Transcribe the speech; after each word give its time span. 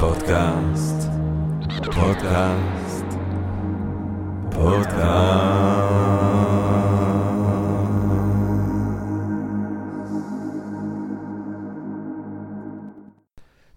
פודקאסט, 0.00 1.08
פודקאסט, 1.84 3.04
פודקאסט. 4.50 5.92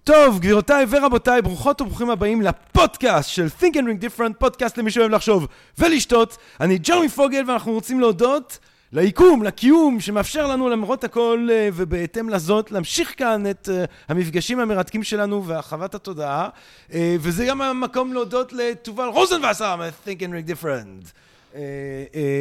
טוב, 0.03 0.39
גבירותיי 0.39 0.85
ורבותיי, 0.89 1.41
ברוכות 1.41 1.81
וברוכים 1.81 2.09
הבאים 2.09 2.41
לפודקאסט 2.41 3.29
של 3.29 3.47
Think 3.59 3.73
and 3.73 3.75
Ring 3.75 4.03
Different, 4.03 4.33
פודקאסט 4.39 4.77
למי 4.77 4.91
שאוהב 4.91 5.11
לחשוב 5.11 5.47
ולשתות. 5.79 6.37
אני 6.61 6.77
ג'רמי 6.77 7.09
פוגל 7.09 7.43
ואנחנו 7.47 7.71
רוצים 7.71 7.99
להודות 7.99 8.59
ליקום, 8.93 9.43
לקיום, 9.43 9.99
שמאפשר 9.99 10.47
לנו 10.47 10.69
למרות 10.69 11.03
הכל 11.03 11.47
אה, 11.51 11.69
ובהתאם 11.73 12.29
לזאת 12.29 12.71
להמשיך 12.71 13.13
כאן 13.17 13.43
את 13.49 13.69
אה, 13.71 13.85
המפגשים 14.09 14.59
המרתקים 14.59 15.03
שלנו 15.03 15.45
והרחבת 15.45 15.95
התודעה. 15.95 16.49
אה, 16.93 17.15
וזה 17.19 17.45
גם 17.45 17.61
המקום 17.61 18.13
להודות 18.13 18.53
לתובל 18.53 19.07
רוזנבסר 19.07 19.75
מ-Think 19.75 20.19
and 20.19 20.23
Ring 20.23 20.51
Different. 20.51 21.11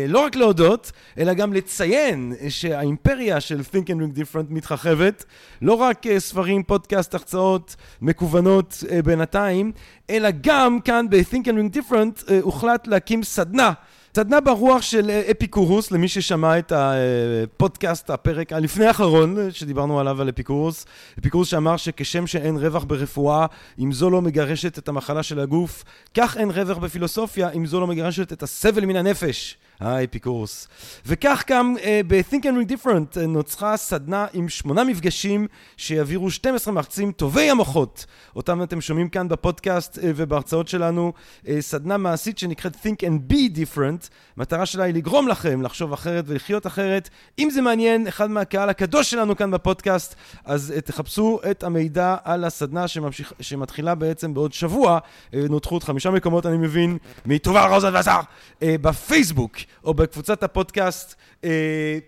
לא 0.08 0.18
רק 0.18 0.36
להודות, 0.36 0.92
אלא 1.18 1.34
גם 1.34 1.52
לציין 1.52 2.32
שהאימפריה 2.48 3.40
של 3.40 3.60
Think 3.60 3.86
and 3.86 4.00
Ring 4.00 4.18
Different 4.18 4.46
מתרחבת, 4.48 5.24
לא 5.62 5.74
רק 5.74 6.02
ספרים, 6.18 6.62
פודקאסט, 6.62 7.14
הרצאות 7.14 7.76
מקוונות 8.02 8.84
בינתיים, 9.04 9.72
אלא 10.10 10.28
גם 10.40 10.80
כאן 10.80 11.06
ב-Think 11.10 11.44
and 11.44 11.74
Ring 11.74 11.78
Different 11.78 12.32
הוחלט 12.42 12.86
להקים 12.86 13.22
סדנה 13.22 13.72
סדנה 14.16 14.40
ברוח 14.40 14.82
של 14.82 15.10
אה, 15.10 15.22
אפיקורוס, 15.30 15.90
למי 15.90 16.08
ששמע 16.08 16.58
את 16.58 16.72
הפודקאסט, 16.76 18.10
הפרק 18.10 18.52
הלפני 18.52 18.86
האחרון 18.86 19.36
שדיברנו 19.50 20.00
עליו 20.00 20.20
על 20.20 20.28
אפיקורוס. 20.28 20.86
אפיקורוס 21.18 21.48
שאמר 21.48 21.76
שכשם 21.76 22.26
שאין 22.26 22.56
רווח 22.56 22.84
ברפואה, 22.84 23.46
אם 23.78 23.92
זו 23.92 24.10
לא 24.10 24.22
מגרשת 24.22 24.78
את 24.78 24.88
המחלה 24.88 25.22
של 25.22 25.40
הגוף, 25.40 25.84
כך 26.14 26.36
אין 26.36 26.50
רווח 26.50 26.78
בפילוסופיה, 26.78 27.50
אם 27.50 27.66
זו 27.66 27.80
לא 27.80 27.86
מגרשת 27.86 28.32
את 28.32 28.42
הסבל 28.42 28.84
מן 28.84 28.96
הנפש. 28.96 29.56
האפיקורוס. 29.80 30.68
וכך 31.06 31.44
גם 31.50 31.74
uh, 31.78 31.82
ב-Think 32.06 32.42
and 32.42 32.70
Read 32.70 32.72
Different 32.72 33.16
uh, 33.16 33.20
נוצרה 33.20 33.76
סדנה 33.76 34.26
עם 34.32 34.48
שמונה 34.48 34.84
מפגשים 34.84 35.46
שיעבירו 35.76 36.30
12 36.30 36.74
מרצים 36.74 37.12
טובי 37.12 37.50
המוחות, 37.50 38.06
אותם 38.36 38.62
אתם 38.62 38.80
שומעים 38.80 39.08
כאן 39.08 39.28
בפודקאסט 39.28 39.98
uh, 39.98 40.00
ובהרצאות 40.02 40.68
שלנו, 40.68 41.12
uh, 41.44 41.48
סדנה 41.60 41.96
מעשית 41.96 42.38
שנקראת 42.38 42.74
Think 42.74 43.02
and 43.02 43.32
Be 43.32 43.56
Different, 43.56 44.08
מטרה 44.36 44.66
שלה 44.66 44.84
היא 44.84 44.94
לגרום 44.94 45.28
לכם 45.28 45.62
לחשוב 45.62 45.92
אחרת 45.92 46.24
ולחיות 46.26 46.66
אחרת. 46.66 47.08
אם 47.38 47.50
זה 47.50 47.62
מעניין, 47.62 48.06
אחד 48.06 48.30
מהקהל 48.30 48.68
הקדוש 48.68 49.10
שלנו 49.10 49.36
כאן 49.36 49.50
בפודקאסט, 49.50 50.14
אז 50.44 50.72
uh, 50.76 50.80
תחפשו 50.80 51.40
את 51.50 51.62
המידע 51.62 52.16
על 52.24 52.44
הסדנה 52.44 52.88
שממשיך, 52.88 53.32
שמתחילה 53.40 53.94
בעצם 53.94 54.34
בעוד 54.34 54.52
שבוע, 54.52 54.98
uh, 54.98 55.36
נותחו 55.48 55.74
עוד 55.74 55.84
חמישה 55.84 56.10
מקומות 56.10 56.46
אני 56.46 56.56
מבין, 56.56 56.98
מטובה 57.26 57.66
רוזן 57.66 57.94
ועזר, 57.94 58.20
uh, 58.20 58.64
בפייסבוק. 58.80 59.56
או 59.84 59.94
בקבוצת 59.94 60.42
הפודקאסט. 60.42 61.14
אה, 61.44 61.98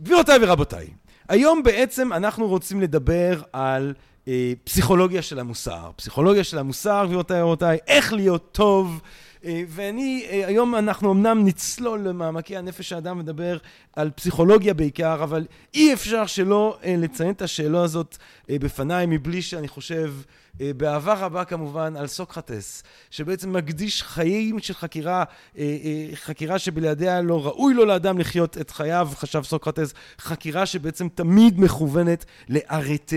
גבירותיי 0.00 0.38
ורבותיי, 0.42 0.86
היום 1.28 1.62
בעצם 1.62 2.12
אנחנו 2.12 2.46
רוצים 2.46 2.80
לדבר 2.80 3.42
על 3.52 3.94
אה, 4.28 4.52
פסיכולוגיה 4.64 5.22
של 5.22 5.38
המוסר. 5.38 5.90
פסיכולוגיה 5.96 6.44
של 6.44 6.58
המוסר, 6.58 7.04
גבירותיי 7.06 7.42
ורבותיי, 7.42 7.78
איך 7.86 8.12
להיות 8.12 8.52
טוב. 8.52 9.00
אה, 9.44 9.62
ואני, 9.68 10.26
היום 10.30 10.74
אנחנו 10.74 11.12
אמנם 11.12 11.44
נצלול 11.44 12.00
למעמקי 12.00 12.56
הנפש 12.56 12.92
האדם 12.92 13.18
ונדבר 13.18 13.58
על 13.96 14.10
פסיכולוגיה 14.10 14.74
בעיקר, 14.74 15.22
אבל 15.22 15.46
אי 15.74 15.92
אפשר 15.92 16.26
שלא 16.26 16.78
לציין 16.86 17.30
את 17.30 17.42
השאלה 17.42 17.82
הזאת 17.82 18.16
בפניי 18.48 19.06
מבלי 19.08 19.42
שאני 19.42 19.68
חושב 19.68 20.12
באהבה 20.60 21.14
רבה 21.14 21.44
כמובן 21.44 21.96
על 21.96 22.06
סוקרטס, 22.06 22.82
שבעצם 23.10 23.52
מקדיש 23.52 24.02
חיים 24.02 24.58
של 24.58 24.74
חקירה, 24.74 25.24
אה, 25.58 25.76
אה, 25.84 26.08
חקירה 26.14 26.58
שבלעדיה 26.58 27.20
לא 27.20 27.46
ראוי 27.46 27.74
לו 27.74 27.84
לאדם 27.84 28.18
לחיות 28.18 28.58
את 28.58 28.70
חייו, 28.70 29.08
חשב 29.14 29.42
סוקרטס, 29.42 29.94
חקירה 30.20 30.66
שבעצם 30.66 31.08
תמיד 31.14 31.60
מכוונת 31.60 32.24
לארטה, 32.48 33.16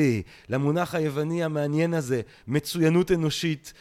למונח 0.49 0.95
היווני 0.95 1.43
המעניין 1.43 1.93
הזה, 1.93 2.21
מצוינות 2.47 3.11
אנושית, 3.11 3.73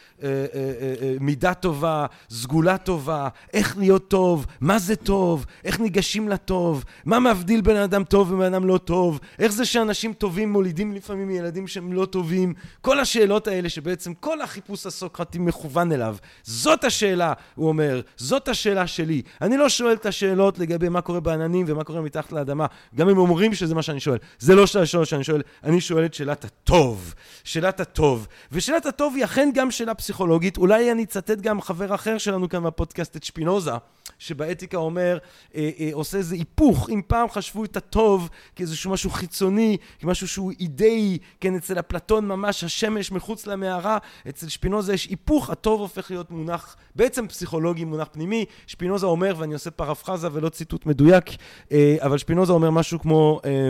מידה 1.19 1.53
טובה, 1.53 2.05
סגולה 2.29 2.77
טובה, 2.77 3.27
איך 3.53 3.77
להיות 3.77 4.07
טוב, 4.07 4.45
מה 4.61 4.79
זה 4.79 4.95
טוב, 4.95 5.45
איך 5.63 5.79
ניגשים 5.79 6.29
לטוב, 6.29 6.83
מה 7.05 7.19
מבדיל 7.19 7.61
בין 7.61 7.77
אדם 7.77 8.03
טוב 8.03 8.31
ובן 8.31 8.53
אדם 8.53 8.65
לא 8.65 8.77
טוב, 8.77 9.19
איך 9.39 9.51
זה 9.51 9.65
שאנשים 9.65 10.13
טובים 10.13 10.51
מולידים 10.51 10.93
לפעמים 10.93 11.29
ילדים 11.29 11.67
שהם 11.67 11.93
לא 11.93 12.05
טובים, 12.05 12.53
כל 12.81 12.99
השאלות 12.99 13.47
האלה 13.51 13.69
שבעצם 13.69 14.13
כל 14.13 14.41
החיפוש 14.41 14.85
הסוקרטי 14.85 15.39
מכוון 15.39 15.91
אליו. 15.91 16.15
זאת 16.43 16.83
השאלה, 16.83 17.33
הוא 17.55 17.67
אומר, 17.67 18.01
זאת 18.17 18.47
השאלה 18.47 18.87
שלי. 18.87 19.21
אני 19.41 19.57
לא 19.57 19.69
שואל 19.69 19.93
את 19.93 20.05
השאלות 20.05 20.59
לגבי 20.59 20.89
מה 20.89 21.01
קורה 21.01 21.19
בעננים 21.19 21.65
ומה 21.69 21.83
קורה 21.83 22.01
מתחת 22.01 22.31
לאדמה, 22.31 22.65
גם 22.95 23.09
אם 23.09 23.17
אומרים 23.17 23.53
שזה 23.53 23.75
מה 23.75 23.81
שאני 23.81 23.99
שואל. 23.99 24.17
זה 24.39 24.55
לא 24.55 24.63
השאלות 24.63 25.07
שאני 25.07 25.23
שואל, 25.23 25.41
אני 25.63 25.81
שואל 25.81 26.05
את 26.05 26.13
שאלת 26.13 26.45
הטוב. 26.45 27.13
שאלת 27.43 27.79
הטוב. 27.79 28.27
ושאלת 28.51 28.85
הטוב 28.85 29.15
היא 29.15 29.25
אכן 29.25 29.49
גם 29.53 29.71
שאלה 29.71 29.93
פסיכולוגית. 29.93 30.57
אולי 30.57 30.91
אני 30.91 31.03
אצטט 31.03 31.41
גם 31.41 31.61
חבר 31.61 31.95
אחר 31.95 32.17
שלנו 32.17 32.49
כאן 32.49 32.63
בפודקאסט, 32.63 33.15
את 33.15 33.23
שפינוזה. 33.23 33.71
שבאתיקה 34.19 34.77
אומר, 34.77 35.17
אה, 35.55 35.69
אה, 35.79 35.89
עושה 35.93 36.17
איזה 36.17 36.35
היפוך, 36.35 36.89
אם 36.89 37.01
פעם 37.07 37.29
חשבו 37.29 37.65
את 37.65 37.77
הטוב 37.77 38.29
כאיזשהו 38.55 38.91
משהו 38.91 39.09
חיצוני, 39.09 39.77
כמשהו 39.99 40.27
שהוא 40.27 40.51
אידאי, 40.59 41.17
כן, 41.39 41.55
אצל 41.55 41.79
אפלטון 41.79 42.27
ממש 42.27 42.63
השמש 42.63 43.11
מחוץ 43.11 43.47
למערה, 43.47 43.97
אצל 44.29 44.47
שפינוזה 44.47 44.93
יש 44.93 45.05
היפוך, 45.05 45.49
הטוב 45.49 45.81
הופך 45.81 46.11
להיות 46.11 46.31
מונח 46.31 46.75
בעצם 46.95 47.27
פסיכולוגי, 47.27 47.85
מונח 47.85 48.07
פנימי, 48.11 48.45
שפינוזה 48.67 49.05
אומר, 49.05 49.35
ואני 49.37 49.53
עושה 49.53 49.71
פרפרזה 49.71 50.27
ולא 50.31 50.49
ציטוט 50.49 50.85
מדויק, 50.85 51.25
אה, 51.71 51.95
אבל 51.99 52.17
שפינוזה 52.17 52.53
אומר 52.53 52.69
משהו 52.69 52.99
כמו... 52.99 53.41
אה, 53.45 53.69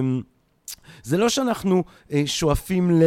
זה 1.03 1.17
לא 1.17 1.29
שאנחנו 1.29 1.83
אה, 2.11 2.23
שואפים. 2.25 3.01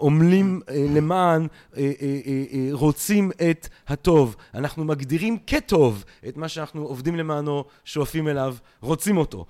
עמלים 0.00 0.60
אה, 0.68 0.86
למען, 0.88 1.46
אה, 1.76 1.92
אה, 2.02 2.68
רוצים 2.72 3.30
את 3.50 3.68
הטוב. 3.88 4.36
אנחנו 4.54 4.84
מגדירים 4.84 5.38
כטוב 5.46 6.04
את 6.28 6.36
מה 6.36 6.48
שאנחנו 6.48 6.82
עובדים 6.82 7.16
למענו, 7.16 7.64
שואפים 7.84 8.28
אליו, 8.28 8.56
רוצים 8.80 9.16
אותו. 9.16 9.46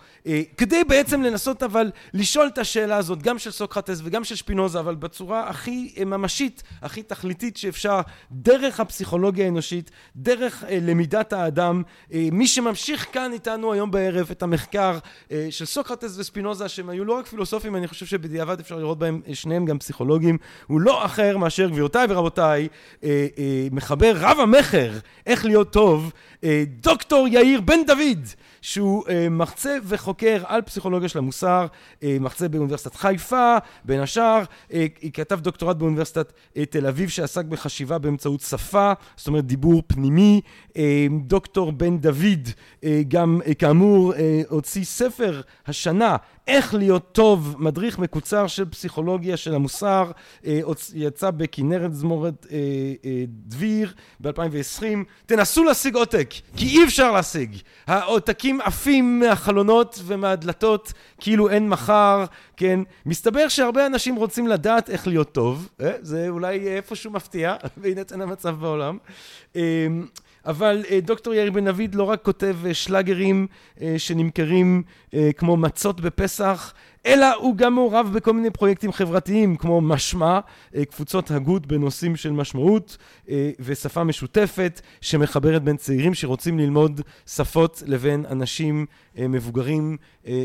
כדי 0.57 0.85
בעצם 0.85 1.23
לנסות 1.23 1.63
אבל 1.63 1.91
לשאול 2.15 2.47
את 2.47 2.59
השאלה 2.59 2.97
הזאת, 2.97 3.23
גם 3.23 3.39
של 3.39 3.51
סוקרטס 3.51 4.01
וגם 4.05 4.25
של 4.25 4.35
שפינוזה, 4.35 4.81
אבל 4.81 4.95
בצורה 4.95 5.49
הכי 5.49 5.95
ממשית, 6.07 6.63
הכי 6.83 7.03
תכליתית 7.03 7.57
שאפשר, 7.57 8.01
דרך 8.33 8.81
הפסיכולוגיה 8.81 9.45
האנושית, 9.45 9.91
דרך 10.17 10.65
למידת 10.71 11.33
האדם. 11.33 11.83
מי 12.33 12.47
שממשיך 12.47 13.07
כאן 13.13 13.33
איתנו 13.33 13.73
היום 13.73 13.91
בערב 13.91 14.29
את 14.31 14.43
המחקר 14.43 14.99
של 15.51 15.65
סוקרטס 15.65 16.19
וספינוזה, 16.19 16.69
שהם 16.69 16.89
היו 16.89 17.05
לא 17.05 17.13
רק 17.13 17.27
פילוסופים, 17.27 17.77
אני 17.77 17.89
חושב 17.89 18.07
שבדיעבד 18.07 18.61
אפשר 18.61 18.77
לראות 18.77 18.99
בהם 18.99 19.21
שניהם 19.33 19.65
גם 19.65 19.79
פסיכולוגים, 19.79 19.96
הוא 20.67 20.81
לא 20.81 21.05
אחר 21.05 21.37
מאשר, 21.39 21.69
גבירותיי 21.69 22.07
ורבותיי, 22.09 22.69
אה, 23.05 23.27
אה, 23.39 23.69
מחבר 23.73 24.13
רב 24.17 24.37
המכר, 24.41 24.93
איך 25.27 25.45
להיות 25.45 25.73
טוב, 25.73 26.13
אה, 26.45 26.65
דוקטור 26.81 27.29
יאיר 27.29 27.61
בן 27.61 27.87
דוד. 27.87 28.27
שהוא 28.67 29.05
אה, 29.09 29.29
מרצה 29.29 29.77
וחוקר 29.85 30.43
על 30.47 30.63
פסיכולוגיה 30.63 31.09
של 31.09 31.19
המוסר, 31.19 31.67
אה, 32.03 32.17
מרצה 32.21 32.49
באוניברסיטת 32.49 32.95
חיפה, 32.95 33.57
בין 33.85 34.01
השאר, 34.01 34.43
אה, 34.73 34.87
כתב 35.13 35.41
דוקטורט 35.41 35.77
באוניברסיטת 35.77 36.33
אה, 36.57 36.65
תל 36.65 36.87
אביב 36.87 37.09
שעסק 37.09 37.45
בחשיבה 37.45 37.99
באמצעות 37.99 38.41
שפה, 38.41 38.93
זאת 39.17 39.29
אומרת 39.29 39.47
דיבור 39.47 39.83
פנימי, 39.87 40.41
אה, 40.77 41.07
דוקטור 41.21 41.73
בן 41.73 41.99
דוד 41.99 42.49
אה, 42.85 43.03
גם 43.09 43.41
אה, 43.47 43.55
כאמור 43.55 44.15
אה, 44.15 44.43
הוציא 44.49 44.85
ספר 44.85 45.41
השנה 45.67 46.17
איך 46.47 46.75
להיות 46.75 47.13
טוב, 47.13 47.57
מדריך 47.59 47.99
מקוצר 47.99 48.47
של 48.47 48.65
פסיכולוגיה 48.65 49.37
של 49.37 49.55
המוסר, 49.55 50.11
אה, 50.47 50.61
יצא 50.95 51.31
בכנרת 51.31 51.95
זמורת 51.95 52.47
אה, 52.51 52.59
אה, 53.05 53.25
דביר 53.29 53.93
ב-2020. 54.21 54.85
תנסו 55.27 55.65
להשיג 55.65 55.95
עותק, 55.95 56.31
כי 56.57 56.67
אי 56.67 56.85
אפשר 56.85 57.13
להשיג. 57.13 57.57
העותקים 57.87 58.61
עפים 58.61 59.21
מהחלונות 59.21 60.01
ומהדלתות 60.05 60.93
כאילו 61.21 61.51
אין 61.51 61.69
מחר, 61.69 62.25
כן? 62.57 62.81
מסתבר 63.07 63.49
שהרבה 63.49 63.87
אנשים 63.87 64.17
רוצים 64.17 64.47
לדעת 64.47 64.91
איך 64.91 65.07
להיות 65.07 65.33
טוב, 65.33 65.69
זה 66.01 66.29
אולי 66.29 66.69
איפשהו 66.69 67.11
מפתיע, 67.11 67.57
בהינתן 67.83 68.21
המצב 68.21 68.57
בעולם. 68.61 68.99
אבל 70.47 70.85
אה, 70.91 71.01
דוקטור 71.01 71.35
יאיר 71.35 71.51
בן 71.51 71.65
דוד 71.65 71.95
לא 71.95 72.03
רק 72.03 72.23
כותב 72.23 72.57
אה, 72.67 72.75
שלאגרים 72.75 73.47
אה, 73.81 73.95
שנמכרים 73.99 74.83
כמו 75.37 75.57
מצות 75.57 76.01
בפסח, 76.01 76.75
אלא 77.07 77.35
הוא 77.35 77.57
גם 77.57 77.75
מעורב 77.75 78.11
בכל 78.15 78.33
מיני 78.33 78.51
פרויקטים 78.51 78.93
חברתיים, 78.93 79.57
כמו 79.57 79.81
משמע, 79.81 80.41
אה, 80.75 80.85
קבוצות 80.85 81.31
הגות 81.31 81.67
בנושאים 81.67 82.17
של 82.17 82.33
משמעות 82.33 82.97
אה, 83.31 83.51
ושפה 83.61 84.05
משותפת, 84.05 84.81
שמחברת 85.01 85.63
בין 85.63 85.77
צעירים 85.77 86.15
שרוצים 86.15 86.59
ללמוד 86.59 87.01
שפות 87.27 87.83
לבין 87.87 88.27
אנשים 88.31 88.87
אה, 89.19 89.29
מבוגרים 89.29 89.97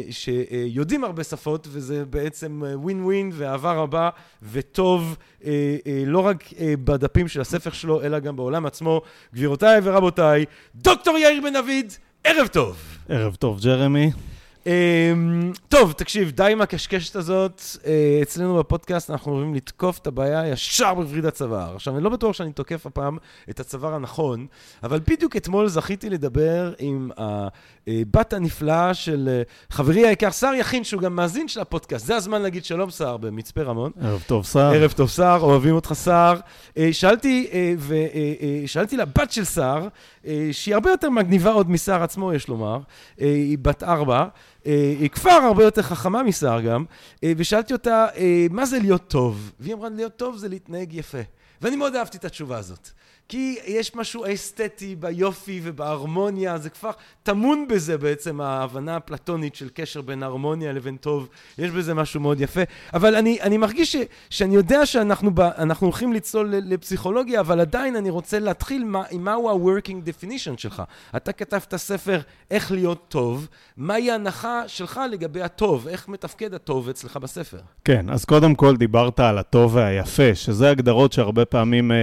שיודעים 0.09 1.03
הרבה 1.03 1.23
שפות, 1.23 1.67
וזה 1.71 2.05
בעצם 2.05 2.63
ווין 2.75 3.03
ווין 3.03 3.31
ואהבה 3.33 3.73
רבה 3.73 4.09
וטוב, 4.51 5.17
לא 6.07 6.19
רק 6.19 6.43
בדפים 6.83 7.27
של 7.27 7.41
הספר 7.41 7.69
שלו, 7.69 8.01
אלא 8.01 8.19
גם 8.19 8.35
בעולם 8.35 8.65
עצמו. 8.65 9.01
גבירותיי 9.33 9.79
ורבותיי, 9.83 10.45
דוקטור 10.75 11.17
יאיר 11.17 11.41
בן 11.43 11.53
דוד, 11.53 11.93
ערב 12.23 12.47
טוב. 12.47 12.77
ערב 13.09 13.35
טוב, 13.35 13.59
ג'רמי. 13.63 14.11
אמ, 14.65 15.51
טוב, 15.69 15.91
תקשיב, 15.91 16.31
די 16.31 16.51
עם 16.51 16.61
הקשקשת 16.61 17.15
הזאת. 17.15 17.61
אה, 17.85 18.19
אצלנו 18.21 18.57
בפודקאסט 18.57 19.09
אנחנו 19.09 19.31
אוהבים 19.31 19.55
לתקוף 19.55 19.97
את 19.97 20.07
הבעיה 20.07 20.47
ישר 20.47 20.93
בווריד 20.93 21.25
הצוואר. 21.25 21.75
עכשיו, 21.75 21.95
אני 21.95 22.03
לא 22.03 22.09
בטוח 22.09 22.33
שאני 22.33 22.51
תוקף 22.51 22.85
הפעם 22.85 23.17
את 23.49 23.59
הצוואר 23.59 23.93
הנכון, 23.93 24.47
אבל 24.83 24.99
בדיוק 25.07 25.35
אתמול 25.35 25.67
זכיתי 25.67 26.09
לדבר 26.09 26.73
עם 26.79 27.11
הבת 27.17 28.33
הנפלאה 28.33 28.93
של 28.93 29.29
אה, 29.31 29.41
חברי 29.69 30.07
היקר, 30.07 30.31
שר 30.31 30.51
יכין, 30.57 30.83
שהוא 30.83 31.01
גם 31.01 31.15
מאזין 31.15 31.47
של 31.47 31.59
הפודקאסט. 31.59 32.05
זה 32.05 32.15
הזמן 32.15 32.41
להגיד 32.41 32.65
שלום, 32.65 32.89
שר, 32.89 33.17
במצפה 33.17 33.61
רמון. 33.61 33.91
ערב 34.01 34.23
טוב, 34.27 34.45
שר. 34.45 34.59
ערב 34.59 34.91
טוב, 34.91 35.09
שר, 35.09 35.37
אוהבים 35.41 35.75
אותך, 35.75 35.93
שר. 36.03 36.33
אה, 36.77 36.89
שאלתי, 36.91 37.47
ושאלתי 38.65 38.97
לבת 38.97 39.31
של 39.31 39.45
שר, 39.45 39.87
שהיא 40.51 40.73
הרבה 40.75 40.89
יותר 40.89 41.09
מגניבה 41.09 41.51
עוד 41.51 41.69
משר 41.69 42.03
עצמו, 42.03 42.33
יש 42.33 42.47
לומר, 42.47 42.79
היא 43.18 43.57
בת 43.57 43.83
ארבע. 43.83 44.27
אה, 44.65 44.95
היא 45.00 45.09
כבר 45.09 45.31
הרבה 45.31 45.63
יותר 45.63 45.81
חכמה 45.81 46.23
משר 46.23 46.62
גם, 46.62 46.85
אה, 47.23 47.33
ושאלתי 47.38 47.73
אותה, 47.73 48.07
אה, 48.15 48.47
מה 48.50 48.65
זה 48.65 48.79
להיות 48.79 49.07
טוב? 49.07 49.51
והיא 49.59 49.73
אמרה, 49.73 49.89
להיות 49.89 50.15
טוב 50.15 50.38
זה 50.38 50.50
להתנהג 50.50 50.94
יפה. 50.94 51.21
ואני 51.62 51.75
מאוד 51.75 51.95
אהבתי 51.95 52.18
את 52.18 52.25
התשובה 52.25 52.57
הזאת. 52.57 52.89
כי 53.31 53.60
יש 53.66 53.95
משהו 53.95 54.25
אסתטי 54.33 54.95
ביופי 54.95 55.62
ובהרמוניה, 55.63 56.57
זה 56.57 56.69
כבר 56.69 56.92
טמון 57.24 57.68
בזה 57.68 57.98
בעצם 57.98 58.42
ההבנה 58.42 58.95
הפלטונית 58.95 59.56
של 59.56 59.69
קשר 59.74 60.01
בין 60.01 60.24
הרמוניה 60.24 60.74
לבין 60.74 60.98
טוב, 60.98 61.30
יש 61.57 61.72
בזה 61.72 61.94
משהו 61.94 62.19
מאוד 62.19 62.42
יפה. 62.42 62.62
אבל 62.94 63.16
אני, 63.16 63.42
אני 63.42 63.57
מרגיש 63.57 63.95
ש, 63.95 63.95
שאני 64.30 64.56
יודע 64.56 64.86
שאנחנו 64.86 65.31
ב, 65.33 65.42
הולכים 65.80 66.13
לצלול 66.13 66.54
לפסיכולוגיה, 66.56 67.39
אבל 67.39 67.60
עדיין 67.60 67.95
אני 67.95 68.10
רוצה 68.10 68.39
להתחיל 68.39 68.83
מה, 68.83 69.04
עם 69.12 69.24
מהו 69.24 69.50
ה-working 69.50 70.07
definition 70.07 70.57
שלך. 70.57 70.83
אתה 71.16 71.31
כתבת 71.31 71.75
ספר 71.75 72.19
איך 72.51 72.72
להיות 72.72 73.06
טוב, 73.07 73.48
מהי 73.78 74.12
ההנחה 74.12 74.63
שלך 74.68 75.01
לגבי 75.12 75.42
הטוב, 75.42 75.88
איך 75.88 76.07
מתפקד 76.07 76.54
הטוב 76.54 76.89
אצלך 76.89 77.18
בספר? 77.18 77.60
כן, 77.86 78.10
אז 78.10 78.25
קודם 78.25 78.56
כל 78.56 78.75
דיברת 78.78 79.19
על 79.19 79.38
הטוב 79.38 79.75
והיפה, 79.75 80.36
שזה 80.36 80.69
הגדרות 80.69 81.13
שהרבה 81.13 81.45
פעמים 81.45 81.92
uh, 81.92 81.94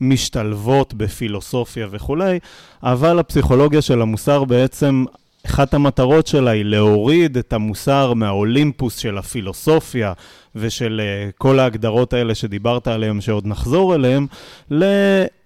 משתלבות. 0.00 0.71
מחשבות 0.72 0.94
בפילוסופיה 0.94 1.86
וכולי, 1.90 2.38
אבל 2.82 3.18
הפסיכולוגיה 3.18 3.82
של 3.82 4.02
המוסר 4.02 4.44
בעצם, 4.44 5.04
אחת 5.46 5.74
המטרות 5.74 6.26
שלה 6.26 6.50
היא 6.50 6.64
להוריד 6.64 7.36
את 7.36 7.52
המוסר 7.52 8.14
מהאולימפוס 8.14 8.98
של 8.98 9.18
הפילוסופיה 9.18 10.12
ושל 10.56 11.00
uh, 11.00 11.32
כל 11.38 11.58
ההגדרות 11.58 12.12
האלה 12.12 12.34
שדיברת 12.34 12.88
עליהן, 12.88 13.20
שעוד 13.20 13.46
נחזור 13.46 13.94
אליהן, 13.94 14.26
ל... 14.70 14.84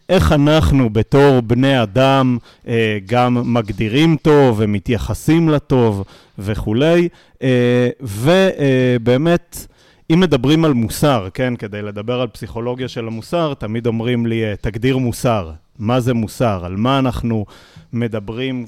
איך 0.08 0.32
אנחנו 0.32 0.90
בתור 0.90 1.40
בני 1.40 1.82
אדם 1.82 2.38
אה, 2.68 2.98
גם 3.06 3.54
מגדירים 3.54 4.16
טוב 4.22 4.56
ומתייחסים 4.58 5.48
לטוב 5.48 6.04
וכולי, 6.38 7.08
אה, 7.42 7.88
ובאמת 8.00 9.66
אם 10.12 10.20
מדברים 10.20 10.64
על 10.64 10.72
מוסר, 10.72 11.28
כן, 11.34 11.56
כדי 11.56 11.82
לדבר 11.82 12.20
על 12.20 12.28
פסיכולוגיה 12.28 12.88
של 12.88 13.06
המוסר, 13.06 13.54
תמיד 13.54 13.86
אומרים 13.86 14.26
לי, 14.26 14.44
אה, 14.44 14.56
תגדיר 14.56 14.98
מוסר. 14.98 15.52
מה 15.78 16.00
זה 16.00 16.14
מוסר? 16.14 16.64
על 16.64 16.76
מה 16.76 16.98
אנחנו 16.98 17.46
מדברים 17.92 18.66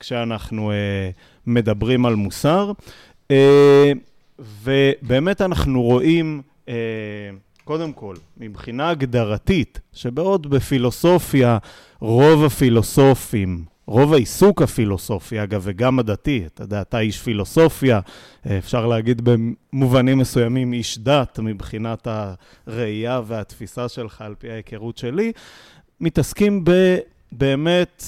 כשאנחנו 0.00 0.70
אה, 0.70 1.10
מדברים 1.46 2.06
על 2.06 2.14
מוסר? 2.14 2.72
אה, 3.30 3.92
ובאמת 4.62 5.40
אנחנו 5.40 5.82
רואים, 5.82 6.42
אה, 6.68 6.74
קודם 7.64 7.92
כל, 7.92 8.14
מבחינה 8.36 8.90
הגדרתית, 8.90 9.80
שבעוד 9.92 10.50
בפילוסופיה 10.50 11.58
רוב 12.00 12.44
הפילוסופים 12.44 13.64
רוב 13.90 14.12
העיסוק 14.14 14.62
הפילוסופי, 14.62 15.42
אגב, 15.42 15.60
וגם 15.64 15.98
הדתי, 15.98 16.42
אתה 16.46 16.62
יודע, 16.62 16.80
אתה 16.80 16.98
איש 16.98 17.18
פילוסופיה, 17.18 18.00
אה, 18.46 18.58
אפשר 18.58 18.86
להגיד 18.86 19.22
במובנים 19.24 20.18
מסוימים 20.18 20.72
איש 20.72 20.98
דת, 20.98 21.38
מבחינת 21.38 22.08
הראייה 22.66 23.20
והתפיסה 23.26 23.88
שלך 23.88 24.20
על 24.20 24.34
פי 24.38 24.50
ההיכרות 24.50 24.98
שלי, 24.98 25.32
מתעסקים 26.00 26.64
באמת 27.32 28.04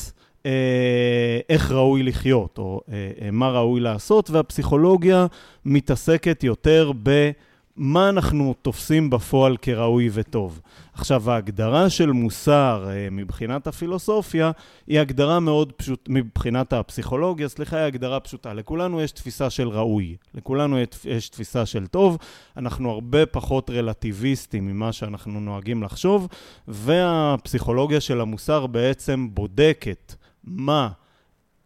אה, 0.46 1.40
איך 1.48 1.70
ראוי 1.70 2.02
לחיות, 2.02 2.58
או 2.58 2.80
אה, 2.92 3.30
מה 3.32 3.50
ראוי 3.50 3.80
לעשות, 3.80 4.30
והפסיכולוגיה 4.30 5.26
מתעסקת 5.64 6.44
יותר 6.44 6.92
ב... 7.02 7.30
מה 7.76 8.08
אנחנו 8.08 8.54
תופסים 8.62 9.10
בפועל 9.10 9.56
כראוי 9.56 10.08
וטוב. 10.12 10.60
עכשיו, 10.92 11.30
ההגדרה 11.30 11.90
של 11.90 12.12
מוסר 12.12 12.86
אה, 12.90 13.08
מבחינת 13.10 13.66
הפילוסופיה 13.66 14.50
היא 14.86 15.00
הגדרה 15.00 15.40
מאוד 15.40 15.72
פשוטה, 15.72 16.12
מבחינת 16.12 16.72
הפסיכולוגיה, 16.72 17.48
סליחה, 17.48 17.76
היא 17.76 17.84
הגדרה 17.84 18.20
פשוטה. 18.20 18.54
לכולנו 18.54 19.00
יש 19.00 19.12
תפיסה 19.12 19.50
של 19.50 19.68
ראוי, 19.68 20.16
לכולנו 20.34 20.76
יש 21.04 21.28
תפיסה 21.28 21.66
של 21.66 21.86
טוב, 21.86 22.18
אנחנו 22.56 22.90
הרבה 22.90 23.26
פחות 23.26 23.70
רלטיביסטים 23.70 24.66
ממה 24.66 24.92
שאנחנו 24.92 25.40
נוהגים 25.40 25.82
לחשוב, 25.82 26.28
והפסיכולוגיה 26.68 28.00
של 28.00 28.20
המוסר 28.20 28.66
בעצם 28.66 29.28
בודקת 29.32 30.14
מה 30.44 30.88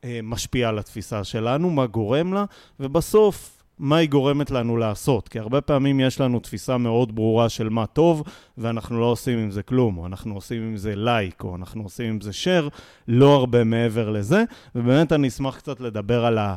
אה, 0.05 0.20
משפיע 0.23 0.69
על 0.69 0.79
התפיסה 0.79 1.25
שלנו, 1.25 1.70
מה 1.70 1.87
גורם 1.87 2.32
לה, 2.32 2.44
ובסוף 2.81 3.56
מה 3.78 3.96
היא 3.96 4.08
גורמת 4.08 4.50
לנו 4.50 4.76
לעשות. 4.76 5.28
כי 5.28 5.38
הרבה 5.38 5.61
פעמים 5.61 6.00
יש 6.00 6.20
לנו 6.20 6.40
תפיסה 6.40 6.78
מאוד 6.78 7.14
ברורה 7.14 7.49
של 7.49 7.69
מה 7.69 7.87
טוב, 7.87 8.23
ואנחנו 8.58 9.00
לא 9.00 9.06
עושים 9.06 9.38
עם 9.38 9.50
זה 9.50 9.62
כלום, 9.62 9.99
או 9.99 10.06
אנחנו 10.06 10.34
עושים 10.34 10.62
עם 10.62 10.76
זה 10.76 10.96
לייק, 10.96 11.44
או 11.44 11.56
אנחנו 11.56 11.82
עושים 11.82 12.06
עם 12.08 12.20
זה 12.20 12.31
share, 12.31 12.70
לא 13.08 13.34
הרבה 13.34 13.64
מעבר 13.64 14.11
לזה. 14.11 14.44
ובאמת 14.75 15.12
אני 15.12 15.28
אשמח 15.28 15.56
קצת 15.56 15.81
לדבר 15.81 16.25
על 16.25 16.38
ה... 16.38 16.55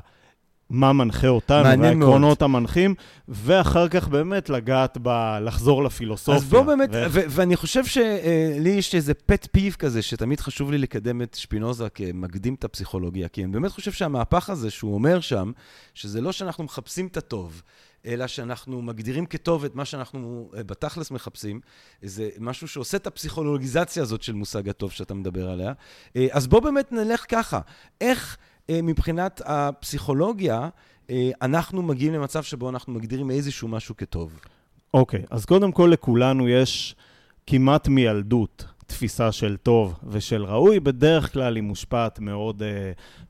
מה 0.69 0.93
מנחה 0.93 1.27
אותנו, 1.27 1.81
והעקרונות 1.81 2.41
המנחים, 2.41 2.95
ואחר 3.27 3.87
כך 3.87 4.07
באמת 4.07 4.49
לגעת 4.49 4.97
ב... 5.01 5.37
לחזור 5.41 5.83
לפילוסופיה. 5.83 6.35
אז 6.35 6.43
בוא 6.43 6.61
באמת, 6.61 6.89
ואיך... 6.91 7.11
ו- 7.11 7.25
ואני 7.29 7.55
חושב 7.55 7.85
שלי 7.85 8.69
יש 8.69 8.95
איזה 8.95 9.13
פט 9.13 9.47
פיב 9.51 9.75
כזה, 9.79 10.01
שתמיד 10.01 10.39
חשוב 10.39 10.71
לי 10.71 10.77
לקדם 10.77 11.21
את 11.21 11.33
שפינוזה 11.33 11.89
כמקדים 11.89 12.53
את 12.53 12.63
הפסיכולוגיה, 12.63 13.27
כי 13.27 13.43
אני 13.43 13.51
באמת 13.51 13.71
חושב 13.71 13.91
שהמהפך 13.91 14.49
הזה 14.49 14.69
שהוא 14.69 14.93
אומר 14.93 15.19
שם, 15.19 15.51
שזה 15.93 16.21
לא 16.21 16.31
שאנחנו 16.31 16.63
מחפשים 16.63 17.07
את 17.07 17.17
הטוב, 17.17 17.61
אלא 18.05 18.27
שאנחנו 18.27 18.81
מגדירים 18.81 19.25
כטוב 19.25 19.65
את 19.65 19.75
מה 19.75 19.85
שאנחנו 19.85 20.51
אה, 20.57 20.63
בתכלס 20.63 21.11
מחפשים, 21.11 21.59
זה 22.01 22.29
משהו 22.39 22.67
שעושה 22.67 22.97
את 22.97 23.07
הפסיכולוגיזציה 23.07 24.03
הזאת 24.03 24.21
של 24.21 24.33
מושג 24.33 24.69
הטוב 24.69 24.91
שאתה 24.91 25.13
מדבר 25.13 25.49
עליה. 25.49 25.73
אה, 26.15 26.27
אז 26.31 26.47
בוא 26.47 26.59
באמת 26.59 26.91
נלך 26.91 27.25
ככה, 27.29 27.59
איך... 28.01 28.37
אה, 28.69 28.81
מבחינת 28.83 29.41
הפסיכולוגיה, 29.45 30.69
אה, 31.09 31.31
אנחנו 31.41 31.81
מגיעים 31.81 32.13
למצב 32.13 32.43
שבו 32.43 32.69
אנחנו 32.69 32.93
מגדירים 32.93 33.31
איזשהו 33.31 33.67
משהו 33.67 33.97
כטוב. 33.97 34.39
אוקיי, 34.93 35.19
okay, 35.19 35.27
אז 35.29 35.45
קודם 35.45 35.71
כל 35.71 35.89
לכולנו 35.93 36.47
יש 36.47 36.95
כמעט 37.47 37.87
מילדות 37.87 38.65
תפיסה 38.87 39.31
של 39.31 39.57
טוב 39.57 39.99
ושל 40.03 40.45
ראוי. 40.45 40.79
בדרך 40.79 41.33
כלל 41.33 41.55
היא 41.55 41.63
מושפעת 41.63 42.19
מאוד 42.19 42.61
uh, 42.61 42.65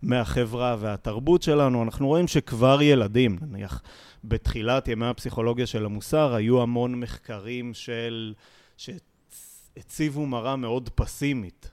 מהחברה 0.02 0.76
והתרבות 0.80 1.42
שלנו. 1.42 1.84
אנחנו 1.84 2.08
רואים 2.08 2.28
שכבר 2.28 2.82
ילדים, 2.82 3.38
נניח 3.42 3.82
בתחילת 4.24 4.88
ימי 4.88 5.06
הפסיכולוגיה 5.06 5.66
של 5.66 5.86
המוסר, 5.86 6.34
היו 6.34 6.62
המון 6.62 7.00
מחקרים 7.00 7.74
של... 7.74 8.34
שהציבו 8.78 10.26
מראה 10.26 10.56
מאוד 10.56 10.90
פסימית 10.96 11.72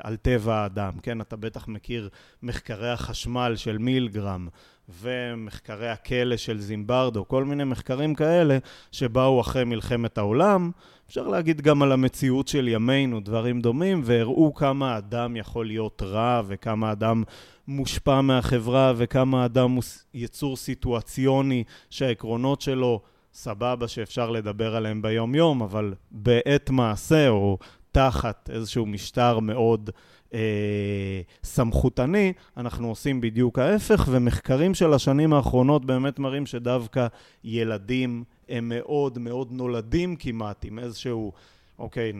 על 0.00 0.16
טבע 0.16 0.54
האדם, 0.54 0.92
כן? 1.02 1.20
אתה 1.20 1.36
בטח 1.36 1.68
מכיר 1.68 2.08
מחקרי 2.42 2.90
החשמל 2.90 3.52
של 3.56 3.78
מילגרם 3.78 4.48
ומחקרי 4.88 5.88
הכלא 5.88 6.36
של 6.36 6.60
זימברדו, 6.60 7.28
כל 7.28 7.44
מיני 7.44 7.64
מחקרים 7.64 8.14
כאלה 8.14 8.58
שבאו 8.92 9.40
אחרי 9.40 9.64
מלחמת 9.64 10.18
העולם, 10.18 10.70
אפשר 11.06 11.28
להגיד 11.28 11.60
גם 11.60 11.82
על 11.82 11.92
המציאות 11.92 12.48
של 12.48 12.68
ימינו, 12.68 13.20
דברים 13.20 13.60
דומים, 13.60 14.00
והראו 14.04 14.54
כמה 14.54 14.94
האדם 14.94 15.36
יכול 15.36 15.66
להיות 15.66 16.02
רע 16.02 16.42
וכמה 16.46 16.88
האדם 16.88 17.22
מושפע 17.68 18.20
מהחברה 18.20 18.92
וכמה 18.96 19.42
האדם 19.42 19.70
הוא 19.70 19.82
יצור 20.14 20.56
סיטואציוני 20.56 21.64
שהעקרונות 21.90 22.60
שלו 22.60 23.00
סבבה 23.34 23.88
שאפשר 23.88 24.30
לדבר 24.30 24.76
עליהם 24.76 25.02
ביום-יום, 25.02 25.62
אבל 25.62 25.94
בעת 26.10 26.70
מעשה 26.70 27.28
או 27.28 27.58
תחת 27.94 28.50
איזשהו 28.52 28.86
משטר 28.86 29.38
מאוד 29.38 29.90
אה, 30.34 31.20
סמכותני, 31.44 32.32
אנחנו 32.56 32.88
עושים 32.88 33.20
בדיוק 33.20 33.58
ההפך, 33.58 34.08
ומחקרים 34.10 34.74
של 34.74 34.92
השנים 34.92 35.32
האחרונות 35.32 35.84
באמת 35.84 36.18
מראים 36.18 36.46
שדווקא 36.46 37.06
ילדים 37.44 38.24
הם 38.48 38.68
מאוד 38.68 39.18
מאוד 39.18 39.52
נולדים 39.52 40.16
כמעט 40.16 40.64
עם 40.64 40.78
איזשהו, 40.78 41.32
אוקיי, 41.78 42.12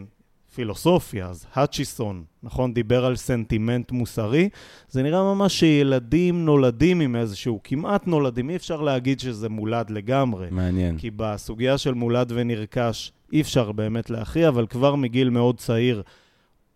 פילוסופיה, 0.54 1.26
אז 1.26 1.46
האצ'יסון, 1.52 2.24
נכון, 2.42 2.74
דיבר 2.74 3.04
על 3.04 3.16
סנטימנט 3.16 3.92
מוסרי, 3.92 4.48
זה 4.88 5.02
נראה 5.02 5.34
ממש 5.34 5.60
שילדים 5.60 6.44
נולדים 6.44 7.00
עם 7.00 7.16
איזשהו, 7.16 7.60
כמעט 7.64 8.06
נולדים, 8.06 8.50
אי 8.50 8.56
אפשר 8.56 8.80
להגיד 8.80 9.20
שזה 9.20 9.48
מולד 9.48 9.90
לגמרי. 9.90 10.48
מעניין. 10.50 10.98
כי 10.98 11.10
בסוגיה 11.10 11.78
של 11.78 11.94
מולד 11.94 12.32
ונרכש 12.34 13.12
אי 13.34 13.40
אפשר 13.40 13.72
באמת 13.72 14.10
להכריע, 14.10 14.48
אבל 14.48 14.66
כבר 14.66 14.94
מגיל 14.94 15.30
מאוד 15.30 15.58
צעיר 15.58 16.02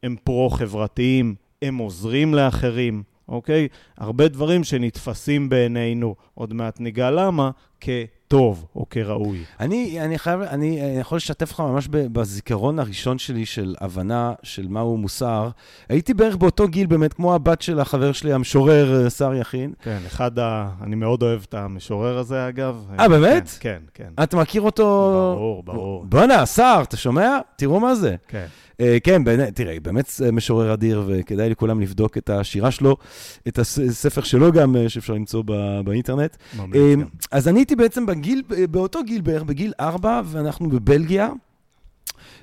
הם 0.02 0.16
פרו-חברתיים, 0.24 1.34
הם 1.62 1.76
עוזרים 1.76 2.34
לאחרים, 2.34 3.02
אוקיי? 3.28 3.68
הרבה 3.98 4.28
דברים 4.28 4.64
שנתפסים 4.64 5.48
בעינינו, 5.48 6.14
עוד 6.34 6.54
מעט 6.54 6.80
ניגע 6.80 7.10
למה, 7.10 7.50
כטוב 8.28 8.66
או 8.76 8.87
כראוי. 8.90 9.44
אני, 9.61 10.00
אני 10.00 10.18
חייב, 10.18 10.40
אני, 10.40 10.82
אני 10.82 11.00
יכול 11.00 11.16
לשתף 11.16 11.50
אותך 11.50 11.61
ממש 11.61 11.88
בזיכרון 11.90 12.78
הראשון 12.78 13.18
שלי 13.18 13.47
של 13.47 13.75
הבנה 13.80 14.32
של 14.42 14.68
מהו 14.68 14.97
מוסר. 14.97 15.49
הייתי 15.88 16.14
בערך 16.14 16.37
באותו 16.37 16.68
גיל, 16.68 16.87
באמת, 16.87 17.12
כמו 17.12 17.35
הבת 17.35 17.62
של 17.62 17.80
החבר 17.80 18.12
שלי, 18.12 18.32
המשורר 18.32 19.04
אה, 19.04 19.11
שר 19.11 19.35
יכין. 19.35 19.73
כן, 19.82 19.99
אחד 20.06 20.38
ה... 20.38 20.68
אני 20.82 20.97
מאוד 20.97 21.23
אוהב 21.23 21.40
את 21.49 21.54
המשורר 21.54 22.18
הזה, 22.18 22.49
אגב. 22.49 22.87
אה, 22.99 23.08
באמת? 23.08 23.50
כן, 23.61 23.78
כן. 23.94 24.08
אתה 24.23 24.37
מכיר 24.37 24.62
אותו? 24.62 24.85
ברור, 25.37 25.62
ברור. 25.62 26.04
בואנה, 26.04 26.47
שר, 26.47 26.80
אתה 26.82 26.97
שומע? 26.97 27.38
תראו 27.56 27.80
מה 27.80 27.94
זה. 27.94 28.16
כן. 28.28 28.47
Uh, 28.80 28.85
כן, 29.04 29.25
באמת, 29.25 29.56
תראה, 29.56 29.80
באמת 29.80 30.11
משורר 30.32 30.75
אדיר, 30.75 31.02
וכדאי 31.06 31.50
לכולם 31.50 31.80
לבדוק 31.80 32.18
את 32.18 32.30
השירה 32.30 32.70
שלו, 32.70 32.97
את 33.49 33.58
הספר 33.58 34.23
שלו 34.23 34.52
גם, 34.52 34.76
שאפשר 34.88 35.12
למצוא 35.12 35.42
ב- 35.47 35.80
באינטרנט. 35.85 36.37
אז 37.30 37.49
אני 37.49 37.58
הייתי 37.58 37.76
בעצם 37.76 38.06
בגיל, 38.06 38.42
באותו 38.70 39.02
גיל 39.04 39.20
בערך, 39.20 39.42
בגיל 39.42 39.73
ארבע, 39.80 40.20
ואנחנו 40.25 40.68
בבלגיה. 40.68 41.28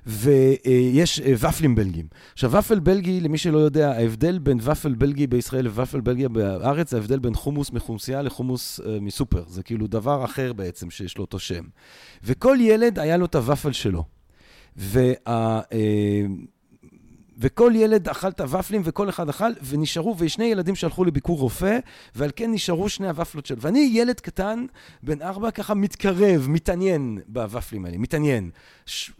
ויש 0.06 1.22
ופלים 1.40 1.76
בלגיים. 1.76 2.08
עכשיו, 2.34 2.52
ופל 2.52 2.80
בלגי, 2.80 3.22
למי 3.22 3.38
שלא 3.38 3.58
יודע, 3.58 3.92
ההבדל 3.92 4.40
בין 4.40 4.58
ופל 4.62 4.94
בלגי 4.94 5.28
בישראל 5.28 5.66
לוופל 5.66 6.02
בלגי 6.02 6.28
בארץ, 6.28 6.94
ההבדל 6.94 7.20
בין 7.20 7.34
חומוס 7.34 7.72
מחומסייה 7.72 8.22
לחומוס 8.22 8.80
מסופר. 9.02 9.44
זה 9.48 9.64
כאילו 9.64 9.88
דבר 9.88 10.26
אחר 10.26 10.54
בעצם 10.54 10.90
שיש 10.90 11.18
לו 11.18 11.24
אותו 11.24 11.40
שם. 11.40 11.64
וכל 12.24 12.58
ילד 12.62 13.00
היה 13.00 13.18
לו 13.18 13.26
את 13.26 13.36
הוופל 13.36 13.72
שלו. 13.72 14.15
וה... 14.78 15.62
uh, 15.62 15.74
וכל 17.38 17.72
ילד 17.76 18.10
אכל 18.10 18.28
את 18.28 18.42
הוופלים, 18.42 18.82
וכל 18.86 19.10
אחד 19.10 19.30
אכל, 19.30 19.52
ונשארו, 19.64 20.16
ושני 20.18 20.46
ילדים 20.46 20.76
שהלכו 20.76 21.04
לביקור 21.04 21.40
רופא, 21.40 21.80
ועל 22.16 22.30
כן 22.36 22.52
נשארו 22.52 22.90
שני 22.90 23.08
הוופלות 23.08 23.46
שלו. 23.46 23.62
ואני 23.62 23.90
ילד 23.94 24.20
קטן, 24.20 24.66
בן 25.04 25.22
ארבע, 25.22 25.52
ככה 25.52 25.74
מתקרב, 25.74 26.46
מתעניין 26.50 27.20
בוופלים 27.28 27.86
האלה, 27.86 27.98
מתעניין. 27.98 28.50
ש... 28.86 29.12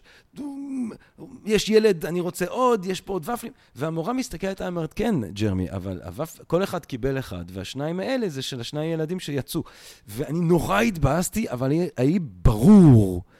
יש 1.46 1.68
ילד, 1.68 2.06
אני 2.06 2.20
רוצה 2.20 2.46
עוד, 2.48 2.86
יש 2.86 3.00
פה 3.00 3.12
עוד 3.12 3.28
ופלים. 3.28 3.52
והמורה 3.76 4.12
מסתכלת 4.12 4.60
עליי, 4.60 4.68
אומרת, 4.68 4.94
כן, 4.94 5.14
ג'רמי, 5.32 5.70
אבל 5.70 6.00
הוופ... 6.04 6.40
כל 6.46 6.62
אחד 6.62 6.84
קיבל 6.84 7.18
אחד, 7.18 7.44
והשניים 7.48 8.00
האלה 8.00 8.28
זה 8.28 8.42
של 8.42 8.60
השני 8.60 8.84
ילדים 8.84 9.20
שיצאו. 9.20 9.62
ואני 10.08 10.40
נורא 10.40 10.80
התבאסתי, 10.80 11.50
אבל 11.50 11.72
היה 11.96 12.18
ברור, 12.42 13.22
אה, 13.26 13.35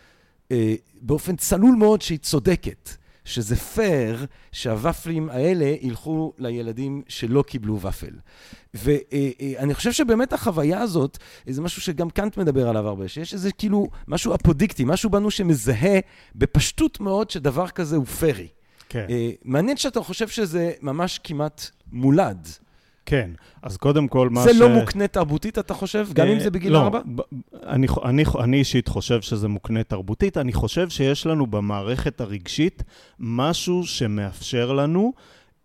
באופן 1.00 1.36
צלול 1.36 1.74
מאוד, 1.74 2.02
שהיא 2.02 2.18
צודקת. 2.18 2.90
שזה 3.26 3.56
פייר 3.56 4.26
שהוופלים 4.52 5.28
האלה 5.30 5.74
ילכו 5.80 6.32
לילדים 6.38 7.02
שלא 7.08 7.42
קיבלו 7.42 7.80
ופל. 7.80 8.14
ואני 8.74 9.74
חושב 9.74 9.92
שבאמת 9.92 10.32
החוויה 10.32 10.80
הזאת, 10.80 11.18
זה 11.46 11.62
משהו 11.62 11.82
שגם 11.82 12.10
קאנט 12.10 12.36
מדבר 12.36 12.68
עליו 12.68 12.88
הרבה, 12.88 13.08
שיש 13.08 13.34
איזה 13.34 13.52
כאילו 13.52 13.88
משהו 14.08 14.34
אפודיקטי, 14.34 14.84
משהו 14.86 15.10
בנו 15.10 15.30
שמזהה 15.30 15.98
בפשטות 16.34 17.00
מאוד 17.00 17.30
שדבר 17.30 17.68
כזה 17.68 17.96
הוא 17.96 18.06
פיירי. 18.06 18.48
כן. 18.88 19.06
מעניין 19.44 19.76
שאתה 19.76 20.00
חושב 20.00 20.28
שזה 20.28 20.72
ממש 20.82 21.20
כמעט 21.24 21.70
מולד. 21.92 22.48
כן, 23.06 23.30
אז 23.62 23.76
קודם 23.76 24.08
כל 24.08 24.28
מה 24.30 24.42
זה 24.42 24.54
ש... 24.54 24.56
לא 24.56 24.68
מוקנה 24.68 25.06
תרבותית, 25.06 25.58
אתה 25.58 25.74
חושב? 25.74 26.08
גם 26.12 26.26
אם 26.26 26.40
זה 26.40 26.50
בגיל 26.50 26.72
לא, 26.72 26.82
ארבע? 26.82 27.00
אני, 27.66 28.24
אני 28.42 28.56
אישית 28.56 28.88
חושב 28.88 29.20
שזה 29.20 29.48
מוקנה 29.48 29.82
תרבותית. 29.82 30.36
אני 30.36 30.52
חושב 30.52 30.88
שיש 30.88 31.26
לנו 31.26 31.46
במערכת 31.46 32.20
הרגשית 32.20 32.82
משהו 33.20 33.86
שמאפשר 33.86 34.72
לנו 34.72 35.12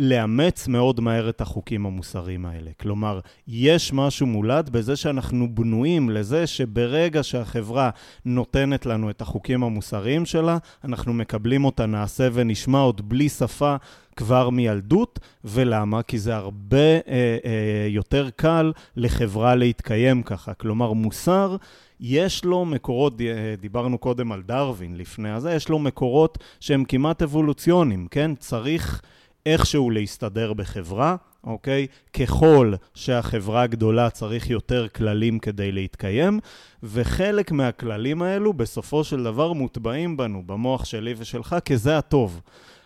לאמץ 0.03 0.67
מאוד 0.67 0.99
מהר 0.99 1.29
את 1.29 1.41
החוקים 1.41 1.85
המוסריים 1.85 2.45
האלה. 2.45 2.71
כלומר, 2.79 3.19
יש 3.47 3.93
משהו 3.93 4.27
מולד 4.27 4.69
בזה 4.69 4.95
שאנחנו 4.95 5.55
בנויים 5.55 6.09
לזה 6.09 6.47
שברגע 6.47 7.23
שהחברה 7.23 7.89
נותנת 8.25 8.85
לנו 8.85 9.09
את 9.09 9.21
החוקים 9.21 9.63
המוסריים 9.63 10.25
שלה, 10.25 10.57
אנחנו 10.83 11.13
מקבלים 11.13 11.65
אותה 11.65 11.85
נעשה 11.85 12.27
ונשמע 12.33 12.79
עוד 12.79 13.09
בלי 13.09 13.29
שפה 13.29 13.75
כבר 14.15 14.49
מילדות. 14.49 15.19
ולמה? 15.43 16.03
כי 16.03 16.19
זה 16.19 16.35
הרבה 16.35 16.77
אה, 16.77 17.01
אה, 17.07 17.87
יותר 17.89 18.29
קל 18.35 18.71
לחברה 18.95 19.55
להתקיים 19.55 20.23
ככה. 20.23 20.53
כלומר, 20.53 20.93
מוסר... 20.93 21.55
יש 22.03 22.45
לו 22.45 22.65
מקורות, 22.65 23.21
דיברנו 23.59 23.97
קודם 23.97 24.31
על 24.31 24.41
דרווין 24.41 24.97
לפני 24.97 25.29
הזה, 25.29 25.53
יש 25.53 25.69
לו 25.69 25.79
מקורות 25.79 26.37
שהם 26.59 26.83
כמעט 26.85 27.21
אבולוציוניים, 27.21 28.07
כן? 28.11 28.31
צריך 28.35 29.01
איכשהו 29.45 29.89
להסתדר 29.89 30.53
בחברה, 30.53 31.15
אוקיי? 31.43 31.87
ככל 32.13 32.73
שהחברה 32.93 33.67
גדולה 33.67 34.09
צריך 34.09 34.49
יותר 34.49 34.87
כללים 34.87 35.39
כדי 35.39 35.71
להתקיים, 35.71 36.39
וחלק 36.83 37.51
מהכללים 37.51 38.21
האלו 38.21 38.53
בסופו 38.53 39.03
של 39.03 39.23
דבר 39.23 39.53
מוטבעים 39.53 40.17
בנו, 40.17 40.43
במוח 40.45 40.85
שלי 40.85 41.13
ושלך, 41.17 41.55
כי 41.65 41.77
זה 41.77 41.97
הטוב. 41.97 42.41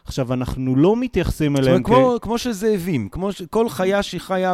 עכשיו, 0.05 0.33
אנחנו 0.33 0.75
לא 0.75 0.95
מתייחסים 0.95 1.57
אליהם 1.57 1.83
כ... 1.83 1.85
כמו, 1.85 2.17
כמו 2.21 2.37
של 2.37 2.51
זאבים, 2.51 3.09
כמו 3.09 3.31
שכל 3.31 3.69
חיה 3.69 4.03
שהיא 4.03 4.21
חיה 4.21 4.53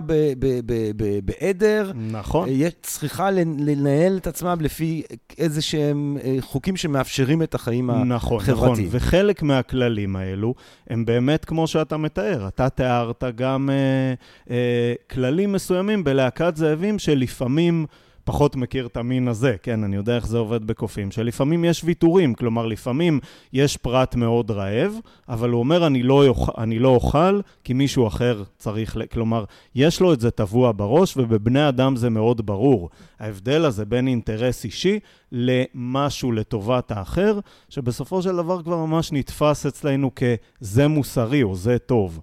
בעדר, 1.26 1.92
נכון. 1.96 2.50
היא 2.50 2.68
צריכה 2.82 3.32
לנהל 3.32 4.18
את 4.18 4.28
עצמה 4.28 4.54
לפי 4.60 5.04
איזה 5.38 5.62
שהם 5.62 6.18
חוקים 6.40 6.78
שמאפשרים 6.78 7.44
את 7.44 7.56
החיים 7.56 7.92
נכון, 7.92 8.38
החברתיים. 8.38 8.72
נכון, 8.72 8.86
וחלק 8.90 9.44
מהכללים 9.44 10.16
האלו 10.16 10.54
הם 10.90 11.06
באמת 11.06 11.46
כמו 11.46 11.68
שאתה 11.68 11.98
מתאר. 11.98 12.48
אתה 12.48 12.70
תיארת 12.70 13.24
גם 13.36 13.70
אה, 13.70 14.14
אה, 14.56 14.94
כללים 15.12 15.52
מסוימים 15.52 16.04
בלהקת 16.04 16.56
זאבים 16.56 17.00
שלפעמים... 17.00 17.86
פחות 18.24 18.56
מכיר 18.56 18.86
את 18.86 18.98
המין 18.98 19.28
הזה, 19.28 19.56
כן, 19.64 19.84
אני 19.84 19.96
יודע 19.96 20.16
איך 20.16 20.28
זה 20.28 20.38
עובד 20.38 20.68
בקופים, 20.68 21.12
שלפעמים 21.12 21.66
יש 21.66 21.82
ויתורים, 21.84 22.34
כלומר, 22.34 22.66
לפעמים 22.66 23.20
יש 23.54 23.78
פרט 23.78 24.16
מאוד 24.16 24.52
רעב, 24.52 24.94
אבל 25.30 25.50
הוא 25.50 25.60
אומר, 25.60 25.88
אני 25.88 26.04
לא, 26.04 26.26
יוכל, 26.26 26.52
אני 26.58 26.80
לא 26.80 26.90
אוכל, 26.90 27.42
כי 27.64 27.74
מישהו 27.74 28.08
אחר 28.08 28.44
צריך, 28.58 28.98
ל... 28.98 29.06
כלומר, 29.06 29.44
יש 29.76 30.02
לו 30.02 30.14
את 30.14 30.20
זה 30.20 30.32
טבוע 30.32 30.72
בראש, 30.76 31.18
ובבני 31.18 31.70
אדם 31.70 31.96
זה 31.96 32.10
מאוד 32.10 32.46
ברור. 32.46 32.90
ההבדל 33.20 33.66
הזה 33.66 33.86
בין 33.86 34.08
אינטרס 34.08 34.66
אישי 34.66 35.00
למשהו 35.32 36.32
לטובת 36.32 36.92
האחר, 36.92 37.40
שבסופו 37.70 38.22
של 38.22 38.38
דבר 38.38 38.64
כבר 38.64 38.86
ממש 38.86 39.12
נתפס 39.12 39.66
אצלנו 39.66 40.12
כזה 40.16 40.88
מוסרי 40.88 41.44
או 41.44 41.56
זה 41.56 41.78
טוב. 41.80 42.20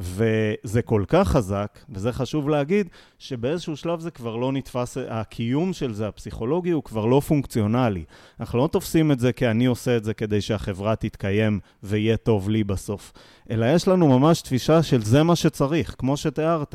וזה 0.00 0.82
כל 0.82 1.04
כך 1.08 1.28
חזק, 1.28 1.78
וזה 1.88 2.12
חשוב 2.12 2.48
להגיד, 2.48 2.88
שבאיזשהו 3.18 3.76
שלב 3.76 4.00
זה 4.00 4.10
כבר 4.10 4.36
לא 4.36 4.52
נתפס, 4.52 4.96
הקיום 5.08 5.72
של 5.72 5.92
זה, 5.94 6.08
הפסיכולוגי, 6.08 6.70
הוא 6.70 6.84
כבר 6.84 7.06
לא 7.06 7.20
פונקציונלי. 7.20 8.04
אנחנו 8.40 8.58
לא 8.58 8.66
תופסים 8.66 9.12
את 9.12 9.20
זה 9.20 9.32
כי 9.32 9.46
אני 9.46 9.66
עושה 9.66 9.96
את 9.96 10.04
זה 10.04 10.14
כדי 10.14 10.40
שהחברה 10.40 10.96
תתקיים 10.96 11.60
ויהיה 11.82 12.16
טוב 12.16 12.50
לי 12.50 12.64
בסוף, 12.64 13.12
אלא 13.50 13.66
יש 13.74 13.88
לנו 13.88 14.18
ממש 14.18 14.40
תפישה 14.42 14.82
של 14.82 15.02
זה 15.02 15.22
מה 15.22 15.36
שצריך, 15.36 15.94
כמו 15.98 16.16
שתיארת. 16.16 16.74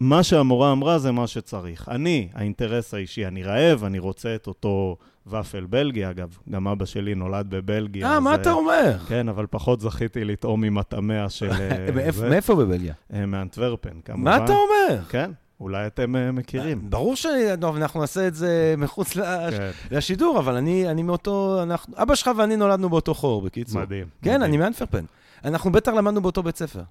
מה 0.00 0.22
שהמורה 0.22 0.72
אמרה 0.72 0.98
זה 0.98 1.12
מה 1.12 1.26
שצריך. 1.26 1.88
אני, 1.88 2.28
האינטרס 2.34 2.94
האישי, 2.94 3.26
אני 3.26 3.42
רעב, 3.42 3.84
אני 3.84 3.98
רוצה 3.98 4.34
את 4.34 4.46
אותו 4.46 4.96
ופל 5.26 5.66
בלגי, 5.66 6.10
אגב, 6.10 6.36
גם 6.50 6.68
אבא 6.68 6.84
שלי 6.84 7.14
נולד 7.14 7.46
בבלגיה. 7.50 8.06
אה, 8.06 8.20
מה 8.20 8.34
אתה 8.34 8.52
אומר? 8.52 8.98
כן, 9.08 9.28
אבל 9.28 9.46
פחות 9.50 9.80
זכיתי 9.80 10.24
לטעום 10.24 10.60
ממטעמיה 10.60 11.28
של... 11.28 11.50
מאיפה 12.30 12.54
בבלגיה? 12.54 12.94
מאנטוורפן, 13.26 14.00
כמובן. 14.04 14.24
מה 14.24 14.36
אתה 14.36 14.52
אומר? 14.52 15.02
כן. 15.08 15.30
אולי 15.60 15.86
אתם 15.86 16.36
מכירים. 16.36 16.90
ברור 16.90 17.16
שאנחנו 17.16 18.00
נעשה 18.00 18.26
את 18.26 18.34
זה 18.34 18.74
מחוץ 18.78 19.12
כן. 19.12 19.70
לשידור, 19.90 20.38
אבל 20.38 20.56
אני 20.56 21.02
מאותו... 21.02 21.62
אבא 21.96 22.14
שלך 22.14 22.30
ואני 22.36 22.56
נולדנו 22.56 22.88
באותו 22.88 23.14
חור, 23.14 23.42
בקיצור. 23.42 23.82
מדהים. 23.82 24.06
כן, 24.22 24.42
אני 24.42 24.56
מאנטוורפן. 24.56 25.04
אנחנו 25.44 25.72
בטח 25.72 25.92
למדנו 25.92 26.20
באותו 26.20 26.42
בית 26.42 26.56
ספר. 26.56 26.82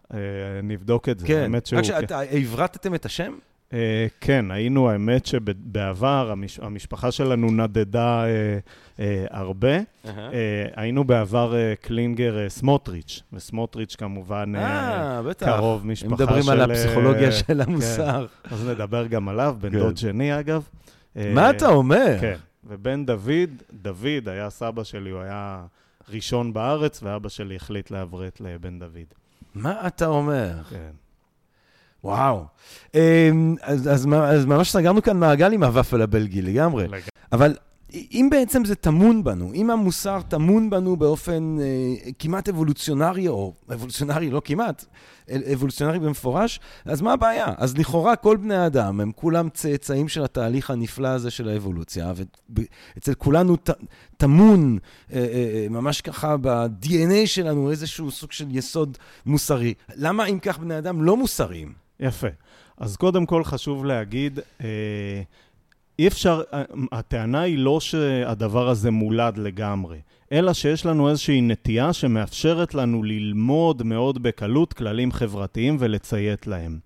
נבדוק 0.64 1.10
את 1.10 1.20
זה, 1.20 1.28
כן. 1.28 1.42
האמת 1.42 1.66
שהוא... 1.66 1.80
רק 1.80 1.86
שאתה, 1.86 2.20
הברטתם 2.32 2.96
את 2.96 3.06
השם? 3.06 3.34
אה, 3.74 4.08
כן, 4.22 4.51
היינו, 4.51 4.90
האמת 4.90 5.25
שבעבר 5.25 6.32
המש, 6.32 6.60
המשפחה 6.60 7.12
שלנו 7.12 7.51
נדדה 7.51 8.24
אה, 8.25 8.60
אה, 9.00 9.25
הרבה. 9.30 9.78
Uh-huh. 9.78 10.08
אה, 10.08 10.66
היינו 10.75 11.04
בעבר 11.04 11.56
אה, 11.56 11.74
קלינגר 11.82 12.40
אה, 12.40 12.50
סמוטריץ', 12.50 13.24
וסמוטריץ' 13.34 13.96
כמובן 13.96 14.54
אה, 14.56 15.22
בטח. 15.22 15.46
קרוב 15.46 15.88
משפחה 15.88 16.18
של... 16.18 16.24
הם 16.24 16.30
מדברים 16.30 16.50
על 16.50 16.72
הפסיכולוגיה 16.72 17.32
של 17.32 17.46
כן. 17.46 17.62
המוסר. 17.62 18.25
אז 18.44 18.68
נדבר 18.68 19.08
גם 19.08 19.30
עליו, 19.30 19.56
בן 19.62 19.72
כן. 19.72 19.80
דוד 19.80 19.98
שני 19.98 20.40
אגב. 20.40 20.63
אה, 21.18 21.32
מה 21.36 21.50
אתה 21.50 21.68
אומר? 21.68 22.18
כן, 22.22 22.38
ובן 22.63 23.06
דוד, 23.06 23.50
דוד 23.74 24.28
היה 24.28 24.50
סבא 24.50 24.84
שלי, 24.84 25.10
הוא 25.10 25.22
היה 25.22 25.66
ראשון 26.10 26.54
בארץ, 26.54 27.04
ואבא 27.04 27.30
שלי 27.30 27.56
החליט 27.56 27.92
לעברת 27.92 28.42
לבן 28.42 28.80
דוד. 28.80 29.13
מה 29.56 29.88
אתה 29.88 30.06
אומר? 30.06 30.63
כן. 30.70 30.92
וואו. 32.03 32.46
אמ, 32.96 33.55
אז, 33.62 33.88
אז, 33.88 34.08
אז 34.13 34.46
ממש 34.46 34.72
סגרנו 34.72 35.01
כאן 35.01 35.17
מעגל 35.17 35.53
עם 35.53 35.63
הוואפל 35.63 36.01
הבלגי 36.01 36.41
לגמרי. 36.41 36.84
לגמרי. 36.84 37.01
אבל 37.31 37.55
אם 37.93 38.27
בעצם 38.31 38.65
זה 38.65 38.75
טמון 38.75 39.24
בנו, 39.24 39.53
אם 39.53 39.70
המוסר 39.70 40.22
טמון 40.27 40.70
בנו 40.70 40.98
באופן 40.98 41.58
אה, 41.62 42.12
כמעט 42.20 42.50
אבולוציונרי, 42.50 43.27
או 43.27 43.53
אבולוציונרי 43.74 44.29
לא 44.29 44.41
כמעט, 44.46 44.86
אבולוציונרי 45.53 46.00
במפורש, 46.00 46.60
אז 46.86 47.01
מה 47.01 47.13
הבעיה? 47.13 47.48
אז 47.58 47.77
לכאורה 47.77 48.15
כל 48.15 48.38
בני 48.38 48.55
האדם 48.55 49.00
הם 49.00 49.12
כולם 49.15 49.50
צאצאים 49.50 50.08
של 50.08 50.24
התהליך 50.24 50.70
הנפלא 50.70 51.08
הזה 51.08 51.31
של 51.31 51.50
האבולוציה, 51.50 52.13
ואצל 52.50 53.13
כולנו 53.13 53.55
ט, 53.55 53.70
טמון 54.17 54.77
אה, 55.13 55.17
אה, 55.17 55.24
אה, 55.24 55.67
ממש 55.70 56.01
ככה 56.01 56.38
ב-DNA 56.41 57.25
שלנו 57.25 57.72
איזשהו 57.72 58.12
סוג 58.12 58.31
של 58.31 58.46
יסוד 58.50 58.98
מוסרי. 59.25 59.74
למה 59.96 60.25
אם 60.25 60.39
כך 60.39 60.60
בני 60.60 60.77
אדם 60.77 61.03
לא 61.03 61.17
מוסריים? 61.17 61.81
יפה. 62.01 62.27
אז 62.77 62.98
קודם 62.98 63.25
כל 63.25 63.43
חשוב 63.43 63.86
להגיד, 63.86 64.39
אה, 64.63 65.22
אי 66.00 66.08
אפשר, 66.08 66.41
אה, 66.53 66.63
הטענה 66.91 67.41
היא 67.41 67.58
לא 67.58 67.79
שהדבר 67.79 68.70
הזה 68.70 68.91
מולד 68.91 69.38
לגמרי, 69.38 70.00
אלא 70.31 70.53
שיש 70.53 70.86
לנו 70.86 71.10
איזושהי 71.10 71.41
נטייה 71.41 71.93
שמאפשרת 71.93 72.74
לנו 72.75 73.03
ללמוד 73.03 73.84
מאוד 73.84 74.24
בקלות 74.24 74.74
כללים 74.74 75.12
חברתיים 75.12 75.77
ולציית 75.79 76.48
להם. 76.48 76.79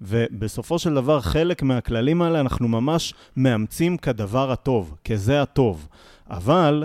ובסופו 0.00 0.78
של 0.78 0.94
דבר, 0.94 1.20
חלק 1.20 1.62
מהכללים 1.62 2.22
האלה 2.22 2.40
אנחנו 2.40 2.68
ממש 2.68 3.14
מאמצים 3.36 3.96
כדבר 3.96 4.52
הטוב, 4.52 4.96
כזה 5.04 5.42
הטוב. 5.42 5.88
אבל 6.30 6.84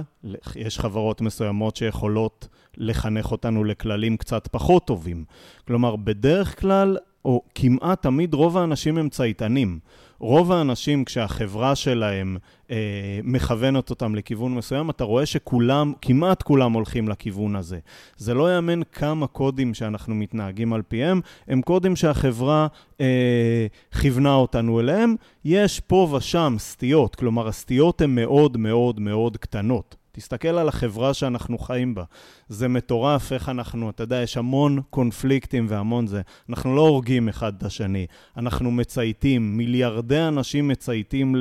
יש 0.55 0.79
חברות 0.79 1.21
מסוימות 1.21 1.75
שיכולות 1.75 2.47
לחנך 2.77 3.31
אותנו 3.31 3.63
לכללים 3.63 4.17
קצת 4.17 4.47
פחות 4.51 4.87
טובים. 4.87 5.23
כלומר, 5.67 5.95
בדרך 5.95 6.59
כלל, 6.59 6.97
או 7.25 7.41
כמעט 7.55 8.01
תמיד, 8.01 8.33
רוב 8.33 8.57
האנשים 8.57 8.97
הם 8.97 9.09
צייתנים. 9.09 9.79
רוב 10.21 10.51
האנשים, 10.51 11.05
כשהחברה 11.05 11.75
שלהם 11.75 12.37
אה, 12.71 13.19
מכוונת 13.23 13.89
אותם 13.89 14.15
לכיוון 14.15 14.55
מסוים, 14.55 14.89
אתה 14.89 15.03
רואה 15.03 15.25
שכולם, 15.25 15.93
כמעט 16.01 16.41
כולם 16.41 16.73
הולכים 16.73 17.09
לכיוון 17.09 17.55
הזה. 17.55 17.79
זה 18.17 18.33
לא 18.33 18.55
יאמן 18.55 18.83
כמה 18.83 19.27
קודים 19.27 19.73
שאנחנו 19.73 20.15
מתנהגים 20.15 20.73
על 20.73 20.81
פיהם, 20.81 21.21
הם 21.47 21.61
קודים 21.61 21.95
שהחברה 21.95 22.67
אה, 23.01 23.67
כיוונה 24.01 24.33
אותנו 24.33 24.79
אליהם. 24.79 25.15
יש 25.45 25.79
פה 25.79 26.13
ושם 26.17 26.55
סטיות, 26.59 27.15
כלומר, 27.15 27.47
הסטיות 27.47 28.01
הן 28.01 28.15
מאוד 28.15 28.57
מאוד 28.57 28.99
מאוד 28.99 29.37
קטנות. 29.37 30.00
תסתכל 30.11 30.47
על 30.47 30.67
החברה 30.67 31.13
שאנחנו 31.13 31.57
חיים 31.57 31.95
בה. 31.95 32.03
זה 32.49 32.67
מטורף 32.67 33.33
איך 33.33 33.49
אנחנו, 33.49 33.89
אתה 33.89 34.03
יודע, 34.03 34.21
יש 34.21 34.37
המון 34.37 34.81
קונפליקטים 34.89 35.65
והמון 35.69 36.07
זה. 36.07 36.21
אנחנו 36.49 36.75
לא 36.75 36.81
הורגים 36.81 37.29
אחד 37.29 37.53
את 37.57 37.63
השני, 37.63 38.05
אנחנו 38.37 38.71
מצייתים, 38.71 39.57
מיליארדי 39.57 40.19
אנשים 40.19 40.67
מצייתים 40.67 41.35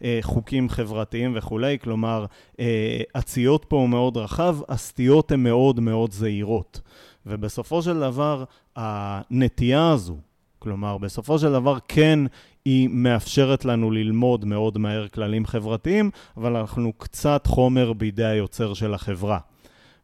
לחוקים 0.00 0.68
חברתיים 0.68 1.32
וכולי, 1.36 1.78
כלומר, 1.78 2.26
אה, 2.60 3.00
הציות 3.14 3.64
פה 3.68 3.76
הוא 3.76 3.88
מאוד 3.88 4.16
רחב, 4.16 4.56
הסטיות 4.68 5.32
הן 5.32 5.42
מאוד 5.42 5.80
מאוד 5.80 6.12
זהירות. 6.12 6.80
ובסופו 7.26 7.82
של 7.82 8.00
דבר, 8.00 8.44
הנטייה 8.76 9.90
הזו, 9.90 10.16
כלומר, 10.58 10.98
בסופו 10.98 11.38
של 11.38 11.52
דבר 11.52 11.78
כן 11.88 12.18
היא 12.64 12.88
מאפשרת 12.88 13.64
לנו 13.64 13.90
ללמוד 13.90 14.44
מאוד 14.44 14.78
מהר 14.78 15.08
כללים 15.08 15.46
חברתיים, 15.46 16.10
אבל 16.36 16.56
אנחנו 16.56 16.92
קצת 16.92 17.46
חומר 17.46 17.92
בידי 17.92 18.24
היוצר 18.24 18.74
של 18.74 18.94
החברה. 18.94 19.38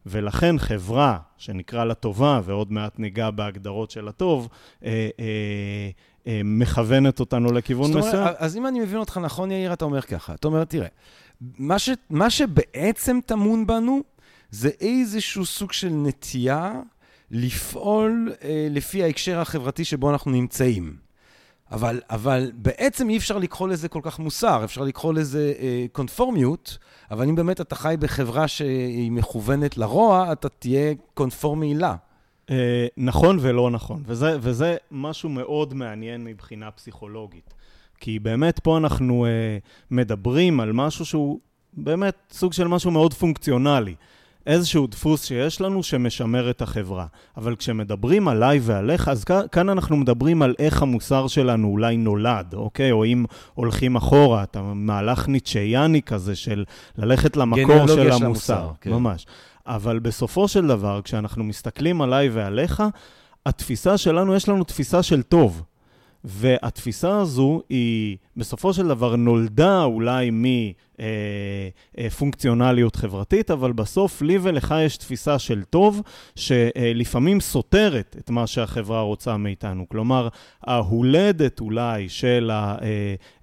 ולכן 0.05 0.57
חברה 0.57 1.17
שנקרא 1.37 1.85
לה 1.85 1.93
טובה, 1.93 2.41
ועוד 2.43 2.71
מעט 2.71 2.99
ניגע 2.99 3.29
בהגדרות 3.29 3.91
של 3.91 4.07
הטוב, 4.07 4.47
אה, 4.83 5.09
אה, 5.19 5.89
אה, 6.27 6.41
מכוונת 6.43 7.19
אותנו 7.19 7.51
לכיוון 7.51 7.93
מסוים. 7.93 8.27
אז 8.37 8.57
אם 8.57 8.67
אני 8.67 8.79
מבין 8.79 8.97
אותך 8.97 9.19
נכון, 9.23 9.51
יאיר, 9.51 9.73
אתה 9.73 9.85
אומר 9.85 10.01
ככה. 10.01 10.33
אתה 10.33 10.47
אומר, 10.47 10.63
תראה, 10.63 10.87
מה, 11.41 11.79
ש, 11.79 11.89
מה 12.09 12.29
שבעצם 12.29 13.19
טמון 13.25 13.67
בנו, 13.67 14.01
זה 14.51 14.69
איזשהו 14.81 15.45
סוג 15.45 15.71
של 15.71 15.89
נטייה 15.89 16.73
לפעול 17.31 18.33
אה, 18.43 18.67
לפי 18.71 19.03
ההקשר 19.03 19.39
החברתי 19.39 19.85
שבו 19.85 20.11
אנחנו 20.11 20.31
נמצאים. 20.31 21.06
אבל, 21.71 22.01
אבל 22.09 22.51
בעצם 22.55 23.09
אי 23.09 23.17
אפשר 23.17 23.37
לקרוא 23.37 23.67
לזה 23.67 23.89
כל 23.89 23.99
כך 24.03 24.19
מוסר, 24.19 24.63
אפשר 24.63 24.81
לקרוא 24.81 25.13
לזה 25.13 25.53
אה, 25.59 25.85
קונפורמיות, 25.91 26.77
אבל 27.11 27.27
אם 27.29 27.35
באמת 27.35 27.61
אתה 27.61 27.75
חי 27.75 27.95
בחברה 27.99 28.47
שהיא 28.47 29.11
מכוונת 29.11 29.77
לרוע, 29.77 30.31
אתה 30.31 30.49
תהיה 30.49 30.93
קונפורמי 31.13 31.75
לה. 31.75 31.95
אה, 32.49 32.87
נכון 32.97 33.37
ולא 33.41 33.71
נכון, 33.71 34.03
וזה, 34.05 34.37
וזה 34.41 34.75
משהו 34.91 35.29
מאוד 35.29 35.73
מעניין 35.73 36.23
מבחינה 36.23 36.71
פסיכולוגית. 36.71 37.53
כי 37.99 38.19
באמת 38.19 38.59
פה 38.59 38.77
אנחנו 38.77 39.25
אה, 39.25 39.57
מדברים 39.91 40.59
על 40.59 40.73
משהו 40.73 41.05
שהוא 41.05 41.39
באמת 41.73 42.15
סוג 42.31 42.53
של 42.53 42.67
משהו 42.67 42.91
מאוד 42.91 43.13
פונקציונלי. 43.13 43.95
איזשהו 44.47 44.87
דפוס 44.87 45.25
שיש 45.25 45.61
לנו 45.61 45.83
שמשמר 45.83 46.49
את 46.49 46.61
החברה. 46.61 47.05
אבל 47.37 47.55
כשמדברים 47.55 48.27
עליי 48.27 48.59
ועליך, 48.61 49.07
אז 49.07 49.23
כאן, 49.51 49.69
אנחנו 49.69 49.97
מדברים 49.97 50.41
על 50.41 50.55
איך 50.59 50.81
המוסר 50.81 51.27
שלנו 51.27 51.67
אולי 51.67 51.97
נולד, 51.97 52.53
אוקיי? 52.53 52.91
או 52.91 53.05
אם 53.05 53.25
הולכים 53.53 53.95
אחורה, 53.95 54.43
אתה 54.43 54.61
מהלך 54.61 55.27
ניטשייני 55.27 56.01
כזה 56.01 56.35
של 56.35 56.65
ללכת 56.97 57.37
למקור 57.37 57.87
של 57.87 58.11
המוסר. 58.11 58.25
המוסר, 58.25 58.71
כן. 58.81 58.91
ממש. 58.91 59.25
אבל 59.65 59.99
בסופו 59.99 60.47
של 60.47 60.67
דבר, 60.67 61.01
כשאנחנו 61.03 61.43
מסתכלים 61.43 62.01
עליי 62.01 62.29
ועליך, 62.29 62.83
התפיסה 63.45 63.97
שלנו, 63.97 64.35
יש 64.35 64.49
לנו 64.49 64.63
תפיסה 64.63 65.03
של 65.03 65.21
טוב. 65.21 65.63
והתפיסה 66.23 67.19
הזו 67.19 67.61
היא 67.69 68.17
בסופו 68.37 68.73
של 68.73 68.87
דבר 68.87 69.15
נולדה 69.15 69.83
אולי 69.83 70.31
מפונקציונליות 71.97 72.95
חברתית, 72.95 73.51
אבל 73.51 73.71
בסוף 73.71 74.21
לי 74.21 74.37
ולך 74.41 74.75
יש 74.79 74.97
תפיסה 74.97 75.39
של 75.39 75.63
טוב, 75.63 76.01
שלפעמים 76.35 77.39
סותרת 77.39 78.15
את 78.19 78.29
מה 78.29 78.47
שהחברה 78.47 79.01
רוצה 79.01 79.37
מאיתנו. 79.37 79.89
כלומר, 79.89 80.27
ההולדת 80.63 81.59
אולי 81.59 82.09
של, 82.09 82.49
ה, 82.53 82.75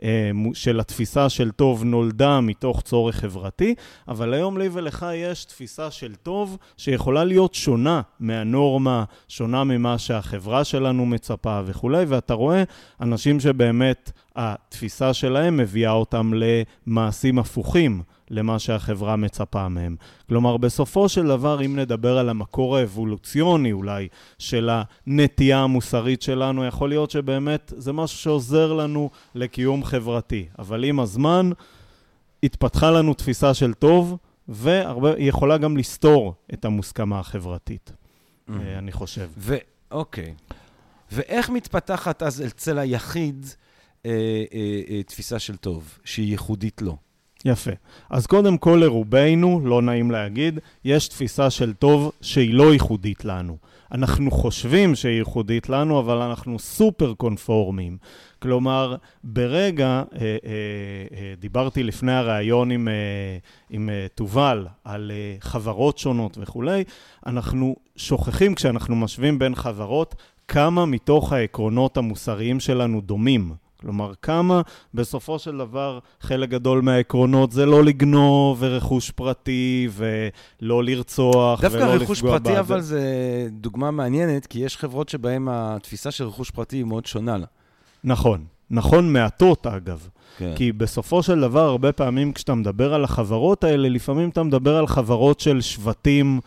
אה, 0.03 0.31
של 0.55 0.81
התפיסה 0.81 1.29
של 1.29 1.51
טוב 1.51 1.85
נולדה 1.85 2.41
מתוך 2.41 2.81
צורך 2.81 3.17
חברתי, 3.17 3.75
אבל 4.09 4.35
היום 4.35 4.59
לי 4.59 4.69
ולך 4.73 5.07
יש 5.15 5.45
תפיסה 5.45 5.91
של 5.91 6.15
טוב 6.15 6.57
שיכולה 6.77 7.25
להיות 7.25 7.55
שונה 7.55 8.01
מהנורמה, 8.21 9.05
שונה 9.29 9.65
ממה 9.65 9.99
שהחברה 9.99 10.65
שלנו 10.65 11.07
מצפה 11.07 11.61
וכולי, 11.65 12.05
ואתה 12.05 12.35
רואה 12.35 12.63
אנשים 13.01 13.41
שבאמת 13.41 14.13
התפיסה 14.37 15.15
שלהם 15.15 15.57
מביאה 15.57 15.91
אותם 15.91 16.33
למעשים 16.87 17.39
הפוכים 17.39 18.03
למה 18.31 18.59
שהחברה 18.59 19.17
מצפה 19.17 19.69
מהם. 19.69 19.97
כלומר, 20.29 20.57
בסופו 20.57 21.09
של 21.09 21.27
דבר, 21.27 21.65
אם 21.65 21.77
נדבר 21.79 22.19
על 22.19 22.29
המקור 22.29 22.77
האבולוציוני 22.77 23.73
אולי 23.73 24.09
של 24.39 24.71
הנטייה 25.07 25.59
המוסרית 25.59 26.23
שלנו, 26.23 26.65
יכול 26.65 26.89
להיות 26.89 27.11
שבאמת 27.11 27.73
זה 27.77 27.93
משהו 27.93 28.19
שעוזר 28.19 28.73
לנו 28.73 29.11
לקיום 29.35 29.85
חברתי. 29.85 30.47
אבל 30.59 30.85
עם 30.85 31.01
הזמן 31.01 31.51
התפתחה 32.43 32.91
לנו 32.91 33.15
תפיסה 33.15 33.55
של 33.55 33.75
טוב, 33.75 34.17
והיא 34.49 35.29
יכולה 35.29 35.59
גם 35.59 35.77
לסתור 35.77 36.35
את 36.55 36.65
המוסכמה 36.65 37.21
החברתית, 37.21 37.93
Mm. 38.49 38.53
אני 38.79 38.93
חושב. 38.93 39.29
ו... 39.37 39.57
אוקיי. 39.91 40.35
ואיך 41.13 41.51
מתפתחת 41.51 42.23
אז 42.23 42.43
אצל 42.47 42.79
היחיד 42.79 43.47
אה, 44.07 44.11
אה, 44.55 44.81
אה, 44.91 45.03
תפיסה 45.03 45.39
של 45.39 45.57
טוב, 45.57 45.99
שהיא 46.05 46.31
ייחודית 46.31 46.83
לו? 46.83 46.97
יפה. 47.45 47.71
אז 48.11 48.27
קודם 48.27 48.59
כל 48.59 48.81
לרובנו, 48.83 49.61
לא 49.65 49.83
נעים 49.83 50.11
להגיד, 50.11 50.59
יש 50.85 51.09
תפיסה 51.09 51.51
של 51.51 51.73
טוב 51.73 52.13
שהיא 52.21 52.55
לא 52.55 52.73
ייחודית 52.73 53.25
לנו. 53.25 53.57
אנחנו 53.93 54.31
חושבים 54.31 54.95
שהיא 54.95 55.19
ייחודית 55.19 55.69
לנו, 55.69 56.01
אבל 56.01 56.17
אנחנו 56.17 56.59
סופר 56.59 57.15
קונפורמים. 57.15 57.99
כלומר, 58.39 58.97
ברגע, 59.25 59.87
אה, 59.87 60.21
אה, 60.21 60.37
אה, 61.17 61.35
דיברתי 61.39 61.83
לפני 61.83 62.13
הראיון 62.13 62.71
עם, 62.71 62.89
אה, 62.89 63.39
עם 63.71 63.91
אה, 63.91 64.07
תובל 64.15 64.67
על 64.85 65.13
אה, 65.15 65.37
חברות 65.41 65.99
שונות 65.99 66.39
וכולי, 66.41 66.85
אנחנו 67.27 67.77
שוכחים 67.97 68.55
כשאנחנו 68.55 68.97
משווים 68.97 69.39
בין 69.39 69.55
חברות, 69.55 70.15
כמה 70.49 70.87
מתוך 70.87 71.33
העקרונות 71.33 71.97
המוסריים 71.97 72.61
שלנו 72.61 73.01
דומים. 73.01 73.64
כלומר, 73.85 74.13
כמה 74.23 74.63
בסופו 74.95 75.39
של 75.39 75.59
דבר 75.59 75.99
חלק 76.21 76.49
גדול 76.49 76.81
מהעקרונות 76.81 77.53
זה 77.53 77.67
לא 77.67 77.85
לגנוב 77.85 78.57
ורכוש 78.61 79.11
פרטי 79.11 79.89
ולא 79.93 80.85
לרצוח 80.85 81.61
ולא 81.61 81.69
לפגוע 81.69 81.89
דווקא 81.89 82.03
רכוש 82.05 82.21
פרטי, 82.21 82.59
אבל 82.59 82.81
זה 82.81 83.03
דוגמה 83.51 83.91
מעניינת, 83.91 84.47
כי 84.47 84.59
יש 84.59 84.77
חברות 84.77 85.09
שבהן 85.09 85.49
התפיסה 85.51 86.11
של 86.11 86.25
רכוש 86.25 86.51
פרטי 86.51 86.77
היא 86.77 86.85
מאוד 86.85 87.07
שונה 87.07 87.39
לה. 87.39 87.47
נכון, 88.05 88.45
נכון 88.71 89.13
מעטות 89.13 89.67
אגב. 89.67 90.09
כן. 90.39 90.53
כי 90.57 90.73
בסופו 90.73 91.23
של 91.23 91.41
דבר, 91.41 91.61
הרבה 91.69 91.93
פעמים 91.93 92.33
כשאתה 92.33 92.55
מדבר 92.55 92.95
על 92.95 93.05
החברות 93.05 93.65
האלה, 93.65 93.89
לפעמים 93.89 94.29
אתה 94.29 94.43
מדבר 94.43 94.77
על 94.77 94.87
חברות 94.87 95.41
של 95.41 95.61
שבטים 95.61 96.41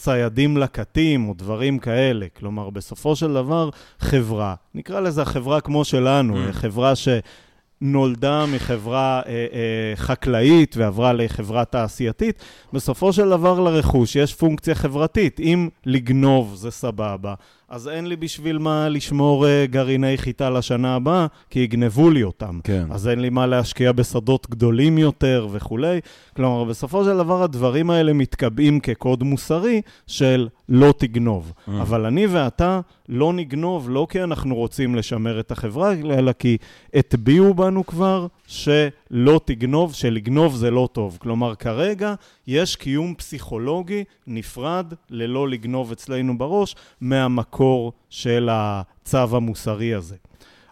ציידים 0.00 0.56
לקטים 0.56 1.28
או 1.28 1.34
דברים 1.36 1.78
כאלה. 1.78 2.26
כלומר, 2.38 2.70
בסופו 2.70 3.16
של 3.16 3.32
דבר, 3.34 3.70
חברה, 3.98 4.54
נקרא 4.74 5.00
לזה 5.00 5.24
חברה 5.24 5.60
כמו 5.60 5.84
שלנו, 5.84 6.34
Mm. 6.36 6.52
חברה 6.52 6.92
שנולדה 6.96 8.46
מחברה 8.46 9.22
אה, 9.26 9.32
אה, 9.32 9.96
חקלאית 9.96 10.76
ועברה 10.76 11.12
לחברה 11.12 11.64
תעשייתית, 11.64 12.42
בסופו 12.72 13.12
של 13.12 13.28
דבר 13.30 13.60
לרכוש 13.60 14.16
יש 14.16 14.34
פונקציה 14.34 14.74
חברתית. 14.74 15.40
אם 15.40 15.68
לגנוב 15.86 16.54
זה 16.54 16.70
סבבה, 16.70 17.34
אז 17.70 17.88
אין 17.88 18.06
לי 18.06 18.16
בשביל 18.16 18.58
מה 18.58 18.88
לשמור 18.88 19.46
אה, 19.46 19.66
גרעיני 19.66 20.18
חיטה 20.18 20.50
לשנה 20.50 20.94
הבאה, 20.94 21.26
כי 21.50 21.60
יגנבו 21.60 22.10
לי 22.10 22.22
אותם. 22.22 22.60
כן. 22.64 22.84
אז 22.90 23.08
אין 23.08 23.20
לי 23.20 23.30
מה 23.30 23.46
להשקיע 23.46 23.92
בשדות 23.92 24.50
גדולים 24.50 24.98
יותר 24.98 25.48
וכולי. 25.50 26.00
כלומר, 26.36 26.64
בסופו 26.64 27.04
של 27.04 27.16
דבר 27.16 27.42
הדברים 27.42 27.90
האלה 27.90 28.12
מתקבעים 28.12 28.80
כקוד 28.80 29.22
מוסרי 29.22 29.82
של 30.06 30.48
לא 30.68 30.94
תגנוב. 30.98 31.52
Mm. 31.52 31.70
אבל 31.70 32.06
אני 32.06 32.26
ואתה 32.26 32.80
לא 33.08 33.32
נגנוב, 33.32 33.90
לא 33.90 34.06
כי 34.10 34.22
אנחנו 34.22 34.54
רוצים 34.54 34.94
לשמר 34.94 35.40
את 35.40 35.50
החברה, 35.50 35.92
אלא 35.92 36.32
כי 36.32 36.56
הטביעו 36.94 37.54
בנו 37.54 37.86
כבר 37.86 38.26
שלא 38.50 39.40
תגנוב, 39.44 39.94
שלגנוב 39.94 40.54
זה 40.54 40.70
לא 40.70 40.88
טוב. 40.92 41.18
כלומר, 41.20 41.54
כרגע 41.54 42.14
יש 42.46 42.76
קיום 42.76 43.14
פסיכולוגי 43.14 44.04
נפרד 44.26 44.94
ללא 45.10 45.48
לגנוב 45.48 45.92
אצלנו 45.92 46.38
בראש 46.38 46.76
מהמקור 47.00 47.92
של 48.08 48.48
הצו 48.52 49.36
המוסרי 49.36 49.94
הזה. 49.94 50.16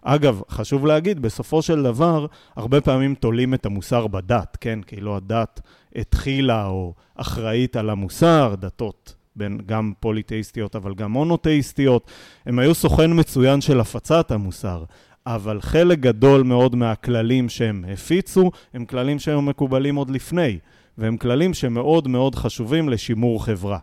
אגב, 0.03 0.41
חשוב 0.51 0.87
להגיד, 0.87 1.23
בסופו 1.23 1.63
של 1.63 1.83
דבר, 1.83 2.27
הרבה 2.57 2.81
פעמים 2.81 3.15
תולים 3.15 3.55
את 3.55 3.67
המוסר 3.67 4.07
בדת, 4.07 4.57
כן? 4.61 4.79
כאילו 4.87 5.17
הדת 5.17 5.61
התחילה 5.97 6.67
או 6.67 6.95
אחראית 7.17 7.77
על 7.77 7.91
המוסר, 7.91 8.55
דתות. 8.59 9.15
בין 9.39 9.59
גם 9.67 9.93
פוליתאיסטיות, 10.01 10.77
אבל 10.77 10.95
גם 10.95 11.13
מונותאיסטיות. 11.13 12.11
הם 12.47 12.59
היו 12.59 12.75
סוכן 12.75 13.21
מצוין 13.21 13.61
של 13.61 13.81
הפצת 13.81 14.31
המוסר, 14.31 14.85
אבל 15.35 15.61
חלק 15.61 15.99
גדול 15.99 16.43
מאוד 16.43 16.77
מהכללים 16.77 17.49
שהם 17.49 17.85
הפיצו, 17.93 18.51
הם 18.75 18.85
כללים 18.85 19.19
שהיו 19.19 19.43
מקובלים 19.43 19.97
עוד 19.97 20.11
לפני, 20.11 20.59
והם 20.99 21.17
כללים 21.17 21.55
שמאוד 21.55 22.09
מאוד 22.09 22.35
חשובים 22.35 22.89
לשימור 22.89 23.45
חברה. 23.45 23.79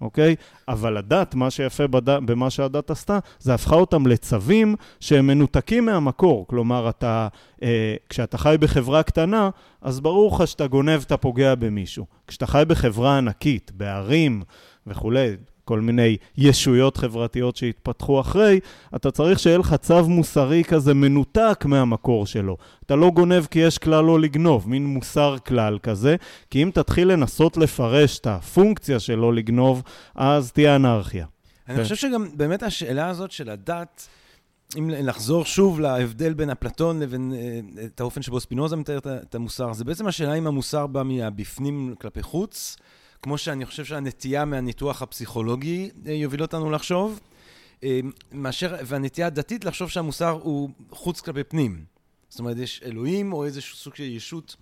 אוקיי? 0.00 0.36
אבל 0.68 0.96
הדת, 0.96 1.34
מה 1.34 1.50
שיפה 1.50 1.86
בד... 1.86 2.10
במה 2.26 2.50
שהדת 2.50 2.90
עשתה, 2.90 3.18
זה 3.38 3.54
הפכה 3.54 3.74
אותם 3.74 4.06
לצווים 4.06 4.76
שהם 5.00 5.26
מנותקים 5.26 5.86
מהמקור. 5.86 6.46
כלומר, 6.46 6.88
אתה, 6.88 7.28
אה, 7.62 7.94
כשאתה 8.08 8.38
חי 8.38 8.56
בחברה 8.60 9.02
קטנה, 9.02 9.50
אז 9.82 10.00
ברור 10.00 10.36
לך 10.36 10.48
שאתה 10.48 10.66
גונב, 10.66 11.00
אתה 11.06 11.16
פוגע 11.16 11.54
במישהו. 11.54 12.06
כשאתה 12.26 12.46
חי 12.46 12.62
בחברה 12.68 13.18
ענקית, 13.18 13.72
בערים 13.74 14.42
וכולי, 14.86 15.36
כל 15.70 15.80
מיני 15.80 16.16
ישויות 16.38 16.96
חברתיות 16.96 17.56
שהתפתחו 17.56 18.20
אחרי, 18.20 18.60
אתה 18.96 19.10
צריך 19.10 19.38
שיהיה 19.38 19.58
לך 19.58 19.74
צו 19.74 20.08
מוסרי 20.08 20.64
כזה 20.64 20.94
מנותק 20.94 21.64
מהמקור 21.64 22.26
שלו. 22.26 22.56
אתה 22.86 22.96
לא 22.96 23.10
גונב 23.10 23.46
כי 23.50 23.58
יש 23.58 23.78
כלל 23.78 24.04
לא 24.04 24.20
לגנוב, 24.20 24.68
מין 24.68 24.86
מוסר 24.86 25.36
כלל 25.46 25.78
כזה, 25.82 26.16
כי 26.50 26.62
אם 26.62 26.70
תתחיל 26.74 27.12
לנסות 27.12 27.56
לפרש 27.56 28.18
את 28.18 28.26
הפונקציה 28.26 29.00
של 29.00 29.14
לא 29.14 29.34
לגנוב, 29.34 29.82
אז 30.14 30.52
תהיה 30.52 30.76
אנרכיה. 30.76 31.26
אני 31.68 31.76
כן. 31.76 31.82
חושב 31.82 31.94
שגם 31.94 32.28
באמת 32.34 32.62
השאלה 32.62 33.08
הזאת 33.08 33.30
של 33.30 33.50
הדת, 33.50 34.08
אם 34.78 34.90
לחזור 34.90 35.44
שוב 35.44 35.80
להבדל 35.80 36.34
בין 36.34 36.50
אפלטון 36.50 37.00
לבין 37.00 37.32
אה, 37.36 37.84
את 37.84 38.00
האופן 38.00 38.22
שבו 38.22 38.40
ספינוזה 38.40 38.76
מתאר 38.76 38.98
את 38.98 39.34
המוסר, 39.34 39.72
זה 39.72 39.84
בעצם 39.84 40.06
השאלה 40.06 40.34
אם 40.34 40.46
המוסר 40.46 40.86
בא 40.86 41.02
מהבפנים 41.02 41.94
כלפי 42.00 42.22
חוץ, 42.22 42.76
כמו 43.22 43.38
שאני 43.38 43.66
חושב 43.66 43.84
שהנטייה 43.84 44.44
מהניתוח 44.44 45.02
הפסיכולוגי 45.02 45.90
אה, 46.06 46.12
יוביל 46.12 46.42
אותנו 46.42 46.70
לחשוב, 46.70 47.20
אה, 47.84 48.00
מאשר, 48.32 48.76
והנטייה 48.84 49.26
הדתית 49.26 49.64
לחשוב 49.64 49.90
שהמוסר 49.90 50.30
הוא 50.30 50.70
חוץ 50.90 51.20
כלפי 51.20 51.44
פנים. 51.44 51.84
זאת 52.28 52.38
אומרת, 52.38 52.56
יש 52.56 52.82
אלוהים 52.84 53.32
או 53.32 53.44
איזשהו 53.44 53.76
סוג 53.76 53.94
של 53.94 54.02
ישות 54.02 54.56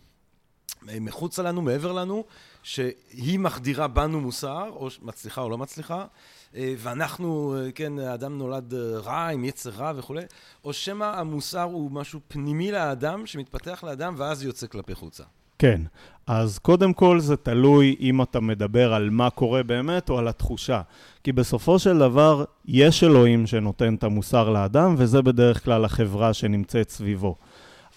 אה, 0.88 1.00
מחוצה 1.00 1.42
לנו, 1.42 1.62
מעבר 1.62 1.92
לנו, 1.92 2.24
שהיא 2.62 3.38
מחדירה 3.38 3.88
בנו 3.88 4.20
מוסר, 4.20 4.70
או 4.70 4.88
מצליחה 5.02 5.40
או 5.40 5.50
לא 5.50 5.58
מצליחה, 5.58 6.06
ואנחנו, 6.54 7.56
כן, 7.74 7.98
האדם 7.98 8.38
נולד 8.38 8.74
רע, 8.74 9.28
עם 9.28 9.44
יצר 9.44 9.70
רע 9.70 9.92
וכולי, 9.96 10.22
או 10.64 10.72
שמא 10.72 11.04
המוסר 11.04 11.62
הוא 11.62 11.90
משהו 11.90 12.20
פנימי 12.28 12.72
לאדם, 12.72 13.26
שמתפתח 13.26 13.84
לאדם, 13.84 14.14
ואז 14.18 14.42
יוצא 14.42 14.66
כלפי 14.66 14.94
חוצה. 14.94 15.24
כן, 15.58 15.80
אז 16.26 16.58
קודם 16.58 16.92
כל 16.92 17.20
זה 17.20 17.36
תלוי 17.36 17.96
אם 18.00 18.22
אתה 18.22 18.40
מדבר 18.40 18.94
על 18.94 19.10
מה 19.10 19.30
קורה 19.30 19.62
באמת 19.62 20.10
או 20.10 20.18
על 20.18 20.28
התחושה. 20.28 20.80
כי 21.24 21.32
בסופו 21.32 21.78
של 21.78 21.98
דבר 21.98 22.44
יש 22.66 23.04
אלוהים 23.04 23.46
שנותן 23.46 23.94
את 23.94 24.04
המוסר 24.04 24.50
לאדם, 24.50 24.94
וזה 24.98 25.22
בדרך 25.22 25.64
כלל 25.64 25.84
החברה 25.84 26.34
שנמצאת 26.34 26.90
סביבו. 26.90 27.34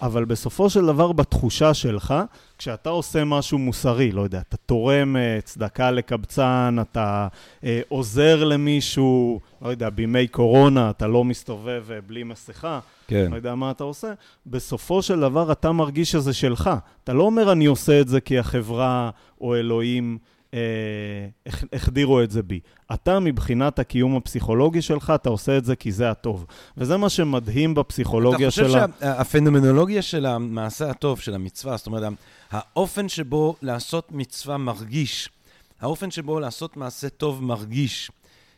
אבל 0.02 0.26
בסופו 0.26 0.70
של 0.70 0.86
דבר 0.86 1.12
בתחושה 1.12 1.74
שלך, 1.74 2.14
כשאתה 2.58 2.90
עושה 2.90 3.24
משהו 3.24 3.58
מוסרי, 3.58 4.12
לא 4.12 4.22
יודע, 4.22 4.40
אתה 4.40 4.58
תורם 4.58 5.16
אה, 5.18 5.40
צדקה 5.44 5.92
לקבצן, 5.92 6.76
אתה 6.82 7.28
אה, 7.64 7.82
עוזר 7.90 8.44
למישהו, 8.44 9.40
לא 9.62 9.70
יודע, 9.70 9.90
בימי 9.90 10.28
קורונה 10.28 10.90
אתה 10.90 11.08
לא 11.08 11.24
מסתובב 11.24 11.84
אה, 11.92 12.02
בלי 12.02 12.24
מסכה, 12.24 12.80
כן. 13.08 13.28
לא 13.32 13.36
יודע 13.36 13.56
מה 13.56 13.72
אתה 13.72 13.84
עושה, 13.84 14.14
בסופו 14.46 15.02
של 15.02 15.20
דבר 15.20 15.52
אתה 15.52 15.72
מרגיש 15.72 16.12
שזה 16.12 16.34
שלך. 16.34 16.70
אתה 17.04 17.14
לא 17.14 17.24
אומר 17.24 17.52
אני 17.52 17.66
עושה 17.66 18.02
את 18.02 18.08
זה 18.08 18.22
כי 18.22 18.40
החברה 18.40 19.10
או 19.42 19.56
אלוהים 19.56 20.18
אה, 20.54 20.60
הח- 21.46 21.64
החדירו 21.74 22.22
את 22.22 22.32
זה 22.32 22.44
בי. 22.44 22.60
אתה 22.94 23.20
מבחינת 23.20 23.80
הקיום 23.80 24.16
הפסיכולוגי 24.16 24.82
שלך, 24.82 25.14
אתה 25.16 25.30
עושה 25.30 25.58
את 25.58 25.66
זה 25.66 25.76
כי 25.76 25.92
זה 25.92 26.12
הטוב. 26.12 26.46
וזה 26.78 26.98
מה 26.98 27.10
שמדהים 27.10 27.76
בפסיכולוגיה 27.76 28.52
של 28.52 28.66
אתה 28.70 28.84
ה... 28.84 28.88
חושב 28.88 29.00
שהפנומנולוגיה 29.00 30.02
של 30.02 30.26
המעשה 30.26 30.90
הטוב, 30.90 31.20
של 31.20 31.34
המצווה, 31.36 31.78
זאת 31.78 31.88
אומרת, 31.88 32.14
האופן 32.52 33.10
שבו 33.10 33.56
לעשות 33.62 34.12
מצווה 34.12 34.58
מרגיש, 34.58 35.30
האופן 35.82 36.12
שבו 36.12 36.40
לעשות 36.40 36.78
מעשה 36.78 37.10
טוב 37.10 37.44
מרגיש, 37.44 38.12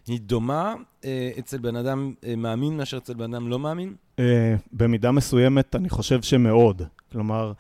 היא 0.08 0.20
דומה 0.22 0.74
אה, 1.06 1.32
אצל 1.40 1.58
בן 1.58 1.76
אדם 1.76 2.14
אה, 2.26 2.36
מאמין 2.36 2.78
מאשר 2.78 2.98
אצל 2.98 3.14
בן 3.14 3.34
אדם 3.34 3.48
לא 3.48 3.60
מאמין? 3.60 3.94
אה, 4.20 4.56
במידה 4.74 5.12
מסוימת 5.12 5.76
אני 5.76 5.90
חושב 5.90 6.22
שמאוד. 6.22 6.82
כלומר, 7.12 7.52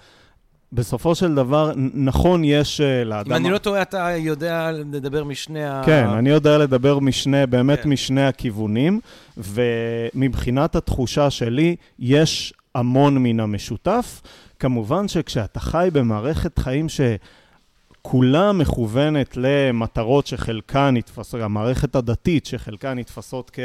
בסופו 0.73 1.15
של 1.15 1.35
דבר, 1.35 1.71
נכון, 1.93 2.43
יש 2.43 2.81
אה, 2.81 3.03
לאדם... 3.03 3.31
אם 3.31 3.37
אני 3.37 3.49
לא 3.49 3.57
טועה, 3.57 3.81
אתה 3.81 4.09
יודע 4.17 4.71
לדבר 4.71 5.23
משני 5.23 5.65
ה... 5.65 5.81
כן, 5.85 6.07
אני 6.07 6.29
יודע 6.29 6.57
לדבר 6.57 6.99
משני, 6.99 7.47
באמת 7.47 7.79
כן. 7.79 7.89
משני 7.89 8.25
הכיוונים, 8.25 8.99
ומבחינת 9.37 10.75
התחושה 10.75 11.29
שלי, 11.29 11.75
יש 11.99 12.53
המון 12.75 13.17
מן 13.17 13.39
המשותף. 13.39 14.21
כמובן 14.59 15.07
שכשאתה 15.07 15.59
חי 15.59 15.89
במערכת 15.93 16.59
חיים 16.59 16.87
שכולה 16.89 18.51
מכוונת 18.51 19.37
למטרות 19.37 20.27
שחלקן 20.27 20.93
נתפסות, 20.97 21.41
המערכת 21.41 21.95
הדתית 21.95 22.45
שחלקן 22.45 22.99
נתפסות 22.99 23.51
כ... 23.53 23.59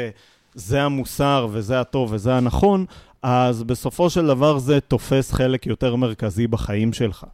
זה 0.59 0.83
המוסר 0.83 1.47
וזה 1.51 1.81
הטוב 1.81 2.13
וזה 2.13 2.35
הנכון, 2.35 2.85
אז 3.23 3.63
בסופו 3.63 4.09
של 4.09 4.27
דבר 4.27 4.57
זה 4.57 4.79
תופס 4.79 5.31
חלק 5.31 5.67
יותר 5.67 5.95
מרכזי 5.95 6.47
בחיים 6.47 6.93
שלך. 6.93 7.25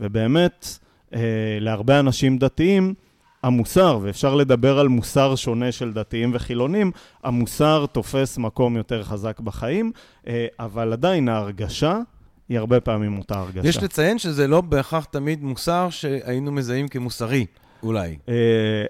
ובאמת, 0.00 0.78
אה, 1.14 1.20
להרבה 1.60 2.00
אנשים 2.00 2.38
דתיים, 2.38 2.94
המוסר, 3.42 3.98
ואפשר 4.02 4.34
לדבר 4.34 4.78
על 4.78 4.88
מוסר 4.88 5.36
שונה 5.36 5.72
של 5.72 5.92
דתיים 5.92 6.30
וחילונים, 6.34 6.90
המוסר 7.24 7.86
תופס 7.92 8.38
מקום 8.38 8.76
יותר 8.76 9.02
חזק 9.02 9.40
בחיים, 9.40 9.92
אה, 10.26 10.46
אבל 10.58 10.92
עדיין 10.92 11.28
ההרגשה 11.28 11.98
היא 12.48 12.58
הרבה 12.58 12.80
פעמים 12.80 13.18
אותה 13.18 13.38
הרגשה. 13.38 13.68
יש 13.68 13.82
לציין 13.82 14.18
שזה 14.18 14.48
לא 14.48 14.60
בהכרח 14.60 15.04
תמיד 15.04 15.42
מוסר 15.42 15.88
שהיינו 15.90 16.52
מזהים 16.52 16.88
כמוסרי, 16.88 17.46
אולי. 17.82 18.16
אה, 18.28 18.34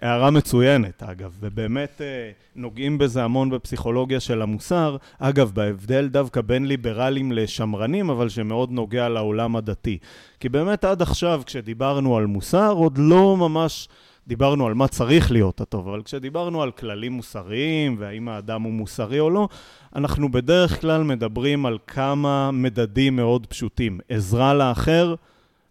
הערה 0.03 0.31
מצוינת, 0.31 1.03
אגב, 1.03 1.37
ובאמת 1.41 2.01
אה, 2.01 2.31
נוגעים 2.57 2.99
בזה 2.99 3.25
המון 3.25 3.51
בפסיכולוגיה 3.51 4.21
של 4.21 4.43
המוסר. 4.43 4.97
אגב, 5.19 5.51
בהבדל 5.55 6.09
דווקא 6.09 6.41
בין 6.41 6.67
ליברלים 6.67 7.33
לשמרנים, 7.33 8.11
אבל 8.11 8.29
שמאוד 8.29 8.71
נוגע 8.71 9.09
לעולם 9.09 9.57
הדתי. 9.57 9.99
כי 10.41 10.49
באמת 10.49 10.85
עד 10.85 11.03
עכשיו, 11.03 11.43
כשדיברנו 11.47 12.17
על 12.17 12.27
מוסר, 12.27 12.73
עוד 12.73 12.99
לא 12.99 13.37
ממש 13.37 13.89
דיברנו 14.27 14.67
על 14.67 14.75
מה 14.75 14.89
צריך 14.89 15.33
להיות 15.33 15.61
הטוב, 15.61 15.89
אבל 15.89 16.03
כשדיברנו 16.03 16.63
על 16.63 16.71
כללים 16.71 17.13
מוסריים 17.13 17.97
והאם 17.99 18.29
האדם 18.29 18.63
הוא 18.63 18.73
מוסרי 18.73 19.21
או 19.21 19.31
לא, 19.31 19.49
אנחנו 19.97 20.31
בדרך 20.31 20.81
כלל 20.81 21.03
מדברים 21.03 21.67
על 21.67 21.79
כמה 21.87 22.51
מדדים 22.51 23.17
מאוד 23.17 23.47
פשוטים. 23.47 24.01
עזרה 24.09 24.55
לאחר, 24.55 25.15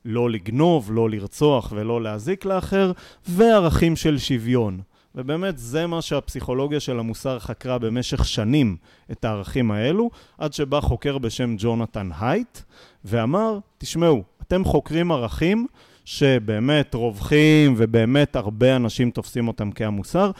לא 0.05 0.29
לגנוב, 0.29 0.89
לא 0.91 1.09
לרצוח 1.09 1.73
ולא 1.75 2.01
להזיק 2.01 2.45
לאחר, 2.45 2.91
וערכים 3.27 3.95
של 3.95 4.17
שוויון. 4.17 4.81
ובאמת 5.15 5.57
זה 5.57 5.87
מה 5.87 6.01
שהפסיכולוגיה 6.01 6.79
של 6.79 6.99
המוסר 6.99 7.39
חקרה 7.39 7.77
במשך 7.77 8.25
שנים, 8.25 8.77
את 9.11 9.25
הערכים 9.25 9.71
האלו, 9.71 10.09
עד 10.37 10.53
שבא 10.53 10.81
חוקר 10.81 11.17
בשם 11.17 11.55
ג'ונתן 11.57 12.09
הייט, 12.19 12.59
ואמר, 13.05 13.57
תשמעו, 13.77 14.23
אתם 14.41 14.63
חוקרים 14.63 15.11
ערכים 15.11 15.67
שבאמת 16.05 16.93
רווחים 16.93 17.73
ובאמת 17.77 18.35
הרבה 18.35 18.75
אנשים 18.75 19.11
תופסים 19.11 19.47
אותם 19.47 19.71
כהמוסר, 19.71 20.31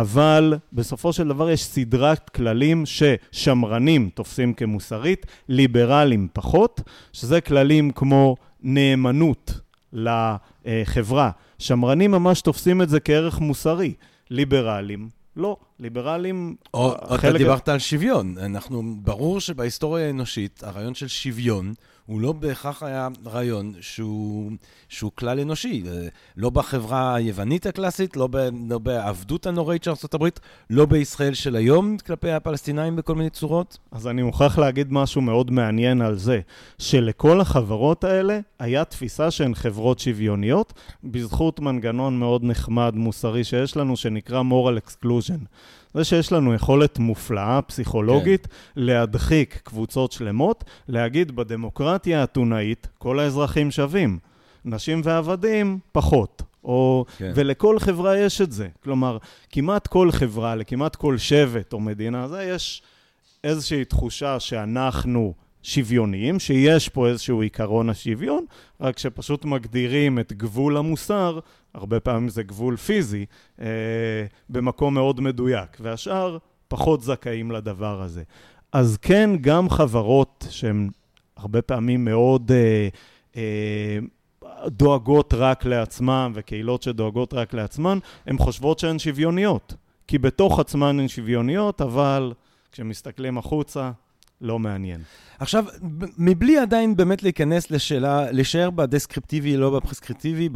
אבל 0.00 0.54
בסופו 0.72 1.12
של 1.12 1.28
דבר 1.28 1.50
יש 1.50 1.64
סדרת 1.64 2.30
כללים 2.30 2.84
ששמרנים 2.86 4.10
תופסים 4.14 4.54
כמוסרית, 4.54 5.26
ליברלים 5.48 6.28
פחות, 6.32 6.80
שזה 7.12 7.40
כללים 7.40 7.90
כמו 7.90 8.36
נאמנות 8.62 9.60
לחברה. 9.92 11.30
שמרנים 11.58 12.10
ממש 12.10 12.40
תופסים 12.40 12.82
את 12.82 12.88
זה 12.88 13.00
כערך 13.00 13.40
מוסרי, 13.40 13.94
ליברלים 14.30 15.08
לא, 15.36 15.56
ליברלים... 15.80 16.56
או, 16.74 16.94
אתה 17.14 17.32
דיברת 17.32 17.68
על 17.68 17.78
שוויון. 17.78 18.38
אנחנו, 18.38 18.82
ברור 19.02 19.40
שבהיסטוריה 19.40 20.06
האנושית, 20.06 20.62
הרעיון 20.64 20.94
של 20.94 21.08
שוויון 21.08 21.74
הוא 22.06 22.20
לא 22.20 22.32
בהכרח 22.32 22.82
היה 22.82 23.08
רעיון 23.26 23.72
שהוא, 23.80 24.52
שהוא 24.88 25.12
כלל 25.14 25.40
אנושי. 25.40 25.82
לא 26.36 26.50
בחברה 26.50 27.14
היוונית 27.14 27.66
הקלאסית, 27.66 28.16
לא, 28.16 28.26
ב, 28.30 28.36
לא 28.68 28.78
בעבדות 28.78 29.46
הנוראית 29.46 29.84
של 29.84 29.90
ארה"ב, 29.90 30.28
לא 30.70 30.86
בישראל 30.86 31.34
של 31.34 31.56
היום 31.56 31.96
כלפי 32.06 32.30
הפלסטינאים 32.30 32.96
בכל 32.96 33.14
מיני 33.14 33.30
צורות. 33.30 33.78
אז 33.92 34.06
אני 34.06 34.22
מוכרח 34.22 34.58
להגיד 34.58 34.92
משהו 34.92 35.20
מאוד 35.20 35.50
מעניין 35.50 36.02
על 36.02 36.18
זה, 36.18 36.40
שלכל 36.78 37.40
החברות 37.40 38.04
האלה 38.04 38.40
היה 38.58 38.84
תפיסה 38.84 39.30
שהן 39.30 39.54
חברות 39.54 39.98
שוויוניות, 39.98 40.72
בזכות 41.04 41.60
מנגנון 41.60 42.18
מאוד 42.18 42.44
נחמד, 42.44 42.94
מוסרי 42.94 43.44
שיש 43.44 43.76
לנו, 43.76 43.96
שנקרא 43.96 44.42
moral 44.42 44.88
exclusion. 44.88 45.46
זה 45.94 46.04
שיש 46.04 46.32
לנו 46.32 46.54
יכולת 46.54 46.98
מופלאה, 46.98 47.62
פסיכולוגית, 47.62 48.46
כן. 48.46 48.52
להדחיק 48.76 49.60
קבוצות 49.64 50.12
שלמות, 50.12 50.64
להגיד 50.88 51.36
בדמוקרטיה 51.36 52.20
האתונאית, 52.20 52.88
כל 52.98 53.20
האזרחים 53.20 53.70
שווים. 53.70 54.18
נשים 54.64 55.00
ועבדים, 55.04 55.78
פחות. 55.92 56.42
או, 56.64 57.04
כן. 57.18 57.32
ולכל 57.34 57.78
חברה 57.78 58.18
יש 58.18 58.40
את 58.40 58.52
זה. 58.52 58.68
כלומר, 58.82 59.18
כמעט 59.50 59.86
כל 59.86 60.10
חברה, 60.10 60.54
לכמעט 60.54 60.96
כל 60.96 61.18
שבט 61.18 61.72
או 61.72 61.80
מדינה, 61.80 62.28
זה 62.28 62.42
יש 62.42 62.82
איזושהי 63.44 63.84
תחושה 63.84 64.40
שאנחנו 64.40 65.34
שוויוניים, 65.64 66.38
שיש 66.38 66.88
פה 66.88 67.08
איזשהו 67.08 67.42
עיקרון 67.42 67.90
השוויון, 67.90 68.44
רק 68.80 68.98
שפשוט 68.98 69.44
מגדירים 69.44 70.18
את 70.18 70.32
גבול 70.32 70.76
המוסר, 70.76 71.38
הרבה 71.74 72.00
פעמים 72.00 72.28
זה 72.28 72.42
גבול 72.42 72.76
פיזי, 72.76 73.26
אה, 73.60 73.66
במקום 74.48 74.94
מאוד 74.94 75.20
מדויק, 75.20 75.76
והשאר 75.80 76.38
פחות 76.68 77.02
זכאים 77.02 77.50
לדבר 77.50 78.02
הזה. 78.02 78.22
אז 78.72 78.98
כן, 79.02 79.30
גם 79.40 79.70
חברות 79.70 80.46
שהן 80.50 80.90
הרבה 81.36 81.62
פעמים 81.62 82.04
מאוד 82.04 82.52
אה, 82.52 82.88
אה, 83.36 83.98
דואגות 84.66 85.34
רק 85.34 85.64
לעצמן, 85.64 86.32
וקהילות 86.34 86.82
שדואגות 86.82 87.34
רק 87.34 87.54
לעצמן, 87.54 87.98
הן 88.26 88.38
חושבות 88.38 88.78
שהן 88.78 88.98
שוויוניות. 88.98 89.74
כי 90.06 90.18
בתוך 90.18 90.60
עצמן 90.60 91.00
הן 91.00 91.08
שוויוניות, 91.08 91.80
אבל 91.80 92.32
כשמסתכלים 92.72 93.38
החוצה, 93.38 93.90
לא 94.44 94.58
מעניין. 94.58 95.00
עכשיו, 95.38 95.64
מבלי 96.18 96.58
עדיין 96.58 96.96
באמת 96.96 97.22
להיכנס 97.22 97.70
לשאלה, 97.70 98.32
להישאר 98.32 98.70
בדסקריפטיבי, 98.70 99.56
לא 99.56 99.70
בפרסקריפטיבי, 99.70 100.48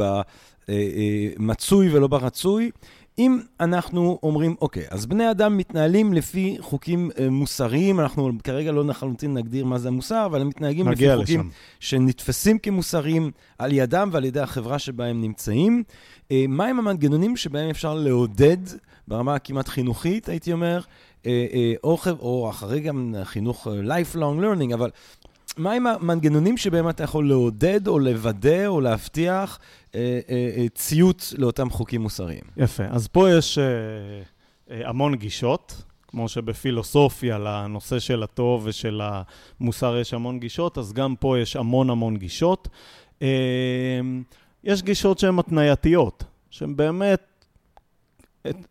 במצוי 0.68 1.96
ולא 1.96 2.06
ברצוי, 2.06 2.70
אם 3.18 3.38
אנחנו 3.60 4.18
אומרים, 4.22 4.56
אוקיי, 4.60 4.84
אז 4.90 5.06
בני 5.06 5.30
אדם 5.30 5.56
מתנהלים 5.56 6.12
לפי 6.12 6.56
חוקים 6.60 7.10
אה, 7.18 7.30
מוסריים, 7.30 8.00
אנחנו 8.00 8.30
כרגע 8.44 8.72
לא 8.72 8.84
לחלוטין 8.84 9.34
נגדיר 9.34 9.64
מה 9.64 9.78
זה 9.78 9.90
מוסר, 9.90 10.26
אבל 10.26 10.40
הם 10.40 10.48
מתנהגים 10.48 10.88
לפי 10.88 11.06
לשם. 11.06 11.18
חוקים 11.18 11.50
שנתפסים 11.80 12.58
כמוסריים 12.58 13.30
על 13.58 13.72
ידם 13.72 14.08
ועל 14.12 14.24
ידי 14.24 14.40
החברה 14.40 14.78
שבה 14.78 15.06
הם 15.06 15.20
נמצאים. 15.20 15.82
אה, 16.30 16.44
מהם 16.48 16.78
המנגנונים 16.78 17.36
שבהם 17.36 17.70
אפשר 17.70 17.94
לעודד, 17.94 18.58
ברמה 19.08 19.34
הכמעט 19.34 19.68
חינוכית, 19.68 20.28
הייתי 20.28 20.52
אומר, 20.52 20.80
אה, 21.26 21.74
או, 21.84 21.98
או 22.20 22.50
אחרי 22.50 22.80
גם 22.80 23.14
חינוך 23.24 23.66
lifelong 23.66 24.42
learning, 24.42 24.74
אבל 24.74 24.90
מה 25.56 25.72
עם 25.72 25.86
המנגנונים 25.86 26.56
שבהם 26.56 26.88
אתה 26.88 27.04
יכול 27.04 27.28
לעודד 27.28 27.88
או 27.88 27.98
לוודא 27.98 28.66
או 28.66 28.80
להבטיח 28.80 29.58
אה, 29.94 30.20
אה, 30.28 30.66
ציות 30.74 31.34
לאותם 31.38 31.70
חוקים 31.70 32.00
מוסריים? 32.00 32.42
יפה. 32.56 32.84
אז 32.90 33.08
פה 33.08 33.30
יש 33.30 33.58
אה, 33.58 33.64
אה, 34.70 34.88
המון 34.88 35.14
גישות. 35.14 35.82
כמו 36.10 36.28
שבפילוסופיה 36.28 37.38
לנושא 37.38 37.98
של 37.98 38.22
הטוב 38.22 38.62
ושל 38.64 39.00
המוסר 39.04 39.96
יש 39.96 40.14
המון 40.14 40.40
גישות, 40.40 40.78
אז 40.78 40.92
גם 40.92 41.14
פה 41.16 41.38
יש 41.38 41.56
המון 41.56 41.90
המון 41.90 42.16
גישות. 42.16 42.68
יש 44.64 44.82
גישות 44.82 45.18
שהן 45.18 45.38
התנייתיות, 45.38 46.24
שהן 46.50 46.76
באמת, 46.76 47.44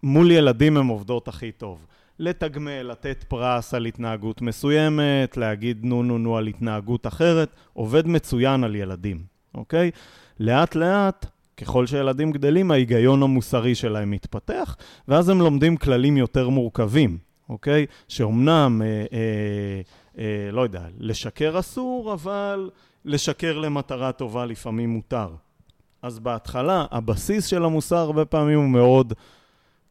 מול 0.04 0.32
ילדים 0.32 0.78
הן 0.78 0.88
עובדות 0.88 1.28
הכי 1.28 1.52
טוב. 1.52 1.86
לתגמל, 2.20 2.82
לתת 2.82 3.24
פרס 3.28 3.74
על 3.74 3.86
התנהגות 3.86 4.42
מסוימת, 4.42 5.38
להגיד 5.38 5.86
נו 5.86 6.04
נו 6.04 6.18
נו 6.18 6.38
על 6.38 6.48
התנהגות 6.48 7.08
אחרת, 7.08 7.50
עובד 7.74 8.08
מצוין 8.08 8.64
על 8.64 8.76
ילדים, 8.76 9.24
אוקיי? 9.56 9.92
לאט 10.40 10.76
לאט, 10.76 11.26
ככל 11.58 11.86
שילדים 11.86 12.32
גדלים, 12.32 12.72
ההיגיון 12.72 13.24
המוסרי 13.24 13.76
שלהם 13.76 14.12
מתפתח, 14.12 14.76
ואז 15.08 15.30
הם 15.30 15.40
לומדים 15.40 15.78
כללים 15.78 16.18
יותר 16.18 16.50
מורכבים, 16.50 17.18
אוקיי? 17.50 17.86
שאומנם, 18.08 18.82
אה, 18.82 18.88
אה, 18.88 19.82
אה, 20.18 20.52
לא 20.52 20.62
יודע, 20.62 20.82
לשקר 21.00 21.60
אסור, 21.60 22.14
אבל 22.14 22.70
לשקר 23.06 23.58
למטרה 23.58 24.12
טובה 24.12 24.46
לפעמים 24.46 24.90
מותר. 24.90 25.30
אז 26.02 26.20
בהתחלה, 26.20 26.86
הבסיס 26.92 27.46
של 27.46 27.66
המוסר 27.66 27.98
הרבה 27.98 28.26
פעמים 28.26 28.60
הוא 28.60 28.70
מאוד... 28.70 29.14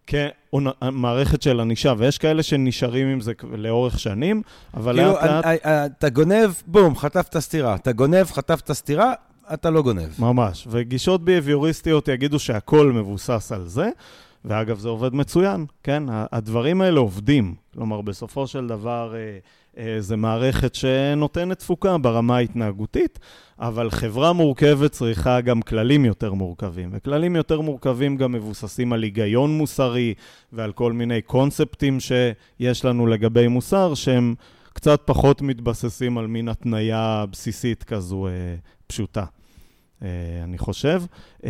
כמערכת 0.07 1.43
של 1.43 1.61
ענישה, 1.61 1.95
ויש 1.99 2.19
כאלה 2.19 2.43
שנשארים 2.43 3.09
עם 3.09 3.21
זה 3.21 3.33
לאורך 3.53 3.99
שנים, 3.99 4.43
אבל 4.75 4.97
כאילו, 4.97 5.13
לאט 5.13 5.45
לאט... 5.45 5.93
אתה 5.99 6.09
גונב, 6.09 6.51
בום, 6.67 6.97
חטפת 6.97 7.39
סטירה. 7.39 7.75
אתה 7.75 7.93
גונב, 7.93 8.25
חטפת 8.25 8.73
סטירה, 8.73 9.13
אתה 9.55 9.71
לא 9.71 9.83
גונב. 9.83 10.09
ממש. 10.19 10.67
וגישות 10.71 11.25
ביהביוריסטיות 11.25 12.09
יגידו 12.09 12.39
שהכל 12.39 12.93
מבוסס 12.93 13.53
על 13.53 13.67
זה, 13.67 13.91
ואגב, 14.45 14.79
זה 14.79 14.89
עובד 14.89 15.15
מצוין, 15.15 15.67
כן? 15.83 16.03
הדברים 16.09 16.81
האלה 16.81 17.01
עובדים. 17.01 17.55
כלומר, 17.75 18.01
בסופו 18.01 18.47
של 18.47 18.67
דבר, 18.67 19.15
אה, 19.15 19.39
אה, 19.79 20.01
זה 20.01 20.17
מערכת 20.17 20.75
שנותנת 20.75 21.59
תפוקה 21.59 21.99
ברמה 21.99 22.37
ההתנהגותית, 22.37 23.19
אבל 23.59 23.91
חברה 23.91 24.33
מורכבת 24.33 24.93
צריכה 24.93 25.41
גם 25.41 25.63
כללים 25.63 26.05
יותר 26.05 26.33
מורכבים, 26.33 26.91
וכללים 26.93 27.37
יותר 27.37 27.61
מורכבים 27.61 28.17
גם 28.17 28.33
מבוססים 28.33 28.93
על 28.93 29.03
היגיון 29.03 29.59
מוסרי 29.59 30.15
ועל 30.53 30.73
כל 30.73 30.93
מיני 30.93 31.23
קונספטים 31.23 32.01
שיש 32.01 32.85
לנו 32.85 33.07
לגבי 33.07 33.49
מוסר, 33.49 33.95
שהם 33.95 34.35
קצת 34.73 35.03
פחות 35.05 35.43
מתבססים 35.43 36.19
על 36.19 36.27
מין 36.27 36.49
התניה 36.49 37.25
בסיסית 37.31 37.85
כזו 37.85 38.27
אה, 38.27 38.33
פשוטה. 38.87 39.25
Uh, 40.01 40.05
אני 40.45 40.59
חושב. 40.59 41.03
Uh, 41.41 41.45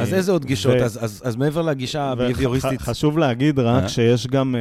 אז 0.00 0.14
איזה 0.14 0.32
עוד 0.32 0.44
גישות? 0.44 0.74
ו- 0.80 0.84
אז, 0.84 1.04
אז, 1.04 1.22
אז 1.24 1.36
מעבר 1.36 1.62
לגישה 1.62 2.02
הביביוריסטית... 2.02 2.80
חשוב 2.80 3.18
להגיד 3.18 3.58
רק 3.58 3.84
uh? 3.84 3.88
שיש 3.88 4.26
גם 4.26 4.54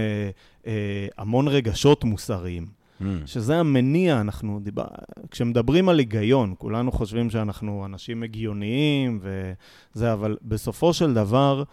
המון 1.18 1.48
רגשות 1.48 2.04
מוסריים. 2.04 2.80
Mm. 3.02 3.04
שזה 3.26 3.58
המניע, 3.58 4.22
אנחנו 4.22 4.60
דיבר... 4.64 4.84
כשמדברים 5.32 5.90
על 5.90 6.00
היגיון, 6.00 6.54
כולנו 6.58 6.92
חושבים 6.92 7.30
שאנחנו 7.30 7.86
אנשים 7.86 8.24
הגיוניים 8.24 9.20
וזה, 9.22 10.14
אבל 10.14 10.38
בסופו 10.42 10.94
של 10.94 11.14
דבר, 11.14 11.60
אה, 11.60 11.64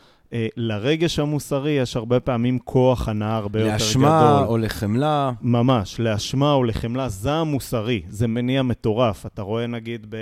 לרגש 0.56 1.18
המוסרי 1.18 1.70
יש 1.70 1.96
הרבה 1.96 2.20
פעמים 2.20 2.58
כוח 2.58 3.08
הנאה 3.08 3.36
הרבה 3.36 3.60
יותר 3.60 3.70
גדול. 3.70 3.78
לאשמה 3.86 4.44
או 4.46 4.58
לחמלה. 4.58 5.32
ממש, 5.42 6.00
לאשמה 6.00 6.52
או 6.52 6.64
לחמלה, 6.64 7.08
זעם 7.08 7.48
מוסרי, 7.48 8.02
זה 8.08 8.26
מניע 8.26 8.62
מטורף. 8.62 9.26
אתה 9.26 9.42
רואה 9.42 9.66
נגיד 9.66 10.06
ב, 10.08 10.16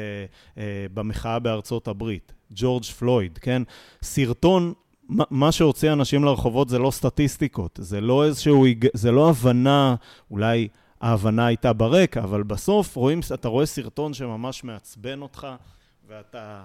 אה, 0.59 0.87
במחאה 0.95 1.38
בארצות 1.38 1.88
הברית, 1.88 2.33
ג'ורג' 2.51 2.85
פלויד, 2.85 3.38
כן? 3.38 3.62
סרטון 4.03 4.73
מה 5.09 5.53
שהוציא 5.53 5.93
אנשים 5.93 6.25
לרחובות 6.25 6.69
זה 6.69 6.79
לא 6.79 6.90
סטטיסטיקות, 6.90 7.79
זה 7.83 8.01
לא 8.01 8.25
איזשהו, 8.25 8.67
זה 8.95 9.12
לא 9.12 9.31
הבנה, 9.31 9.95
אולי 10.31 10.69
ההבנה 11.01 11.47
הייתה 11.47 11.73
ברקע, 11.73 12.21
אבל 12.21 12.43
בסוף 12.43 12.97
רואים, 12.97 13.21
אתה 13.35 13.49
רואה 13.49 13.67
סרטון 13.67 14.14
שממש 14.14 14.64
מעצבן 14.64 15.23
אותך, 15.23 15.47
ואתה 16.09 16.64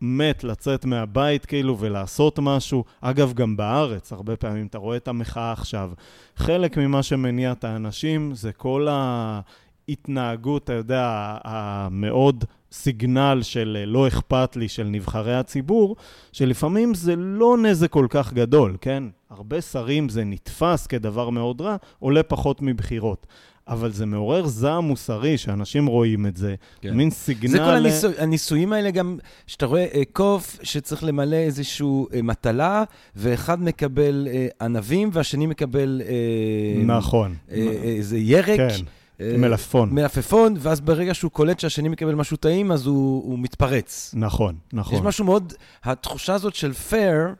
מת 0.00 0.44
לצאת 0.44 0.84
מהבית 0.84 1.46
כאילו 1.46 1.78
ולעשות 1.78 2.38
משהו. 2.42 2.84
אגב, 3.00 3.32
גם 3.32 3.56
בארץ, 3.56 4.12
הרבה 4.12 4.36
פעמים 4.36 4.66
אתה 4.66 4.78
רואה 4.78 4.96
את 4.96 5.08
המחאה 5.08 5.52
עכשיו. 5.52 5.90
חלק 6.36 6.78
ממה 6.78 7.02
שמניע 7.02 7.52
את 7.52 7.64
האנשים 7.64 8.34
זה 8.34 8.52
כל 8.52 8.88
ההתנהגות, 8.90 10.64
אתה 10.64 10.72
יודע, 10.72 11.36
המאוד 11.44 12.44
סיגנל 12.72 13.38
של 13.42 13.84
לא 13.86 14.08
אכפת 14.08 14.56
לי 14.56 14.68
של 14.68 14.84
נבחרי 14.84 15.34
הציבור, 15.34 15.96
שלפעמים 16.32 16.94
זה 16.94 17.16
לא 17.16 17.56
נזק 17.58 17.90
כל 17.90 18.06
כך 18.10 18.32
גדול, 18.32 18.76
כן? 18.80 19.04
הרבה 19.30 19.60
שרים 19.60 20.08
זה 20.08 20.24
נתפס 20.24 20.86
כדבר 20.86 21.30
מאוד 21.30 21.60
רע, 21.60 21.76
עולה 21.98 22.22
פחות 22.22 22.62
מבחירות. 22.62 23.26
אבל 23.68 23.92
זה 23.92 24.06
מעורר 24.06 24.46
זעם 24.46 24.84
מוסרי, 24.84 25.38
שאנשים 25.38 25.86
רואים 25.86 26.26
את 26.26 26.36
זה, 26.36 26.54
כן. 26.80 26.94
מין 26.94 27.10
סיגנל... 27.10 27.50
זה 27.50 27.58
כל 27.58 27.70
הניסו, 27.70 28.08
הניסויים 28.18 28.72
האלה 28.72 28.90
גם, 28.90 29.18
שאתה 29.46 29.66
רואה 29.66 29.86
אה, 29.94 30.02
קוף 30.12 30.58
שצריך 30.62 31.04
למלא 31.04 31.36
איזושהי 31.36 31.86
אה, 32.14 32.22
מטלה, 32.22 32.84
ואחד 33.16 33.62
מקבל 33.62 34.28
אה, 34.30 34.46
ענבים 34.60 35.10
והשני 35.12 35.46
מקבל... 35.46 36.02
אה, 36.04 36.84
נכון. 36.84 37.34
איזה 37.48 38.16
אה, 38.16 38.20
ירק. 38.20 38.56
כן. 38.56 38.84
מלפפון. 39.20 39.90
מלפפון, 39.94 40.54
ואז 40.58 40.80
ברגע 40.80 41.14
שהוא 41.14 41.30
קולט 41.30 41.60
שהשני 41.60 41.88
מקבל 41.88 42.14
משהו 42.14 42.36
טעים, 42.36 42.72
אז 42.72 42.86
הוא, 42.86 43.24
הוא 43.24 43.38
מתפרץ. 43.38 44.14
נכון, 44.16 44.54
נכון. 44.72 44.94
יש 44.94 45.00
משהו 45.00 45.24
מאוד, 45.24 45.52
התחושה 45.84 46.34
הזאת 46.34 46.54
של 46.54 46.72
פייר, 46.72 47.26
אה, 47.26 47.32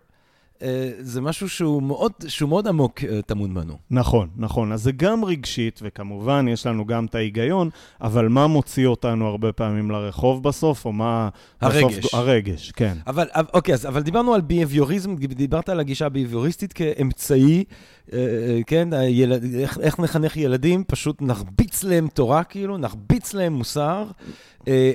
זה 1.01 1.21
משהו 1.21 1.49
שהוא 1.49 1.83
מאוד, 1.83 2.13
שהוא 2.29 2.49
מאוד 2.49 2.69
עמוק 2.69 3.05
אה, 3.05 3.23
טמון 3.23 3.55
בנו. 3.55 3.77
נכון, 3.91 4.29
נכון. 4.37 4.73
אז 4.73 4.83
זה 4.83 4.93
גם 4.93 5.25
רגשית, 5.25 5.81
וכמובן 5.83 6.47
יש 6.49 6.67
לנו 6.67 6.87
גם 6.87 7.05
את 7.05 7.15
ההיגיון, 7.15 7.71
אבל 8.01 8.29
מה 8.29 8.47
מוציא 8.47 8.87
אותנו 8.87 9.27
הרבה 9.27 9.53
פעמים 9.53 9.91
לרחוב 9.91 10.43
בסוף, 10.43 10.85
או 10.85 10.93
מה... 10.93 11.29
הרגש. 11.61 11.99
בסוף, 11.99 12.15
הרגש, 12.15 12.71
כן. 12.71 12.97
אבל, 13.07 13.27
אוקיי, 13.55 13.75
אז, 13.75 13.87
אבל 13.87 14.03
דיברנו 14.03 14.35
על 14.35 14.41
ביהביוריזם, 14.41 15.17
דיברת 15.17 15.69
על 15.69 15.81
הגישה 15.81 16.07
הביהביוריסטית 16.07 16.73
כאמצעי, 16.73 17.65
אה, 18.13 18.19
כן, 18.67 18.93
הילד, 18.93 19.55
איך, 19.55 19.79
איך 19.81 20.01
נחנך 20.01 20.37
ילדים, 20.37 20.85
פשוט 20.85 21.23
נרביץ 21.23 21.85
להם 21.85 22.09
תורה, 22.09 22.45
כאילו, 22.45 22.77
נרביץ 22.77 23.35
להם 23.35 23.53
מוסר. 23.53 24.05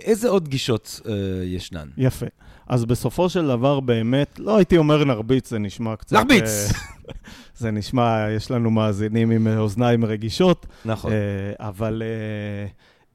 איזה 0.01 0.29
עוד 0.29 0.47
גישות 0.47 1.01
ישנן? 1.43 1.88
יפה. 1.97 2.25
אז 2.67 2.86
בסופו 2.86 3.29
של 3.29 3.47
דבר 3.47 3.79
באמת, 3.79 4.39
לא 4.39 4.57
הייתי 4.57 4.77
אומר 4.77 5.03
נרביץ, 5.03 5.49
זה 5.49 5.59
נשמע 5.59 5.95
קצת... 5.95 6.15
נרביץ! 6.15 6.71
אה, 6.71 7.13
זה 7.57 7.71
נשמע, 7.71 8.27
יש 8.36 8.51
לנו 8.51 8.71
מאזינים 8.71 9.31
עם 9.31 9.47
אוזניים 9.47 10.05
רגישות. 10.05 10.65
נכון. 10.86 11.12
אה, 11.12 11.17
אבל 11.59 12.03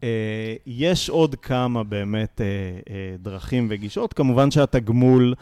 אה, 0.02 0.08
יש 0.66 1.08
עוד 1.08 1.34
כמה 1.34 1.84
באמת 1.84 2.40
דרכים 3.18 3.66
וגישות. 3.70 4.12
כמובן 4.12 4.50
שהתגמול... 4.50 5.34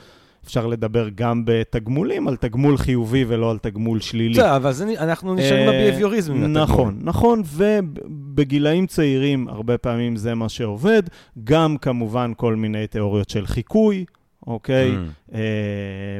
אפשר 0.47 0.67
לדבר 0.67 1.09
גם 1.15 1.43
בתגמולים, 1.45 2.29
על 2.29 2.37
תגמול 2.37 2.77
חיובי 2.77 3.25
ולא 3.29 3.51
על 3.51 3.59
תגמול 3.59 4.01
שלילי. 4.01 4.35
בסדר, 4.35 4.57
אבל 4.57 4.73
אנחנו 4.99 5.35
נשארים 5.35 5.69
בביהביוריזם. 5.69 6.35
נכון, 6.35 6.99
נכון, 7.03 7.43
ובגילאים 7.47 8.87
צעירים 8.87 9.49
הרבה 9.49 9.79
פעמים 9.79 10.17
זה 10.17 10.35
מה 10.35 10.49
שעובד, 10.49 11.03
גם 11.45 11.77
כמובן 11.77 12.33
כל 12.37 12.55
מיני 12.55 12.87
תיאוריות 12.87 13.31
של 13.31 13.47
חיקוי, 13.47 14.05
אוקיי? 14.47 14.95
Mm. 14.95 15.35
אה, 15.35 15.41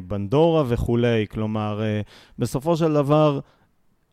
בנדורה 0.07 0.65
וכולי, 0.69 1.27
כלומר, 1.31 1.83
אה, 1.83 2.01
בסופו 2.39 2.77
של 2.77 2.93
דבר, 2.93 3.41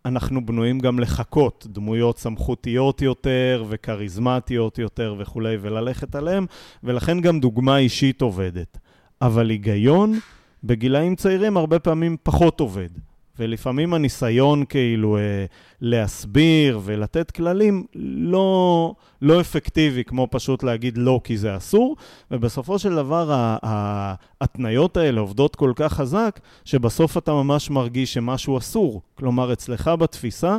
אנחנו 0.06 0.45
בנויים 0.45 0.80
גם 0.80 0.99
לחכות 0.99 1.67
דמויות 1.69 2.19
סמכותיות 2.19 3.02
יותר 3.02 3.65
וכריזמטיות 3.69 4.80
יותר 4.80 5.15
וכולי, 5.17 5.58
וללכת 5.62 6.15
עליהן, 6.15 6.45
ולכן 6.84 7.21
גם 7.21 7.39
דוגמה 7.39 7.78
אישית 7.78 8.21
עובדת. 8.21 8.78
אבל 9.23 9.49
היגיון 9.49 10.19
בגילאים 10.63 11.15
צעירים 11.15 11.57
הרבה 11.57 11.79
פעמים 11.79 12.17
פחות 12.23 12.59
עובד. 12.59 12.89
ולפעמים 13.39 13.93
הניסיון 13.93 14.65
כאילו 14.65 15.17
אה, 15.17 15.45
להסביר 15.81 16.79
ולתת 16.83 17.31
כללים 17.31 17.86
לא, 17.95 18.95
לא 19.21 19.41
אפקטיבי, 19.41 20.03
כמו 20.03 20.27
פשוט 20.31 20.63
להגיד 20.63 20.97
לא 20.97 21.21
כי 21.23 21.38
זה 21.38 21.57
אסור, 21.57 21.95
ובסופו 22.31 22.79
של 22.79 22.95
דבר 22.95 23.57
ההתניות 23.63 24.97
האלה 24.97 25.21
עובדות 25.21 25.55
כל 25.55 25.73
כך 25.75 25.93
חזק, 25.93 26.39
שבסוף 26.65 27.17
אתה 27.17 27.31
ממש 27.31 27.69
מרגיש 27.69 28.13
שמשהו 28.13 28.57
אסור. 28.57 29.01
כלומר, 29.15 29.53
אצלך 29.53 29.88
בתפיסה, 29.99 30.57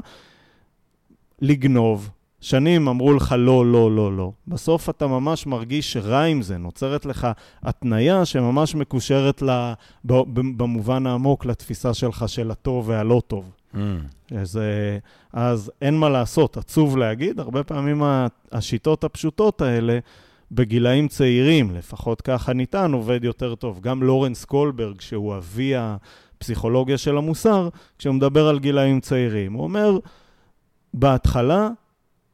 לגנוב, 1.40 2.10
שנים 2.44 2.88
אמרו 2.88 3.12
לך 3.12 3.34
לא, 3.38 3.66
לא, 3.66 3.90
לא, 3.90 4.16
לא. 4.16 4.32
בסוף 4.48 4.90
אתה 4.90 5.06
ממש 5.06 5.46
מרגיש 5.46 5.96
רע 5.96 6.22
עם 6.22 6.42
זה, 6.42 6.58
נוצרת 6.58 7.06
לך 7.06 7.28
התניה 7.62 8.24
שממש 8.24 8.74
מקושרת 8.74 9.42
לה, 9.42 9.74
במובן 10.34 11.06
העמוק 11.06 11.46
לתפיסה 11.46 11.94
שלך 11.94 12.24
של 12.26 12.50
הטוב 12.50 12.88
והלא 12.88 13.22
טוב. 13.26 13.50
Mm. 13.74 13.78
אז, 14.36 14.60
אז 15.32 15.72
אין 15.82 15.98
מה 15.98 16.08
לעשות, 16.08 16.56
עצוב 16.56 16.96
להגיד, 16.96 17.40
הרבה 17.40 17.64
פעמים 17.64 18.02
השיטות 18.52 19.04
הפשוטות 19.04 19.60
האלה, 19.60 19.98
בגילאים 20.52 21.08
צעירים, 21.08 21.70
לפחות 21.70 22.20
ככה 22.20 22.52
ניתן, 22.52 22.92
עובד 22.92 23.24
יותר 23.24 23.54
טוב. 23.54 23.80
גם 23.80 24.02
לורנס 24.02 24.44
קולברג, 24.44 25.00
שהוא 25.00 25.36
אבי 25.36 25.72
הפסיכולוגיה 25.76 26.98
של 26.98 27.16
המוסר, 27.16 27.68
כשהוא 27.98 28.14
מדבר 28.14 28.48
על 28.48 28.58
גילאים 28.58 29.00
צעירים, 29.00 29.52
הוא 29.52 29.64
אומר, 29.64 29.98
בהתחלה 30.94 31.68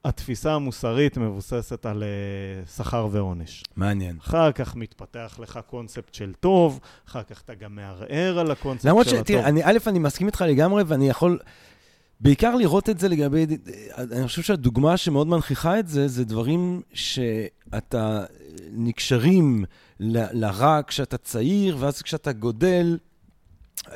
התפיסה 0.05 0.55
המוסרית 0.55 1.17
מבוססת 1.19 1.87
על 1.87 2.03
uh, 2.03 2.71
שכר 2.71 3.09
ועונש. 3.11 3.63
מעניין. 3.77 4.17
אחר 4.21 4.53
כך 4.53 4.77
מתפתח 4.77 5.39
לך 5.43 5.61
קונספט 5.67 6.15
של 6.15 6.33
טוב, 6.41 6.81
אחר 7.09 7.23
כך 7.23 7.43
אתה 7.43 7.55
גם 7.55 7.75
מערער 7.75 8.39
על 8.39 8.51
הקונספט 8.51 8.83
של. 8.83 8.89
הטוב. 8.89 9.07
למרות 9.07 9.09
שתראה, 9.09 9.49
א', 9.63 9.79
אני 9.87 9.99
מסכים 9.99 10.27
איתך 10.27 10.45
לגמרי, 10.49 10.83
ואני 10.87 11.09
יכול 11.09 11.39
בעיקר 12.21 12.55
לראות 12.55 12.91
את 12.91 12.99
זה 12.99 13.09
לגבי... 13.09 13.47
אני 13.97 14.27
חושב 14.27 14.43
שהדוגמה 14.43 14.97
שמאוד 14.97 15.27
מנכיחה 15.27 15.79
את 15.79 15.89
זה, 15.89 16.09
זה 16.09 16.25
דברים 16.25 16.83
שאתה 16.93 18.25
נקשרים 18.73 19.65
ל, 20.01 20.45
לרע 20.45 20.81
כשאתה 20.87 21.17
צעיר, 21.17 21.77
ואז 21.81 22.03
כשאתה 22.03 22.33
גודל, 22.33 22.99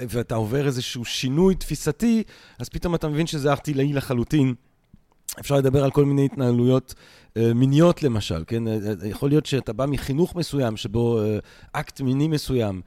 ואתה 0.01 0.35
עובר 0.35 0.67
איזשהו 0.67 1.05
שינוי 1.05 1.55
תפיסתי, 1.55 2.23
אז 2.59 2.69
פתאום 2.69 2.95
אתה 2.95 3.09
מבין 3.09 3.27
שזה 3.27 3.51
ארטילאי 3.51 3.93
לחלוטין. 3.93 4.55
אפשר 5.41 5.57
לדבר 5.57 5.85
על 5.85 5.91
כל 5.91 6.05
מיני 6.05 6.25
התנהלויות 6.25 6.95
אה, 7.37 7.55
מיניות 7.55 8.03
למשל, 8.03 8.45
כן? 8.47 8.69
אה, 8.69 8.79
אה, 9.03 9.09
יכול 9.09 9.29
להיות 9.29 9.47
שאתה 9.47 9.73
בא 9.73 9.87
מחינוך 9.87 10.37
מסוים, 10.37 10.77
שבו 10.77 11.21
אקט 11.73 12.01
מיני 12.01 12.29
מסוים 12.29 12.81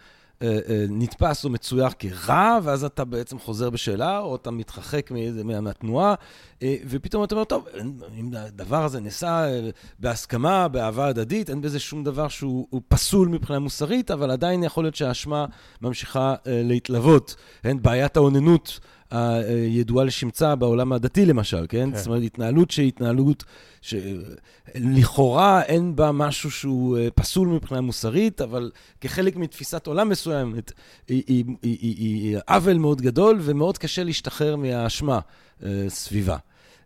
נתפס 0.90 1.46
או 1.46 1.50
מצויר 1.50 1.88
כרע, 2.00 2.60
ואז 2.64 2.84
אתה 2.84 3.06
בעצם 3.06 3.40
חוזר 3.40 3.70
בשאלה, 3.70 4.20
או 4.20 4.36
אתה 4.36 4.52
מתרחק 4.52 5.12
מהתנועה, 5.62 6.16
ופתאום 6.64 7.24
אתה 7.24 7.36
אומר, 7.36 7.44
טוב, 7.46 7.66
אם 8.20 8.30
הדבר 8.38 8.84
הזה 8.84 9.00
נעשה 9.00 9.46
בהסכמה, 10.00 10.68
באהבה 10.68 11.08
הדדית, 11.08 11.50
אין 11.50 11.62
בזה 11.62 11.80
שום 11.80 12.04
דבר 12.04 12.28
שהוא 12.28 12.82
פסול 12.88 13.28
מבחינה 13.28 13.60
מוסרית, 13.60 14.12
אבל 14.12 14.32
עדיין 14.32 14.64
יכול 14.64 14.84
להיות 14.84 14.96
שהאשמה 14.96 15.46
ממשיכה 15.82 16.36
להתלוות. 16.46 17.36
אין 17.64 17.82
בעיית 17.82 18.18
האוננות. 18.18 18.80
הידועה 19.12 20.06
לשמצה 20.06 20.56
בעולם 20.56 20.94
הדתי 20.94 21.26
למשל, 21.26 21.66
כן? 21.70 21.90
כן. 21.92 21.98
זאת 21.98 22.08
אומרת, 22.08 22.24
התנהלות 22.24 22.72
שהיא 22.72 22.88
התנהלות 22.88 23.44
שלכאורה 23.82 25.62
אין 25.62 25.96
בה 25.96 26.12
משהו 26.12 26.52
שהוא 26.52 26.98
אה, 26.98 27.08
פסול 27.16 27.48
מבחינה 27.48 27.82
מוסרית, 27.82 28.42
אבל 28.42 28.72
כחלק 29.02 29.36
מתפיסת 29.36 29.88
עולם 29.88 30.10
מסוימת, 30.10 30.72
היא, 31.08 31.24
היא, 31.28 31.46
היא, 31.62 31.78
היא, 31.82 31.96
היא 31.98 32.38
עוול 32.48 32.78
מאוד 32.78 33.02
גדול 33.02 33.40
ומאוד 33.42 33.78
קשה 33.78 34.04
להשתחרר 34.04 34.56
מהאשמה 34.56 35.20
אה, 35.64 35.86
סביבה. 35.88 36.38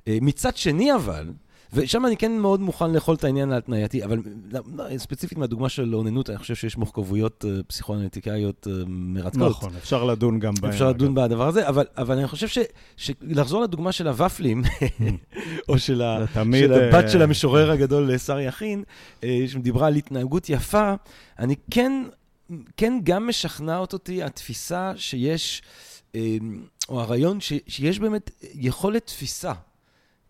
אה, 0.07 0.17
מצד 0.21 0.57
שני 0.57 0.95
אבל, 0.95 1.31
ושם 1.73 2.05
אני 2.05 2.17
כן 2.17 2.31
מאוד 2.31 2.60
מוכן 2.60 2.91
לאכול 2.91 3.15
את 3.15 3.23
העניין 3.23 3.51
ההתנייתי, 3.51 4.03
אבל 4.03 4.19
ספציפית 4.97 5.38
מהדוגמה 5.38 5.69
של 5.69 5.95
אוננות, 5.95 6.29
אני 6.29 6.38
חושב 6.38 6.55
שיש 6.55 6.77
מורכבויות 6.77 7.45
אה, 7.45 7.63
פסיכואנליטיקאיות 7.67 8.67
אה, 8.67 8.84
מרתקות. 8.88 9.49
נכון, 9.49 9.75
אפשר 9.75 10.03
לדון 10.03 10.39
גם 10.39 10.53
בהן. 10.62 10.71
אפשר 10.71 10.89
לדון 10.89 11.15
בדבר 11.15 11.47
הזה, 11.47 11.67
אבל, 11.67 11.86
אבל 11.97 12.17
אני 12.17 12.27
חושב 12.27 12.63
שלחזור 12.97 13.62
לדוגמה 13.62 13.91
של 13.91 14.07
הוואפלים, 14.07 14.62
או 15.69 15.79
של, 15.79 16.01
ה, 16.01 16.25
של 16.53 16.73
הבת 16.73 17.10
של 17.10 17.17
אה, 17.17 17.23
המשורר 17.23 17.71
הגדול, 17.71 18.17
שרי 18.17 18.43
יכין, 18.43 18.84
שדיברה 19.47 19.88
על 19.88 19.95
התנהגות 19.95 20.49
יפה, 20.49 20.93
אני 21.39 21.55
כן, 21.71 22.03
כן 22.77 22.99
גם 23.03 23.27
משכנעת 23.27 23.93
אותי 23.93 24.23
התפיסה 24.23 24.91
שיש, 24.95 25.62
או 26.89 27.01
הרעיון 27.01 27.38
שיש 27.67 27.99
באמת 27.99 28.31
יכולת 28.53 29.05
תפיסה. 29.05 29.53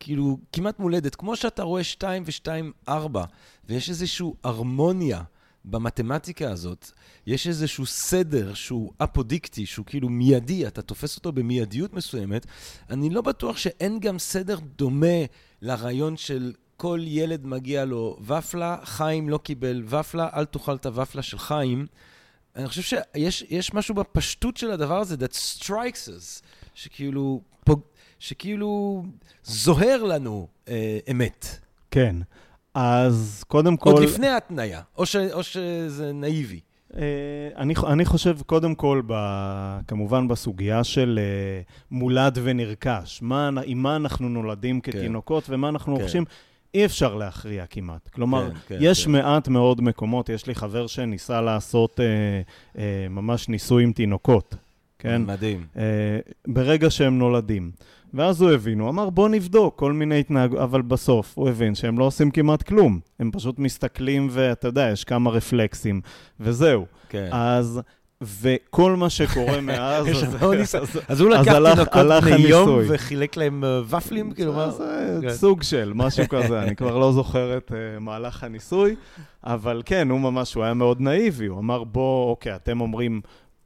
כאילו, 0.04 0.38
כמעט 0.54 0.80
מולדת. 0.80 1.16
כמו 1.16 1.36
שאתה 1.36 1.64
רואה 1.64 1.84
2 1.84 2.24
ו-2, 2.26 2.50
4, 2.90 3.24
ויש 3.70 3.90
איזושהי 3.90 4.28
הרמוניה 4.44 5.24
במתמטיקה 5.66 6.52
הזאת, 6.52 6.92
יש 7.28 7.48
איזשהו 7.48 7.86
סדר 7.86 8.54
שהוא 8.54 8.92
אפודיקטי, 8.98 9.66
שהוא 9.66 9.86
כאילו 9.86 10.10
מיידי, 10.10 10.68
אתה 10.68 10.82
תופס 10.82 11.16
אותו 11.16 11.32
במיידיות 11.32 11.94
מסוימת, 11.94 12.46
אני 12.90 13.10
לא 13.10 13.22
בטוח 13.22 13.58
שאין 13.58 14.00
גם 14.00 14.20
סדר 14.20 14.60
דומה 14.76 15.26
לרעיון 15.62 16.18
של 16.18 16.54
כל 16.78 17.00
ילד 17.04 17.46
מגיע 17.46 17.86
לו 17.86 18.18
ופלה, 18.26 18.78
חיים 18.84 19.30
לא 19.30 19.38
קיבל 19.38 19.84
ופלה, 19.88 20.30
אל 20.34 20.46
תאכל 20.46 20.76
את 20.76 20.86
הוופלה 20.86 21.22
של 21.22 21.38
חיים. 21.38 21.88
אני 22.56 22.68
חושב 22.68 22.82
שיש 22.82 23.46
יש 23.50 23.74
משהו 23.74 23.96
בפשטות 23.96 24.58
של 24.58 24.72
הדבר 24.72 25.00
הזה, 25.00 25.16
that 25.16 25.36
strikes 25.36 26.08
us, 26.08 26.44
שכאילו, 26.74 27.42
פוג, 27.66 27.82
שכאילו 28.22 29.04
זוהר 29.44 30.04
לנו 30.04 30.48
אה, 30.68 31.00
אמת. 31.12 31.60
כן. 31.92 32.16
אז 32.74 33.44
קודם 33.48 33.78
כל... 33.78 33.90
עוד 33.92 34.04
לפני 34.04 34.28
ההתניה, 34.28 34.82
או, 34.98 35.06
ש, 35.06 35.16
או 35.16 35.44
שזה 35.44 36.14
נאיבי. 36.14 36.60
אה, 36.98 37.02
אני, 37.58 37.74
אני 37.88 38.06
חושב, 38.06 38.38
קודם 38.46 38.76
כל, 38.76 39.02
ב, 39.08 39.14
כמובן 39.88 40.28
בסוגיה 40.28 40.84
של 40.84 41.20
uh, 41.20 41.72
מולד 41.92 42.38
ונרכש, 42.44 43.22
מה, 43.22 43.50
עם 43.66 43.84
מה 43.84 43.96
אנחנו 43.96 44.30
נולדים 44.30 44.82
כן. 44.82 44.92
כתינוקות 44.92 45.44
כן. 45.44 45.54
ומה 45.54 45.70
אנחנו 45.70 45.96
כן. 45.96 46.02
רוכשים, 46.02 46.26
אי 46.74 46.86
אפשר 46.86 47.16
להכריע 47.16 47.66
כמעט. 47.70 48.08
כלומר, 48.08 48.50
כן, 48.52 48.58
כן, 48.68 48.78
יש 48.80 49.06
כן. 49.06 49.12
מעט 49.12 49.48
מאוד 49.48 49.82
מקומות, 49.82 50.30
יש 50.30 50.48
לי 50.48 50.56
חבר 50.56 50.88
שניסה 50.88 51.42
לעשות 51.42 52.00
uh, 52.00 52.76
uh, 52.76 52.80
ממש 53.10 53.50
ניסוי 53.50 53.84
עם 53.84 53.94
תינוקות, 53.94 54.56
כן? 55.00 55.22
מדהים. 55.22 55.66
Uh, 55.76 55.80
ברגע 56.48 56.90
שהם 56.90 57.18
נולדים. 57.18 57.72
ואז 58.14 58.42
הוא 58.42 58.52
הבין, 58.52 58.80
הוא 58.80 58.90
אמר, 58.90 59.10
בוא 59.10 59.30
נבדוק 59.30 59.80
כל 59.80 59.94
מיני 59.94 60.20
התנהגות, 60.20 60.60
אבל 60.60 60.82
בסוף 60.82 61.38
הוא 61.38 61.50
הבין 61.50 61.76
שהם 61.76 62.00
לא 62.00 62.04
עושים 62.04 62.32
כמעט 62.32 62.64
כלום. 62.64 63.00
הם 63.20 63.32
פשוט 63.32 63.60
מסתכלים, 63.60 64.28
ואתה 64.32 64.68
יודע, 64.68 64.90
יש 64.94 65.04
כמה 65.04 65.30
רפלקסים, 65.30 66.02
וזהו. 66.40 66.86
כן. 67.10 67.30
אז... 67.32 67.82
וכל 68.42 68.96
מה 68.96 69.10
שקורה 69.10 69.62
מאז, 69.68 70.08
אז 71.08 71.22
הוא 71.22 71.30
לקח 71.30 71.54
תינוקות 71.54 72.24
בני 72.24 72.38
יום 72.38 72.80
וחילק 72.88 73.38
להם 73.38 73.64
אה, 73.64 73.82
ופלים, 73.88 74.32
כאילו 74.32 74.54
מה? 74.54 74.72
זה 74.72 75.20
כן. 75.22 75.30
סוג 75.30 75.64
של 75.64 75.92
משהו 75.96 76.24
כזה, 76.30 76.64
אני 76.64 76.76
כבר 76.76 76.98
לא 76.98 77.12
זוכר 77.12 77.58
את 77.58 77.72
אה, 77.72 78.00
מהלך 78.00 78.44
הניסוי, 78.44 78.96
אבל 79.44 79.82
כן, 79.86 80.10
הוא 80.10 80.20
ממש, 80.20 80.54
הוא 80.54 80.64
היה 80.64 80.74
מאוד 80.74 81.02
נאיבי, 81.02 81.46
הוא 81.46 81.60
אמר, 81.60 81.84
בוא, 81.84 82.30
אוקיי, 82.30 82.56
אתם 82.56 82.82
אומרים, 82.82 83.22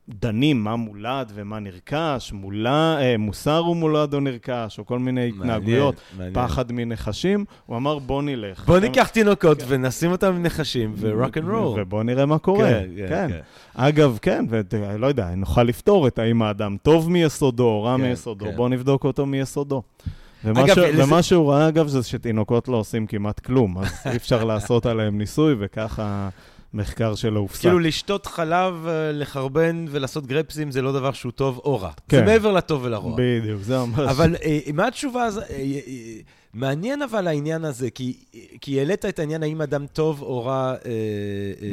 דנים 0.09 0.63
מה 0.63 0.75
מולד 0.75 1.31
ומה 1.35 1.59
נרכש, 1.59 2.31
מולד, 2.33 2.97
אה, 3.01 3.17
מוסר 3.17 3.57
הוא 3.57 3.75
מולד 3.75 4.13
או 4.13 4.19
נרכש, 4.19 4.79
או 4.79 4.85
כל 4.85 4.99
מיני 4.99 5.31
מעניין, 5.31 5.41
התנהגויות, 5.41 5.95
מעניין. 6.17 6.33
פחד 6.33 6.71
מנחשים. 6.71 7.45
הוא 7.65 7.77
אמר, 7.77 7.99
בוא 7.99 8.21
נלך. 8.21 8.65
בוא 8.65 8.79
ניקח 8.79 9.07
תינוקות 9.07 9.61
כן. 9.61 9.65
ונשים 9.67 10.11
אותם 10.11 10.27
עם 10.27 10.43
נחשים 10.43 10.93
ו 10.99 11.07
rock 11.07 11.37
and 11.37 11.49
roll. 11.49 11.81
ובוא 11.81 12.03
נראה 12.03 12.25
מה 12.25 12.37
קורה. 12.37 12.69
כן, 12.69 12.89
כן. 12.97 13.07
כן. 13.07 13.27
כן. 13.29 13.39
אגב, 13.75 14.17
כן, 14.21 14.45
ולא 14.49 15.07
יודע, 15.07 15.35
נוכל 15.35 15.63
לפתור 15.63 16.07
את 16.07 16.19
האם 16.19 16.41
האדם 16.41 16.77
טוב 16.83 17.11
מיסודו 17.11 17.63
או 17.63 17.83
רע 17.83 17.97
כן, 17.97 18.03
מיסודו, 18.03 18.45
כן. 18.45 18.55
בוא 18.55 18.69
נבדוק 18.69 19.03
אותו 19.03 19.25
מיסודו. 19.25 19.81
ומה, 20.45 20.63
אגב, 20.63 20.75
ש... 20.75 20.77
לזה... 20.77 21.03
ומה 21.03 21.23
שהוא 21.23 21.51
ראה, 21.51 21.67
אגב, 21.67 21.87
זה 21.87 22.03
שתינוקות 22.03 22.67
לא 22.67 22.77
עושים 22.77 23.07
כמעט 23.07 23.39
כלום, 23.39 23.77
אז 23.77 23.91
אי 24.11 24.15
אפשר 24.15 24.43
לעשות 24.49 24.85
עליהם 24.85 25.17
ניסוי, 25.17 25.55
וככה... 25.59 26.29
מחקר 26.75 27.15
שלו 27.15 27.39
הופסק. 27.39 27.61
כאילו 27.61 27.79
לשתות 27.79 28.25
חלב, 28.25 28.87
אה, 28.87 29.11
לחרבן 29.11 29.85
ולעשות 29.89 30.25
גרפסים 30.27 30.71
זה 30.71 30.81
לא 30.81 30.93
דבר 30.93 31.11
שהוא 31.11 31.31
טוב 31.31 31.61
או 31.65 31.81
רע. 31.81 31.91
כן. 32.09 32.17
זה 32.17 32.25
מעבר 32.25 32.51
לטוב 32.51 32.83
ולרוע. 32.83 33.15
בדיוק, 33.17 33.61
זה 33.61 33.77
ממש... 33.77 33.99
אבל 33.99 34.35
אה, 34.43 34.59
מה 34.73 34.87
התשובה? 34.87 35.27
אה, 36.55 36.59
מעניין 36.59 37.01
אבל 37.01 37.27
העניין 37.27 37.65
הזה, 37.65 37.89
כי, 37.89 38.23
כי 38.61 38.79
העלית 38.79 39.05
את 39.05 39.19
העניין 39.19 39.43
האם 39.43 39.61
אדם 39.61 39.85
טוב 39.87 40.21
או 40.21 40.45
רע... 40.45 40.75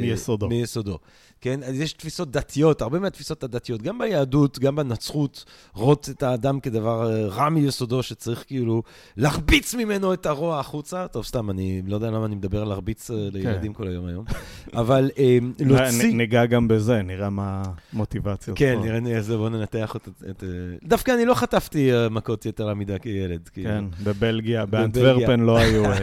מיסודו. 0.01 0.47
מיסודו. 0.47 0.99
כן? 1.43 1.63
אז 1.63 1.79
יש 1.79 1.93
תפיסות 1.93 2.31
דתיות, 2.31 2.81
הרבה 2.81 2.99
מהתפיסות 2.99 3.43
הדתיות, 3.43 3.81
גם 3.81 3.97
ביהדות, 3.97 4.59
גם 4.59 4.75
בנצרות, 4.75 5.45
רואות 5.73 6.09
את 6.09 6.23
האדם 6.23 6.59
כדבר 6.59 7.11
אה, 7.11 7.27
רע 7.27 7.49
מיסודו, 7.49 8.03
שצריך 8.03 8.43
כאילו 8.47 8.83
להרביץ 9.17 9.75
ממנו 9.75 10.13
את 10.13 10.25
הרוע 10.25 10.59
החוצה. 10.59 11.07
טוב, 11.07 11.25
סתם, 11.25 11.49
אני 11.49 11.81
לא 11.87 11.95
יודע 11.95 12.11
למה 12.11 12.25
אני 12.25 12.35
מדבר 12.35 12.61
על 12.61 12.67
להרביץ 12.67 13.11
אה, 13.11 13.15
לילדים 13.31 13.73
כן. 13.73 13.77
כל 13.77 13.87
היום 13.87 14.05
היום. 14.05 14.25
אבל 14.73 15.11
אה, 15.17 15.37
להוציא... 15.59 16.13
ניגע 16.13 16.45
גם 16.45 16.67
בזה, 16.67 17.01
נראה 17.01 17.29
מה 17.29 17.63
המוטיבציות 17.93 18.57
כן, 18.57 18.79
נראה 18.81 18.99
לי, 18.99 19.17
אז 19.17 19.29
בואו 19.29 19.49
ננתח 19.49 19.95
את... 20.29 20.43
דווקא 20.83 21.11
אני 21.11 21.25
לא 21.25 21.33
חטפתי 21.33 21.91
מכות 22.11 22.45
יתר 22.45 22.73
מדי 22.73 22.99
כילד. 23.01 23.49
כאילו. 23.53 23.69
כן, 23.69 23.85
בבלגיה, 24.03 24.65
באנטוורפן 24.73 25.39
לא 25.39 25.57
היו... 25.57 25.83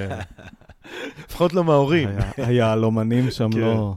לפחות 1.28 1.52
לא 1.52 1.64
מההורים. 1.64 2.08
היהלומנים 2.36 3.30
שם 3.30 3.50
כן. 3.52 3.58
לא... 3.58 3.94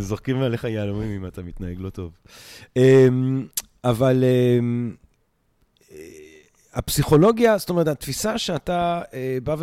זורקים 0.00 0.42
עליך 0.42 0.64
יהלומים 0.64 1.10
אם 1.10 1.26
אתה 1.26 1.42
מתנהג 1.42 1.76
לא 1.80 1.90
טוב. 1.90 2.12
אמ, 2.76 3.46
אבל 3.84 4.24
אמ, 4.24 4.94
אה, 5.92 5.96
הפסיכולוגיה, 6.74 7.58
זאת 7.58 7.70
אומרת, 7.70 7.88
התפיסה 7.88 8.38
שאתה 8.38 9.02
אה, 9.14 9.38
בא 9.44 9.56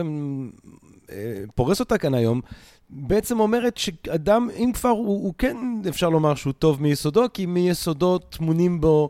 ופורס 1.50 1.80
אה, 1.80 1.84
אותה 1.84 1.97
כאן 1.97 2.14
היום, 2.14 2.41
בעצם 2.89 3.39
אומרת 3.39 3.78
שאדם, 3.78 4.50
אם 4.56 4.72
כבר, 4.74 4.89
הוא, 4.89 5.06
הוא 5.08 5.34
כן, 5.38 5.58
אפשר 5.89 6.10
לומר 6.10 6.36
שהוא 6.36 6.54
טוב 6.54 6.82
מיסודו, 6.82 7.26
כי 7.34 7.45
מיסודו 7.45 8.18
טמונים 8.18 8.82
בו 8.82 9.10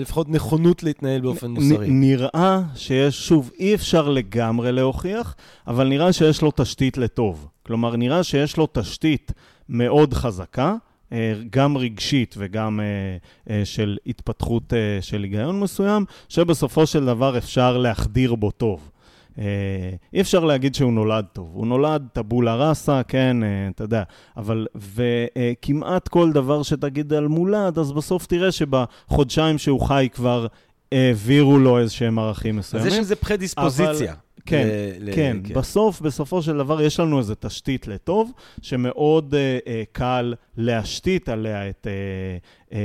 לפחות 0.00 0.28
נכונות 0.28 0.82
להתנהל 0.82 1.20
באופן 1.20 1.50
מוסרי. 1.50 1.86
נראה 1.90 2.62
שיש, 2.74 3.28
שוב, 3.28 3.50
אי 3.58 3.74
אפשר 3.74 4.08
לגמרי 4.08 4.72
להוכיח, 4.72 5.34
אבל 5.66 5.88
נראה 5.88 6.12
שיש 6.12 6.42
לו 6.42 6.52
תשתית 6.56 6.98
לטוב. 6.98 7.48
כלומר, 7.66 7.96
נראה 7.96 8.22
שיש 8.22 8.56
לו 8.56 8.68
תשתית 8.72 9.32
מאוד 9.68 10.14
חזקה, 10.14 10.74
אה, 11.12 11.34
גם 11.50 11.76
רגשית 11.76 12.34
וגם 12.38 12.80
אה, 12.80 12.86
אה, 13.54 13.64
של 13.64 13.96
התפתחות 14.06 14.72
של 15.00 15.22
היגיון 15.22 15.60
מסוים, 15.60 16.04
שבסופו 16.28 16.86
של 16.86 17.04
דבר 17.04 17.38
אפשר 17.38 17.78
להחדיר 17.78 18.34
בו 18.34 18.50
טוב. 18.50 18.90
אי 20.12 20.20
אפשר 20.20 20.44
להגיד 20.44 20.74
שהוא 20.74 20.92
נולד 20.92 21.24
טוב. 21.32 21.50
הוא 21.52 21.66
נולד 21.66 22.06
טבולה 22.12 22.54
ראסה, 22.54 23.02
כן, 23.08 23.36
אתה 23.70 23.84
יודע, 23.84 24.02
אבל, 24.36 24.66
וכמעט 24.74 26.08
כל 26.08 26.32
דבר 26.32 26.62
שתגיד 26.62 27.12
על 27.12 27.28
מולד, 27.28 27.78
אז 27.78 27.92
בסוף 27.92 28.26
תראה 28.26 28.52
שבחודשיים 28.52 29.58
שהוא 29.58 29.80
חי 29.80 30.08
כבר 30.12 30.46
העבירו 30.92 31.58
לו 31.58 31.78
איזשהם 31.78 32.18
ערכים 32.18 32.56
מסוימים. 32.56 32.86
אז 32.86 32.92
יש 32.92 32.98
איזו 32.98 33.16
פרדיספוזיציה. 33.16 34.12
אבל... 34.12 34.20
כן, 34.46 34.68
ל- 35.00 35.14
כן. 35.14 35.36
ל- 35.44 35.48
כן. 35.48 35.54
בסוף, 35.54 36.00
בסופו 36.00 36.42
של 36.42 36.56
דבר, 36.58 36.82
יש 36.82 37.00
לנו 37.00 37.18
איזו 37.18 37.34
תשתית 37.40 37.86
לטוב, 37.88 38.32
שמאוד 38.62 39.34
אה, 39.34 39.58
אה, 39.66 39.82
קל 39.92 40.34
להשתית 40.56 41.28
עליה 41.28 41.68
את, 41.70 41.86
אה, 41.86 41.92
אה, 42.72 42.78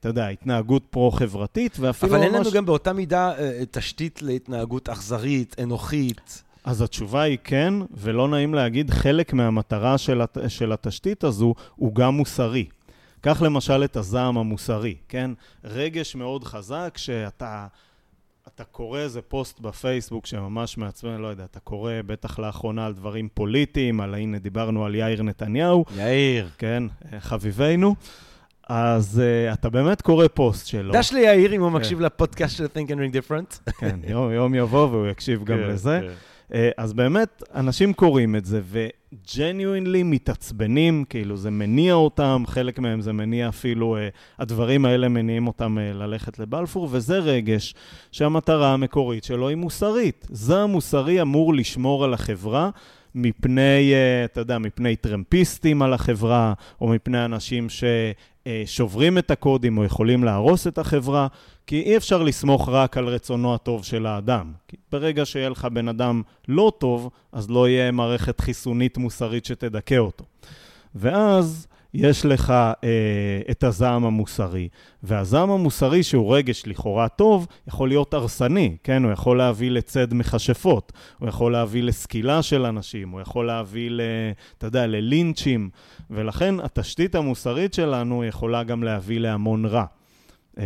אתה 0.00 0.08
יודע, 0.08 0.28
התנהגות 0.28 0.82
פרו-חברתית, 0.90 1.76
ואפילו 1.80 2.12
אבל 2.12 2.18
ממש... 2.18 2.26
אבל 2.28 2.34
אין 2.36 2.44
לנו 2.44 2.56
גם 2.56 2.66
באותה 2.66 2.92
מידה 2.92 3.32
אה, 3.38 3.62
תשתית 3.70 4.22
להתנהגות 4.22 4.88
אכזרית, 4.88 5.56
אנוכית. 5.62 6.42
אז 6.64 6.82
התשובה 6.82 7.22
היא 7.22 7.38
כן, 7.44 7.74
ולא 7.90 8.28
נעים 8.28 8.54
להגיד, 8.54 8.90
חלק 8.90 9.32
מהמטרה 9.32 9.98
של, 9.98 10.20
הת... 10.20 10.38
של 10.48 10.72
התשתית 10.72 11.24
הזו 11.24 11.54
הוא 11.76 11.94
גם 11.94 12.14
מוסרי. 12.14 12.66
קח 13.20 13.42
למשל 13.42 13.84
את 13.84 13.96
הזעם 13.96 14.38
המוסרי, 14.38 14.94
כן? 15.08 15.30
רגש 15.64 16.14
מאוד 16.14 16.44
חזק 16.44 16.94
שאתה... 16.96 17.66
אתה 18.54 18.64
קורא 18.64 18.98
איזה 18.98 19.22
פוסט 19.22 19.60
בפייסבוק 19.60 20.26
שממש 20.26 20.78
מעצבן, 20.78 21.20
לא 21.20 21.26
יודע, 21.26 21.44
אתה 21.44 21.60
קורא 21.60 21.92
בטח 22.06 22.38
לאחרונה 22.38 22.86
על 22.86 22.94
דברים 22.94 23.28
פוליטיים, 23.34 24.00
על 24.00 24.14
הנה 24.14 24.38
דיברנו 24.38 24.84
על 24.84 24.94
יאיר 24.94 25.22
נתניהו. 25.22 25.84
יאיר. 25.96 26.48
כן, 26.58 26.82
חביבנו. 27.18 27.94
אז 28.68 29.22
uh, 29.22 29.54
אתה 29.54 29.70
באמת 29.70 30.02
קורא 30.02 30.26
פוסט 30.34 30.66
שלו. 30.66 30.92
דש 30.92 31.12
לי 31.12 31.20
יאיר 31.20 31.52
אם 31.52 31.60
הוא 31.60 31.70
כן. 31.70 31.76
מקשיב 31.76 32.00
לפודקאסט 32.00 32.56
של 32.56 32.64
Think 32.64 32.88
and 32.88 32.94
Ring 32.94 33.14
Different. 33.14 33.72
כן, 33.80 34.00
יום, 34.08 34.32
יום 34.32 34.54
יבוא 34.54 34.88
והוא 34.88 35.06
יקשיב 35.06 35.44
גם 35.44 35.56
כן, 35.56 35.62
לזה. 35.62 36.00
אה, 36.54 36.70
אז 36.76 36.92
באמת, 36.92 37.42
אנשים 37.54 37.92
קוראים 37.92 38.36
את 38.36 38.44
זה, 38.44 38.60
וג'ניואינלי 39.16 40.02
מתעצבנים, 40.02 41.04
כאילו 41.08 41.36
זה 41.36 41.50
מניע 41.50 41.94
אותם, 41.94 42.42
חלק 42.46 42.78
מהם 42.78 43.00
זה 43.00 43.12
מניע 43.12 43.48
אפילו, 43.48 43.96
אה, 43.96 44.08
הדברים 44.38 44.84
האלה 44.84 45.08
מניעים 45.08 45.46
אותם 45.46 45.78
אה, 45.78 45.92
ללכת 45.92 46.38
לבלפור, 46.38 46.88
וזה 46.90 47.18
רגש 47.18 47.74
שהמטרה 48.12 48.72
המקורית 48.72 49.24
שלו 49.24 49.48
היא 49.48 49.56
מוסרית. 49.56 50.26
זה 50.30 50.58
המוסרי 50.58 51.22
אמור 51.22 51.54
לשמור 51.54 52.04
על 52.04 52.14
החברה. 52.14 52.70
מפני, 53.18 53.92
אתה 54.24 54.40
יודע, 54.40 54.58
מפני 54.58 54.96
טרמפיסטים 54.96 55.82
על 55.82 55.92
החברה, 55.92 56.52
או 56.80 56.88
מפני 56.88 57.24
אנשים 57.24 57.68
ששוברים 58.46 59.18
את 59.18 59.30
הקודים 59.30 59.78
או 59.78 59.84
יכולים 59.84 60.24
להרוס 60.24 60.66
את 60.66 60.78
החברה. 60.78 61.26
כי 61.66 61.82
אי 61.82 61.96
אפשר 61.96 62.22
לסמוך 62.22 62.68
רק 62.68 62.96
על 62.96 63.08
רצונו 63.08 63.54
הטוב 63.54 63.84
של 63.84 64.06
האדם. 64.06 64.52
כי 64.68 64.76
ברגע 64.92 65.24
שיהיה 65.26 65.48
לך 65.48 65.64
בן 65.64 65.88
אדם 65.88 66.22
לא 66.48 66.72
טוב, 66.78 67.10
אז 67.32 67.50
לא 67.50 67.68
יהיה 67.68 67.90
מערכת 67.90 68.40
חיסונית 68.40 68.98
מוסרית 68.98 69.44
שתדכא 69.44 69.98
אותו. 69.98 70.24
ואז 70.94 71.66
יש 71.94 72.24
לך 72.24 72.50
אה, 72.50 73.40
את 73.50 73.64
הזעם 73.64 74.04
המוסרי, 74.04 74.68
והזעם 75.02 75.50
המוסרי, 75.50 76.02
שהוא 76.02 76.36
רגש 76.36 76.62
לכאורה 76.66 77.08
טוב, 77.08 77.46
יכול 77.68 77.88
להיות 77.88 78.14
הרסני, 78.14 78.76
כן? 78.84 79.04
הוא 79.04 79.12
יכול 79.12 79.38
להביא 79.38 79.70
לצד 79.70 80.14
מכשפות, 80.14 80.92
הוא 81.18 81.28
יכול 81.28 81.52
להביא 81.52 81.82
לסקילה 81.82 82.42
של 82.42 82.64
אנשים, 82.64 83.10
הוא 83.10 83.20
יכול 83.20 83.46
להביא, 83.46 83.90
ל, 83.90 84.00
אתה 84.58 84.66
יודע, 84.66 84.86
ללינצ'ים, 84.86 85.70
ולכן 86.10 86.60
התשתית 86.60 87.14
המוסרית 87.14 87.74
שלנו 87.74 88.24
יכולה 88.24 88.64
גם 88.64 88.82
להביא 88.82 89.20
להמון 89.20 89.64
רע. 89.64 89.84
אה, 90.58 90.64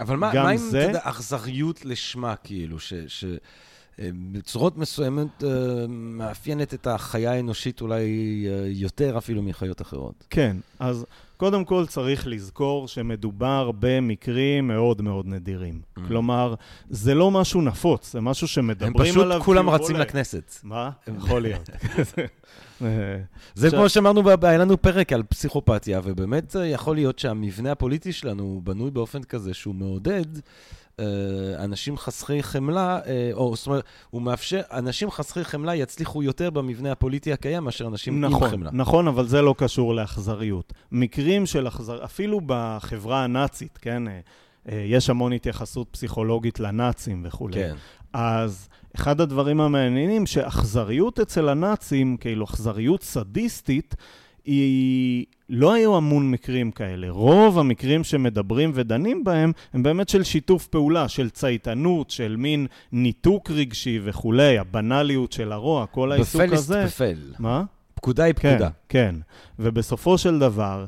אבל 0.00 0.16
מה, 0.16 0.30
מה 0.34 0.48
עם, 0.48 0.58
אתה 0.68 0.78
יודע, 0.78 1.00
אכזריות 1.02 1.84
לשמה, 1.84 2.36
כאילו, 2.36 2.80
ש... 2.80 2.94
ש... 3.06 3.24
אה, 3.98 4.08
בצורות 4.32 4.78
מסוימת 4.78 5.44
אה, 5.44 5.50
מאפיינת 5.88 6.74
את 6.74 6.86
החיה 6.86 7.32
האנושית 7.32 7.80
אולי 7.80 8.04
אה, 8.48 8.64
יותר 8.68 9.18
אפילו 9.18 9.42
מחיות 9.42 9.82
אחרות. 9.82 10.24
כן, 10.30 10.56
אז 10.78 11.06
קודם 11.36 11.64
כל 11.64 11.86
צריך 11.86 12.26
לזכור 12.26 12.88
שמדובר 12.88 13.70
במקרים 13.78 14.68
מאוד 14.68 15.02
מאוד 15.02 15.26
נדירים. 15.26 15.80
Mm. 15.80 16.00
כלומר, 16.08 16.54
זה 16.90 17.14
לא 17.14 17.30
משהו 17.30 17.62
נפוץ, 17.62 18.12
זה 18.12 18.20
משהו 18.20 18.44
הם 18.44 18.48
שמדברים 18.48 18.94
פשוט 18.98 19.24
עליו. 19.24 19.40
כולם 19.40 19.66
הוא 19.66 19.74
רצים 19.74 19.94
עולה. 19.94 20.04
לכנסת. 20.04 20.54
מה? 20.62 20.90
יכול 21.16 21.42
להיות. 21.42 21.70
זה 23.54 23.70
כמו 23.70 23.88
שאמרנו, 23.88 24.22
היה 24.42 24.58
לנו 24.58 24.82
פרק 24.82 25.12
על 25.12 25.22
פסיכופתיה, 25.22 26.00
ובאמת 26.04 26.56
יכול 26.64 26.96
להיות 26.96 27.18
שהמבנה 27.18 27.72
הפוליטי 27.72 28.12
שלנו 28.12 28.60
בנוי 28.64 28.90
באופן 28.90 29.22
כזה 29.22 29.54
שהוא 29.54 29.74
מעודד 29.74 30.24
אנשים 31.58 31.96
חסכי 31.96 32.42
חמלה, 32.42 33.00
אה, 33.06 33.30
או 33.32 33.56
זאת 33.56 33.66
אומרת, 33.66 33.84
הוא 34.10 34.22
מאפשר, 34.22 34.60
אנשים 34.72 35.10
חסכי 35.10 35.44
חמלה 35.44 35.74
יצליחו 35.74 36.22
יותר 36.22 36.50
במבנה 36.50 36.92
הפוליטי 36.92 37.32
הקיים 37.32 37.64
מאשר 37.64 37.86
אנשים 37.86 38.24
עם 38.24 38.34
נכון, 38.34 38.50
חמלה. 38.50 38.70
נכון, 38.72 39.08
אבל 39.08 39.26
זה 39.26 39.42
לא 39.42 39.54
קשור 39.58 39.94
לאכזריות. 39.94 40.72
מקרים 40.92 41.46
של 41.46 41.68
אכזר... 41.68 42.04
אפילו 42.04 42.40
בחברה 42.46 43.24
הנאצית, 43.24 43.78
כן? 43.82 44.08
אה, 44.08 44.20
אה, 44.68 44.84
יש 44.86 45.10
המון 45.10 45.32
התייחסות 45.32 45.88
פסיכולוגית 45.90 46.60
לנאצים 46.60 47.22
וכולי. 47.26 47.54
כן. 47.54 47.74
אז 48.12 48.68
אחד 48.96 49.20
הדברים 49.20 49.60
המעניינים, 49.60 50.26
שאכזריות 50.26 51.20
אצל 51.20 51.48
הנאצים, 51.48 52.16
כאילו 52.16 52.44
אכזריות 52.44 53.02
סדיסטית, 53.02 53.94
היא... 54.44 55.24
לא 55.50 55.72
היו 55.72 55.96
המון 55.96 56.30
מקרים 56.30 56.70
כאלה. 56.70 57.10
רוב 57.10 57.58
המקרים 57.58 58.04
שמדברים 58.04 58.70
ודנים 58.74 59.24
בהם, 59.24 59.52
הם 59.72 59.82
באמת 59.82 60.08
של 60.08 60.22
שיתוף 60.22 60.66
פעולה, 60.66 61.08
של 61.08 61.30
צייתנות, 61.30 62.10
של 62.10 62.36
מין 62.36 62.66
ניתוק 62.92 63.50
רגשי 63.50 64.00
וכולי, 64.04 64.58
הבנאליות 64.58 65.32
של 65.32 65.52
הרוע, 65.52 65.86
כל 65.86 66.12
העיסוק 66.12 66.42
בפל 66.42 66.54
הזה. 66.54 66.82
יסטפל. 66.86 67.16
מה? 67.38 67.64
פקודה 67.94 68.24
היא 68.24 68.34
כן, 68.34 68.50
פקודה. 68.50 68.68
כן. 68.88 69.14
ובסופו 69.58 70.18
של 70.18 70.38
דבר, 70.38 70.84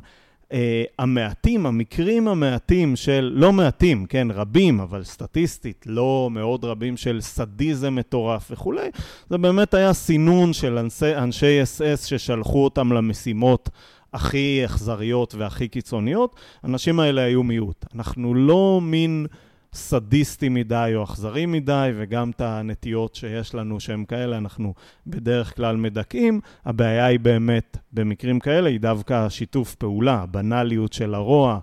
המעטים, 0.98 1.66
המקרים 1.66 2.28
המעטים 2.28 2.96
של, 2.96 3.32
לא 3.34 3.53
מעטים, 3.53 4.07
כן, 4.07 4.28
רבים, 4.30 4.80
אבל 4.80 5.05
סטטיסטית, 5.05 5.84
לא 5.86 6.28
מאוד 6.32 6.64
רבים 6.64 6.96
של 6.96 7.20
סדיזם 7.20 7.94
מטורף 7.94 8.50
וכולי, 8.50 8.88
זה 9.30 9.38
באמת 9.38 9.74
היה 9.74 9.92
סינון 9.92 10.53
של 10.53 10.78
אנשי, 10.78 11.16
אנשי 11.16 11.62
אס-אס 11.62 12.05
ששלחו 12.05 12.64
אותם 12.64 12.92
למשימות 12.92 13.70
הכי 14.12 14.62
אכזריות 14.64 15.34
והכי 15.34 15.68
קיצוניות. 15.68 16.36
האנשים 16.62 17.00
האלה 17.00 17.22
היו 17.22 17.42
מיעוט. 17.42 17.84
אנחנו 17.94 18.34
לא 18.34 18.80
מין... 18.82 19.26
סדיסטי 19.74 20.48
מדי 20.48 20.92
או 20.94 21.04
אכזרי 21.04 21.46
מדי, 21.46 21.90
וגם 21.96 22.30
את 22.30 22.40
הנטיות 22.40 23.14
שיש 23.14 23.54
לנו 23.54 23.80
שהם 23.80 24.04
כאלה, 24.04 24.38
אנחנו 24.38 24.74
בדרך 25.06 25.56
כלל 25.56 25.76
מדכאים. 25.76 26.40
הבעיה 26.64 27.06
היא 27.06 27.20
באמת, 27.20 27.76
במקרים 27.92 28.40
כאלה, 28.40 28.68
היא 28.68 28.80
דווקא 28.80 29.14
השיתוף 29.14 29.74
פעולה, 29.74 30.14
הבנאליות 30.14 30.92
של 30.92 31.14
הרוע, 31.14 31.58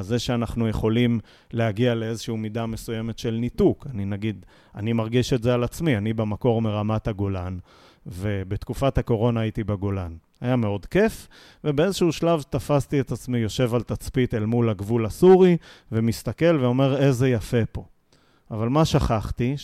זה 0.00 0.18
שאנחנו 0.18 0.68
יכולים 0.68 1.20
להגיע 1.52 1.94
לאיזושהי 1.94 2.36
מידה 2.36 2.66
מסוימת 2.66 3.18
של 3.18 3.34
ניתוק. 3.34 3.86
אני 3.94 4.04
נגיד, 4.04 4.46
אני 4.74 4.92
מרגיש 4.92 5.32
את 5.32 5.42
זה 5.42 5.54
על 5.54 5.64
עצמי, 5.64 5.96
אני 5.96 6.12
במקור 6.12 6.62
מרמת 6.62 7.08
הגולן, 7.08 7.58
ובתקופת 8.06 8.98
הקורונה 8.98 9.40
הייתי 9.40 9.64
בגולן. 9.64 10.16
היה 10.40 10.56
מאוד 10.56 10.86
כיף, 10.86 11.28
ובאיזשהו 11.64 12.12
שלב 12.12 12.42
תפסתי 12.50 13.00
את 13.00 13.12
עצמי 13.12 13.38
יושב 13.38 13.74
על 13.74 13.82
תצפית 13.82 14.34
אל 14.34 14.44
מול 14.44 14.70
הגבול 14.70 15.06
הסורי, 15.06 15.56
ומסתכל 15.92 16.58
ואומר, 16.60 16.96
איזה 16.96 17.28
יפה 17.28 17.66
פה. 17.72 17.84
אבל 18.50 18.68
מה 18.68 18.84
שכחתי? 18.84 19.54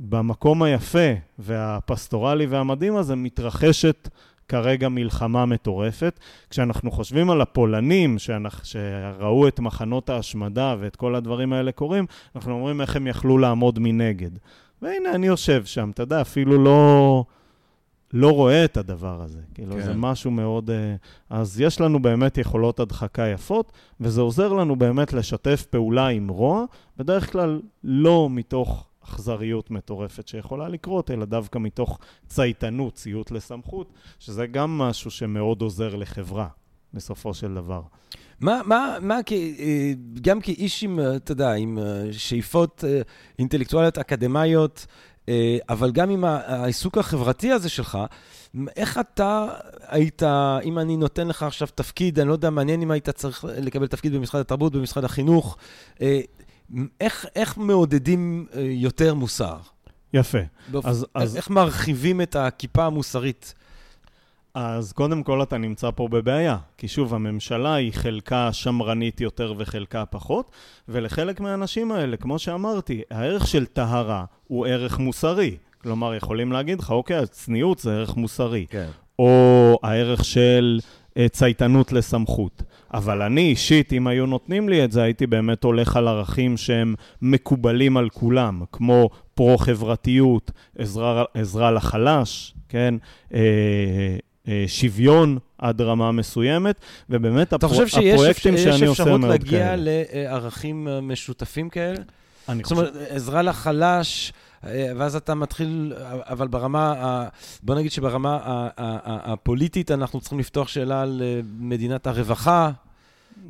שבמקום 0.00 0.62
היפה 0.62 1.12
והפסטורלי 1.38 2.46
והמדהים 2.46 2.96
הזה 2.96 3.16
מתרחשת 3.16 4.08
כרגע 4.48 4.88
מלחמה 4.88 5.46
מטורפת. 5.46 6.20
כשאנחנו 6.50 6.90
חושבים 6.90 7.30
על 7.30 7.40
הפולנים 7.40 8.18
שאנחנו, 8.18 8.64
שראו 8.64 9.48
את 9.48 9.60
מחנות 9.60 10.10
ההשמדה 10.10 10.76
ואת 10.80 10.96
כל 10.96 11.14
הדברים 11.14 11.52
האלה 11.52 11.72
קורים, 11.72 12.06
אנחנו 12.36 12.52
אומרים 12.52 12.80
איך 12.80 12.96
הם 12.96 13.06
יכלו 13.06 13.38
לעמוד 13.38 13.78
מנגד. 13.78 14.30
והנה, 14.82 15.14
אני 15.14 15.26
יושב 15.26 15.64
שם, 15.64 15.90
אתה 15.90 16.02
יודע, 16.02 16.20
אפילו 16.20 16.64
לא... 16.64 17.24
לא 18.12 18.30
רואה 18.30 18.64
את 18.64 18.76
הדבר 18.76 19.22
הזה. 19.22 19.40
כאילו, 19.54 19.72
כן. 19.72 19.82
זה 19.82 19.94
משהו 19.94 20.30
מאוד... 20.30 20.70
אה, 20.70 20.94
אז 21.30 21.60
יש 21.60 21.80
לנו 21.80 22.02
באמת 22.02 22.38
יכולות 22.38 22.80
הדחקה 22.80 23.26
יפות, 23.26 23.72
וזה 24.00 24.20
עוזר 24.20 24.52
לנו 24.52 24.76
באמת 24.76 25.12
לשתף 25.12 25.66
פעולה 25.70 26.06
עם 26.06 26.28
רוע, 26.28 26.64
בדרך 26.96 27.32
כלל 27.32 27.60
לא 27.84 28.28
מתוך 28.30 28.86
אכזריות 29.04 29.70
מטורפת 29.70 30.28
שיכולה 30.28 30.68
לקרות, 30.68 31.10
אלא 31.10 31.24
דווקא 31.24 31.58
מתוך 31.58 31.98
צייתנות, 32.26 32.94
ציות 32.94 33.30
לסמכות, 33.30 33.92
שזה 34.18 34.46
גם 34.46 34.78
משהו 34.78 35.10
שמאוד 35.10 35.62
עוזר 35.62 35.96
לחברה, 35.96 36.48
בסופו 36.94 37.34
של 37.34 37.54
דבר. 37.54 37.82
מה, 38.40 38.60
מה, 38.66 38.96
מה, 39.00 39.20
אה, 39.32 39.92
גם 40.20 40.40
כאיש 40.40 40.82
עם, 40.82 41.00
אה, 41.00 41.16
אתה 41.16 41.32
יודע, 41.32 41.52
עם 41.52 41.78
שאיפות 42.12 42.84
אינטלקטואליות 43.38 43.98
אקדמאיות, 43.98 44.86
אה, 44.88 44.94
אבל 45.68 45.90
גם 45.92 46.10
עם 46.10 46.24
העיסוק 46.24 46.98
החברתי 46.98 47.52
הזה 47.52 47.68
שלך, 47.68 47.98
איך 48.76 48.98
אתה 48.98 49.46
היית, 49.88 50.22
אם 50.64 50.78
אני 50.78 50.96
נותן 50.96 51.28
לך 51.28 51.42
עכשיו 51.42 51.68
תפקיד, 51.74 52.18
אני 52.18 52.28
לא 52.28 52.32
יודע, 52.32 52.50
מעניין 52.50 52.82
אם 52.82 52.90
היית 52.90 53.10
צריך 53.10 53.44
לקבל 53.48 53.86
תפקיד 53.86 54.14
במשרד 54.14 54.40
התרבות, 54.40 54.72
במשרד 54.72 55.04
החינוך, 55.04 55.56
אה, 56.00 56.20
איך, 57.00 57.26
איך 57.36 57.58
מעודדים 57.58 58.46
אה, 58.54 58.60
יותר 58.62 59.14
מוסר? 59.14 59.56
יפה. 60.14 60.38
באופ- 60.72 60.86
אז- 60.86 61.06
אז- 61.14 61.36
איך 61.36 61.50
מרחיבים 61.50 62.20
את 62.20 62.36
הכיפה 62.36 62.84
המוסרית? 62.84 63.54
אז 64.54 64.92
קודם 64.92 65.22
כל 65.22 65.42
אתה 65.42 65.58
נמצא 65.58 65.90
פה 65.90 66.08
בבעיה, 66.08 66.56
כי 66.78 66.88
שוב, 66.88 67.14
הממשלה 67.14 67.74
היא 67.74 67.92
חלקה 67.92 68.52
שמרנית 68.52 69.20
יותר 69.20 69.54
וחלקה 69.58 70.06
פחות, 70.06 70.50
ולחלק 70.88 71.40
מהאנשים 71.40 71.92
האלה, 71.92 72.16
כמו 72.16 72.38
שאמרתי, 72.38 73.02
הערך 73.10 73.46
של 73.46 73.66
טהרה 73.66 74.24
הוא 74.46 74.66
ערך 74.66 74.98
מוסרי. 74.98 75.56
כלומר, 75.82 76.14
יכולים 76.14 76.52
להגיד 76.52 76.80
לך, 76.80 76.90
אוקיי, 76.90 77.18
אז 77.18 77.30
צניעות 77.30 77.78
זה 77.78 77.92
ערך 77.92 78.16
מוסרי. 78.16 78.66
כן. 78.70 78.86
או 79.18 79.78
הערך 79.82 80.24
של 80.24 80.80
אה, 81.16 81.28
צייתנות 81.28 81.92
לסמכות. 81.92 82.62
אבל 82.94 83.22
אני 83.22 83.40
אישית, 83.40 83.92
אם 83.92 84.06
היו 84.06 84.26
נותנים 84.26 84.68
לי 84.68 84.84
את 84.84 84.92
זה, 84.92 85.02
הייתי 85.02 85.26
באמת 85.26 85.64
הולך 85.64 85.96
על 85.96 86.08
ערכים 86.08 86.56
שהם 86.56 86.94
מקובלים 87.22 87.96
על 87.96 88.08
כולם, 88.08 88.62
כמו 88.72 89.10
פרו-חברתיות, 89.34 90.50
עזרה, 90.78 91.24
עזרה 91.34 91.70
לחלש, 91.70 92.54
כן? 92.68 92.94
אה, 93.34 93.38
אה, 93.38 94.16
שוויון 94.66 95.38
עד 95.58 95.80
רמה 95.80 96.12
מסוימת, 96.12 96.76
ובאמת 97.10 97.48
אתה 97.54 97.56
הפרו- 97.66 97.68
חושב 97.68 97.86
שיש 97.88 98.14
הפרויקטים 98.14 98.54
יש 98.54 98.60
שאני 98.60 98.86
עושה 98.86 99.02
אפשרות 99.02 99.20
מאוד 99.20 99.30
להגיע 99.30 99.58
כאלה. 99.66 100.02
לערכים 100.14 100.88
אה, 100.88 101.00
משותפים 101.00 101.68
כאלה? 101.68 101.96
אני 102.48 102.62
זאת 102.62 102.72
אומרת, 102.72 102.92
עזרה 103.08 103.42
לחלש, 103.42 104.32
אה, 104.66 104.92
ואז 104.96 105.16
אתה 105.16 105.34
מתחיל, 105.34 105.92
אבל 106.06 106.48
ברמה, 106.48 106.92
ה- 106.98 107.28
בוא 107.62 107.74
נגיד 107.74 107.92
שברמה 107.92 108.38
הפוליטית 109.06 109.90
אנחנו 109.90 110.20
צריכים 110.20 110.38
לפתוח 110.38 110.68
שאלה 110.68 111.02
על 111.02 111.22
אה, 111.24 111.40
מדינת 111.58 112.06
הרווחה, 112.06 112.70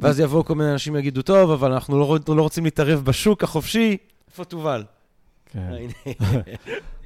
ואז 0.01 0.20
יבואו 0.20 0.45
כל 0.45 0.55
מיני 0.55 0.72
אנשים 0.72 0.95
ויגידו, 0.95 1.22
טוב, 1.22 1.51
אבל 1.51 1.72
אנחנו 1.72 1.99
לא, 2.01 2.18
לא 2.28 2.43
רוצים 2.43 2.64
להתערב 2.64 3.05
בשוק 3.05 3.45
החופשי, 3.45 3.97
איפה 4.30 4.45
תובל? 4.45 4.84
כן. 5.53 5.70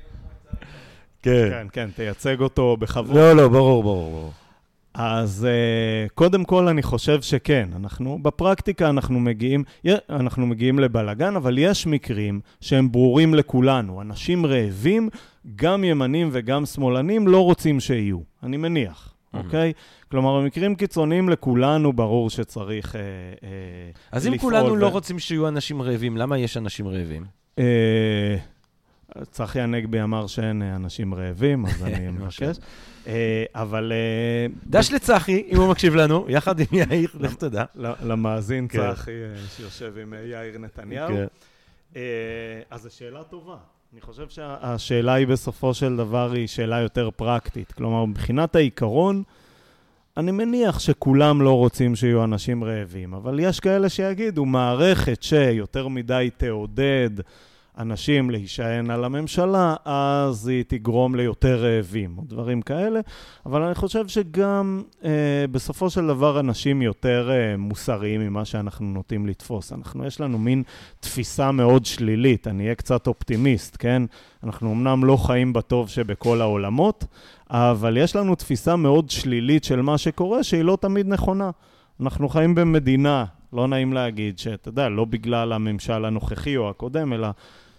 הנה. 1.27 1.51
כן, 1.51 1.67
כן, 1.73 1.89
תייצג 1.97 2.41
אותו 2.41 2.77
בכבוד. 2.77 3.17
לא, 3.17 3.33
לא, 3.33 3.49
ברור, 3.49 3.83
ברור, 3.83 4.11
ברור. 4.11 4.33
אז 4.95 5.47
uh, 5.47 6.13
קודם 6.15 6.45
כל 6.45 6.69
אני 6.69 6.83
חושב 6.83 7.23
שכן, 7.23 7.69
אנחנו, 7.77 8.19
בפרקטיקה 8.23 8.91
אנחנו 8.91 9.21
מגיעים, 9.21 9.65
אנחנו 10.11 10.47
מגיעים 10.47 10.79
לבלגן, 10.79 11.37
אבל 11.37 11.59
יש 11.59 11.87
מקרים 11.87 12.41
שהם 12.61 12.93
ברורים 12.93 13.35
לכולנו. 13.35 14.01
אנשים 14.01 14.47
רעבים, 14.47 15.09
גם 15.57 15.85
ימנים 15.85 16.29
וגם 16.33 16.67
שמאלנים, 16.67 17.29
לא 17.29 17.45
רוצים 17.45 17.81
שיהיו, 17.81 18.19
אני 18.43 18.57
מניח. 18.57 19.15
אוקיי? 19.35 19.73
כלומר, 20.11 20.41
במקרים 20.41 20.75
קיצוניים 20.75 21.29
לכולנו 21.29 21.93
ברור 21.93 22.31
שצריך... 22.31 22.95
Uh, 22.95 22.99
uh, 22.99 23.47
אז 24.13 24.27
אם 24.27 24.39
כולנו 24.39 24.73
ו- 24.73 24.77
לא 24.77 24.89
רוצים 24.89 25.19
שיהיו 25.19 25.49
אנשים 25.49 25.83
רעבים, 25.83 26.17
למה 26.17 26.39
יש 26.39 26.57
אנשים 26.57 26.89
רעבים? 26.89 27.25
uh, 27.57 27.61
צחי 29.23 29.61
הנגבי 29.61 30.03
אמר 30.03 30.27
שאין 30.27 30.63
אה, 30.63 30.77
אנשים 30.77 31.15
רעבים, 31.15 31.67
אז 31.67 31.83
אני 31.85 32.09
מבקש. 32.19 32.57
Uh, 33.05 33.09
אבל... 33.55 33.93
Uh, 33.93 34.67
דש 34.67 34.93
לצחי, 34.93 35.45
אם 35.49 35.57
הוא 35.57 35.71
מקשיב 35.71 35.95
לנו, 35.95 36.27
יחד 36.29 36.61
עם 36.61 36.67
יאיר, 36.73 37.09
לך 37.21 37.35
תדע. 37.35 37.65
למאזין 37.75 38.69
כן. 38.69 38.95
צחי 38.95 39.11
אה, 39.11 39.49
שיושב 39.57 39.99
עם 39.99 40.15
אה, 40.15 40.21
יאיר 40.21 40.59
נתניהו. 40.59 41.09
כן. 41.09 41.27
אה, 41.97 42.03
אז 42.71 42.83
זו 42.83 42.95
שאלה 42.95 43.25
טובה. 43.25 43.57
אני 43.93 44.01
חושב 44.01 44.29
שהשאלה 44.29 45.15
היא 45.15 45.27
בסופו 45.27 45.75
של 45.75 45.97
דבר 45.97 46.33
היא 46.33 46.47
שאלה 46.47 46.81
יותר 46.81 47.11
פרקטית. 47.17 47.73
כלומר, 47.73 48.05
מבחינת 48.05 48.57
העיקרון, 48.57 49.23
אני 50.17 50.31
מניח 50.31 50.79
שכולם 50.79 51.43
לא 51.43 51.57
רוצים 51.57 51.97
שיהיו 51.97 52.25
אנשים 52.25 52.65
רעבים, 52.65 53.15
אבל 53.15 53.41
יש 53.41 53.61
כאלה 53.61 53.89
שיגידו, 53.89 54.45
מערכת 54.45 55.23
שיותר 55.23 55.89
מדי 55.89 56.31
תעודד 56.37 57.11
אנשים 57.79 58.31
להישען 58.31 58.91
על 58.91 59.05
הממשלה, 59.05 59.75
אז 59.85 60.49
היא 60.49 60.65
תגרום 60.69 61.15
ליותר 61.15 61.65
רעבים, 61.65 62.19
או 62.19 62.23
דברים 62.27 62.63
כאלה. 62.63 63.01
אבל 63.47 63.63
אני 63.63 63.75
חושב 63.75 64.09
שגם 64.09 64.83
אה, 65.05 65.11
בסופו 65.51 65.91
של 65.91 66.07
דבר 66.07 66.41
אנשים 66.41 66.83
יותר 66.83 67.31
אה, 67.31 67.57
מוסריים 67.57 68.21
ממה 68.21 68.45
שאנחנו 68.45 68.87
נוטים 68.87 69.27
לתפוס. 69.27 69.73
אנחנו, 69.73 70.07
יש 70.07 70.21
לנו 70.21 70.39
מין 70.39 70.63
תפיסה 71.01 71.53
מאוד 71.53 71.85
שלילית, 71.85 72.49
אני 72.49 72.63
אהיה 72.63 72.75
קצת 72.75 73.07
אופטימיסט, 73.07 73.77
כן? 73.79 74.03
אנחנו 74.45 74.73
אמנם 74.73 75.05
לא 75.05 75.17
חיים 75.17 75.53
בטוב 75.53 75.89
שבכל 75.89 76.41
העולמות, 76.41 77.05
אבל 77.51 77.97
יש 77.97 78.17
לנו 78.17 78.35
תפיסה 78.35 78.77
מאוד 78.77 79.11
שלילית 79.11 79.65
של 79.65 79.83
מה 79.83 79.99
שקורה, 79.99 80.43
שהיא 80.43 80.63
לא 80.63 80.79
תמיד 80.81 81.09
נכונה. 81.09 81.51
אנחנו 82.01 82.29
חיים 82.29 82.55
במדינה, 82.55 83.25
לא 83.55 83.69
נעים 83.69 83.93
להגיד, 83.93 84.39
שאתה 84.39 84.69
יודע, 84.69 84.89
לא 84.89 85.05
בגלל 85.05 85.53
הממשל 85.53 86.05
הנוכחי 86.05 86.57
או 86.57 86.71
הקודם, 86.71 87.13
אלא 87.13 87.29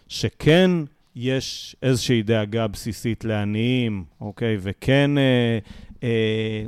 שכן 0.08 0.72
יש 1.16 1.76
איזושהי 1.84 2.24
דאגה 2.24 2.68
בסיסית 2.68 3.26
לעניים, 3.26 4.04
אוקיי? 4.22 4.58
וכן 4.60 5.18
אה, 5.18 5.60
אה, 6.04 6.64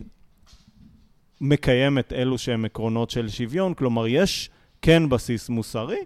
מקיים 1.42 2.00
את 2.00 2.14
אלו 2.14 2.38
שהם 2.38 2.66
עקרונות 2.66 3.10
של 3.10 3.30
שוויון, 3.30 3.74
כלומר, 3.74 4.08
יש 4.08 4.50
כן 4.82 5.10
בסיס 5.10 5.50
מוסרי. 5.50 6.00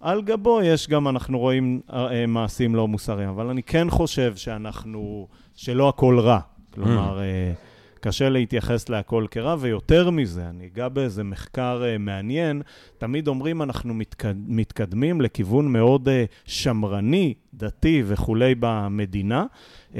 על 0.00 0.22
גבו 0.22 0.62
יש 0.62 0.88
גם, 0.88 1.08
אנחנו 1.08 1.38
רואים 1.38 1.80
אה, 1.92 2.26
מעשים 2.26 2.74
לא 2.74 2.88
מוסריים, 2.88 3.28
אבל 3.28 3.48
אני 3.48 3.62
כן 3.62 3.90
חושב 3.90 4.36
שאנחנו, 4.36 5.28
שלא 5.54 5.88
הכל 5.88 6.18
רע. 6.18 6.40
כלומר, 6.74 7.18
mm. 7.18 7.71
קשה 8.04 8.28
להתייחס 8.28 8.88
להכל 8.88 9.26
כרע, 9.30 9.56
ויותר 9.60 10.10
מזה, 10.10 10.48
אני 10.48 10.66
אגע 10.66 10.88
באיזה 10.88 11.24
מחקר 11.24 11.82
uh, 11.82 11.98
מעניין, 11.98 12.62
תמיד 12.98 13.28
אומרים 13.28 13.62
אנחנו 13.62 13.94
מתקד, 13.94 14.34
מתקדמים 14.46 15.20
לכיוון 15.20 15.72
מאוד 15.72 16.08
uh, 16.08 16.10
שמרני, 16.44 17.34
דתי 17.54 18.02
וכולי 18.06 18.54
במדינה, 18.60 19.44
uh, 19.92 19.96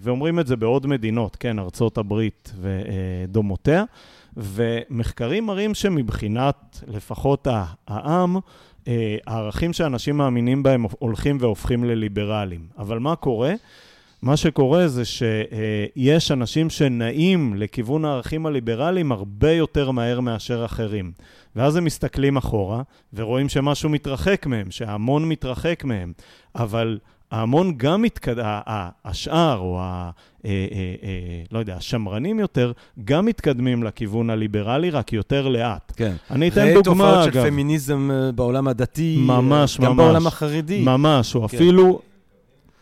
ואומרים 0.00 0.40
את 0.40 0.46
זה 0.46 0.56
בעוד 0.56 0.86
מדינות, 0.86 1.36
כן, 1.36 1.58
ארצות 1.58 1.98
הברית 1.98 2.52
ודומותיה, 2.60 3.84
ומחקרים 4.36 5.46
מראים 5.46 5.74
שמבחינת 5.74 6.84
לפחות 6.86 7.46
העם, 7.86 8.36
הערכים 9.26 9.72
שאנשים 9.72 10.16
מאמינים 10.16 10.62
בהם 10.62 10.86
הולכים 10.98 11.36
והופכים 11.40 11.84
לליברליים. 11.84 12.66
אבל 12.78 12.98
מה 12.98 13.16
קורה? 13.16 13.54
מה 14.26 14.36
שקורה 14.36 14.88
זה 14.88 15.02
שיש 15.04 16.32
אנשים 16.32 16.70
שנעים 16.70 17.54
לכיוון 17.56 18.04
הערכים 18.04 18.46
הליברליים 18.46 19.12
הרבה 19.12 19.52
יותר 19.52 19.90
מהר 19.90 20.20
מאשר 20.20 20.64
אחרים. 20.64 21.12
ואז 21.56 21.76
הם 21.76 21.84
מסתכלים 21.84 22.36
אחורה 22.36 22.82
ורואים 23.14 23.48
שמשהו 23.48 23.88
מתרחק 23.88 24.46
מהם, 24.46 24.70
שההמון 24.70 25.28
מתרחק 25.28 25.84
מהם. 25.84 26.12
אבל 26.54 26.98
ההמון 27.30 27.74
גם 27.76 28.02
מתקדם, 28.02 28.60
השאר 29.04 29.58
או 29.58 29.78
ה... 29.80 30.10
אה, 30.44 30.50
אה, 30.50 30.94
אה, 31.02 31.42
לא 31.52 31.58
יודע, 31.58 31.76
השמרנים 31.76 32.38
יותר, 32.38 32.72
גם 33.04 33.26
מתקדמים 33.26 33.82
לכיוון 33.82 34.30
הליברלי, 34.30 34.90
רק 34.90 35.12
יותר 35.12 35.48
לאט. 35.48 35.92
כן. 35.96 36.12
אני 36.30 36.48
אתן 36.48 36.74
דוגמה, 36.74 37.04
אגב. 37.12 37.24
תופעות 37.24 37.44
של 37.44 37.50
פמיניזם 37.50 38.10
בעולם 38.34 38.68
הדתי, 38.68 39.16
ממש, 39.20 39.80
גם 39.80 39.92
ממש. 39.92 40.04
בעולם 40.06 40.26
החרדי. 40.26 40.82
ממש, 40.82 41.34
או 41.34 41.48
כן. 41.48 41.56
אפילו... 41.56 42.00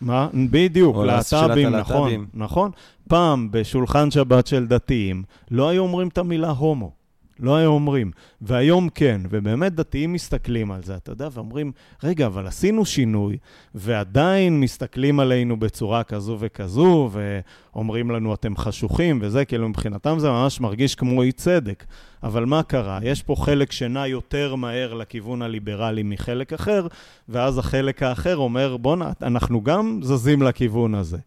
מה? 0.01 0.29
בדיוק, 0.51 0.97
להט"בים, 0.97 1.69
נכון, 1.69 1.97
הלהט"בים. 1.97 2.27
נכון. 2.35 2.71
פעם, 3.09 3.49
בשולחן 3.51 4.11
שבת 4.11 4.47
של 4.47 4.67
דתיים, 4.67 5.23
לא 5.51 5.69
היו 5.69 5.83
אומרים 5.83 6.09
את 6.09 6.19
המילה 6.19 6.51
הומו. 6.51 7.04
לא 7.41 7.57
היו 7.57 7.71
אומרים. 7.71 8.11
והיום 8.41 8.89
כן, 8.89 9.21
ובאמת 9.31 9.75
דתיים 9.75 10.13
מסתכלים 10.13 10.71
על 10.71 10.83
זה, 10.83 10.97
אתה 10.97 11.13
יודע, 11.13 11.29
ואומרים, 11.33 11.73
רגע, 12.03 12.27
אבל 12.27 12.47
עשינו 12.47 12.85
שינוי, 12.87 13.37
ועדיין 13.75 14.61
מסתכלים 14.61 15.21
עלינו 15.21 15.57
בצורה 15.57 16.05
כזו 16.05 16.37
וכזו, 16.41 17.11
ואומרים 17.13 18.11
לנו, 18.11 18.35
אתם 18.35 18.57
חשוכים 18.57 19.19
וזה, 19.23 19.45
כאילו 19.45 19.69
מבחינתם 19.69 20.19
זה 20.19 20.31
ממש 20.31 20.61
מרגיש 20.61 20.95
כמו 20.95 21.23
אי 21.23 21.33
צדק. 21.33 21.85
אבל 22.23 22.45
מה 22.45 22.63
קרה? 22.63 22.99
יש 23.03 23.23
פה 23.23 23.35
חלק 23.39 23.73
שנע 23.73 24.07
יותר 24.07 24.55
מהר 24.55 24.95
לכיוון 24.95 25.43
הליברלי 25.43 26.03
מחלק 26.03 26.53
אחר, 26.53 26.87
ואז 27.29 27.59
החלק 27.59 28.03
האחר 28.03 28.37
אומר, 28.37 28.77
בואנה, 28.77 29.13
אנחנו 29.23 29.63
גם 29.63 30.01
זזים 30.03 30.43
לכיוון 30.43 30.95
הזה. 30.95 31.19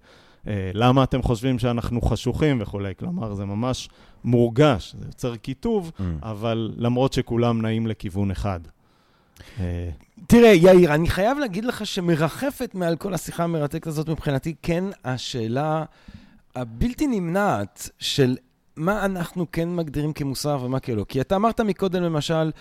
אה, 0.48 0.72
למה 0.74 1.04
אתם 1.04 1.22
חושבים 1.22 1.60
שאנחנו 1.60 2.02
חשוכים 2.02 2.62
וכולי? 2.62 2.94
כלומר, 3.00 3.34
זה 3.34 3.46
ממש 3.46 3.90
מורגש, 4.24 4.96
זה 5.00 5.06
יוצר 5.08 5.36
קיטוב, 5.36 5.92
Mm. 5.98 6.02
אבל 6.22 6.74
למרות 6.78 7.14
שכולם 7.14 7.62
נעים 7.62 7.88
לכיוון 7.88 8.32
אחד. 8.32 8.60
אה, 9.60 9.90
תראה, 10.28 10.54
יאיר, 10.54 10.94
אני 10.94 11.10
חייב 11.10 11.38
להגיד 11.38 11.66
לך 11.66 11.86
שמרחפת 11.86 12.76
מעל 12.76 12.96
כל 12.96 13.14
השיחה 13.14 13.44
המרתקת 13.44 13.88
הזאת 13.88 14.10
מבחינתי, 14.10 14.56
כן, 14.62 14.84
השאלה 15.06 15.84
הבלתי 16.56 17.08
נמנעת 17.08 17.90
של 18.00 18.38
מה 18.76 19.06
אנחנו 19.06 19.46
כן 19.52 19.76
מגדירים 19.76 20.14
כמוסר 20.14 20.60
ומה 20.64 20.80
כלא. 20.80 21.06
כי 21.10 21.22
אתה 21.22 21.36
אמרת 21.36 21.62
מקודם, 21.62 22.04
למשל, 22.04 22.52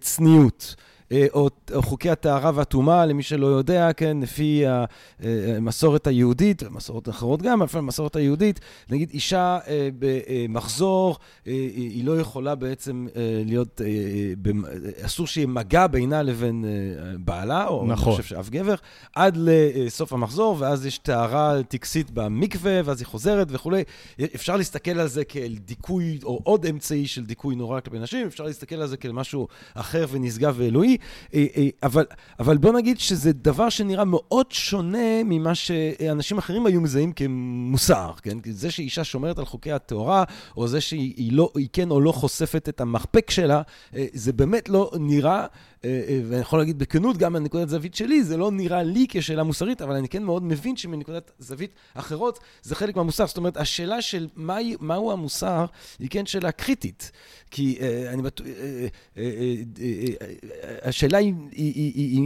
צניעות. 0.00 0.74
אה, 1.12 1.26
או, 1.34 1.48
או 1.74 1.82
חוקי 1.82 2.10
הטהרה 2.10 2.50
והטומאה, 2.54 3.06
למי 3.06 3.22
שלא 3.22 3.46
יודע, 3.46 3.92
כן, 3.92 4.16
לפי 4.22 4.64
המסורת 5.20 6.06
היהודית, 6.06 6.62
ומסורות 6.62 7.08
אחרות 7.08 7.42
גם, 7.42 7.62
אבל 7.62 7.78
המסורת 7.78 8.16
היהודית, 8.16 8.60
נגיד 8.90 9.10
אישה 9.10 9.58
אה, 9.68 9.88
במחזור, 9.98 11.16
אה, 11.46 11.52
היא 11.76 12.04
לא 12.04 12.20
יכולה 12.20 12.54
בעצם 12.54 13.06
אה, 13.16 13.42
להיות, 13.46 13.80
אה, 13.80 13.86
אה, 13.86 14.52
אה, 15.00 15.06
אסור 15.06 15.26
שיהיה 15.26 15.46
מגע 15.46 15.86
בינה 15.86 16.22
לבין 16.22 16.64
אה, 16.64 17.18
בעלה, 17.18 17.66
או 17.66 17.86
נכון. 17.86 17.90
אני 17.90 17.96
חושב 17.96 18.22
שאף 18.22 18.50
גבר, 18.50 18.74
עד 19.14 19.38
לסוף 19.40 20.12
המחזור, 20.12 20.56
ואז 20.58 20.86
יש 20.86 20.98
טהרה 20.98 21.62
טקסית 21.68 22.10
במקווה, 22.10 22.80
ואז 22.84 23.00
היא 23.00 23.06
חוזרת 23.06 23.48
וכולי. 23.50 23.82
אפשר 24.34 24.56
להסתכל 24.56 25.00
על 25.00 25.08
זה 25.08 25.24
כאל 25.24 25.54
דיכוי, 25.64 26.18
או 26.24 26.40
עוד 26.42 26.66
אמצעי 26.66 27.06
של 27.06 27.24
דיכוי 27.24 27.54
נורא 27.54 27.80
כלפי 27.80 27.98
נשים, 27.98 28.26
אפשר 28.26 28.44
להסתכל 28.44 28.74
על 28.74 28.86
זה 28.86 28.96
כאל 28.96 29.12
משהו 29.12 29.48
אחר 29.74 30.06
ונשגב 30.10 30.54
ואלוהי, 30.58 30.95
אה, 31.34 31.46
אה, 31.56 31.68
אבל, 31.82 32.04
אבל 32.38 32.56
בוא 32.56 32.72
נגיד 32.72 33.00
שזה 33.00 33.32
דבר 33.32 33.68
שנראה 33.68 34.04
מאוד 34.04 34.46
שונה 34.52 35.22
ממה 35.24 35.54
שאנשים 35.54 36.38
אחרים 36.38 36.66
היו 36.66 36.80
מזהים 36.80 37.12
כמוסר, 37.12 38.12
כן? 38.22 38.38
זה 38.50 38.70
שאישה 38.70 39.04
שומרת 39.04 39.38
על 39.38 39.44
חוקי 39.44 39.72
הטהרה, 39.72 40.24
או 40.56 40.68
זה 40.68 40.80
שהיא 40.80 41.14
היא 41.16 41.32
לא, 41.32 41.52
כן 41.72 41.90
או 41.90 42.00
לא 42.00 42.12
חושפת 42.12 42.68
את 42.68 42.80
המחפק 42.80 43.30
שלה, 43.30 43.62
אה, 43.96 44.06
זה 44.12 44.32
באמת 44.32 44.68
לא 44.68 44.90
נראה, 45.00 45.46
אה, 45.84 46.02
אה, 46.08 46.20
ואני 46.28 46.40
יכול 46.40 46.58
להגיד 46.58 46.78
בכנות, 46.78 47.16
גם 47.16 47.32
מנקודת 47.32 47.68
זווית 47.68 47.94
שלי, 47.94 48.24
זה 48.24 48.36
לא 48.36 48.50
נראה 48.50 48.82
לי 48.82 49.06
כשאלה 49.08 49.42
מוסרית, 49.42 49.82
אבל 49.82 49.96
אני 49.96 50.08
כן 50.08 50.22
מאוד 50.22 50.42
מבין 50.42 50.76
שמנקודת 50.76 51.30
זווית 51.38 51.70
אחרות, 51.94 52.38
זה 52.62 52.74
חלק 52.74 52.96
מהמוסר. 52.96 53.26
זאת 53.26 53.36
אומרת, 53.36 53.56
השאלה 53.56 54.02
של 54.02 54.28
מהי, 54.36 54.76
מהו 54.80 55.12
המוסר, 55.12 55.64
היא 55.98 56.08
כן 56.10 56.26
שאלה 56.26 56.52
קריטית. 56.52 57.10
כי 57.50 57.78
אני 58.12 58.22
בטוח, 58.22 58.46
השאלה 60.86 61.18
היא 61.18 61.34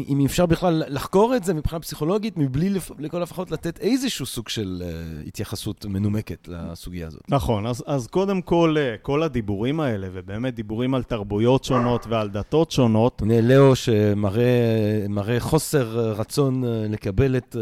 אם 0.08 0.24
אפשר 0.26 0.46
בכלל 0.46 0.82
לחקור 0.88 1.36
את 1.36 1.44
זה 1.44 1.54
מבחינה 1.54 1.80
פסיכולוגית, 1.80 2.36
מבלי 2.36 2.78
לכל 2.98 3.22
הפחות 3.22 3.50
לתת 3.50 3.78
איזשהו 3.80 4.26
סוג 4.26 4.48
של 4.48 4.82
אה, 4.84 5.22
התייחסות 5.26 5.84
מנומקת 5.84 6.48
לסוגיה 6.48 7.06
הזאת. 7.06 7.22
נכון, 7.28 7.66
אז, 7.66 7.84
אז 7.86 8.06
קודם 8.06 8.42
כל, 8.42 8.76
אה, 8.78 8.96
כל 9.02 9.22
הדיבורים 9.22 9.80
האלה, 9.80 10.08
ובאמת 10.12 10.54
דיבורים 10.54 10.94
על 10.94 11.02
תרבויות 11.02 11.64
שונות 11.64 12.06
ועל 12.06 12.28
דתות 12.28 12.70
שונות, 12.70 13.22
הנה 13.22 13.40
לאו 13.40 13.76
שמראה 13.76 15.04
מראה 15.08 15.40
חוסר 15.40 15.88
רצון 15.98 16.64
אה, 16.64 16.86
לקבל 16.88 17.36
את, 17.36 17.56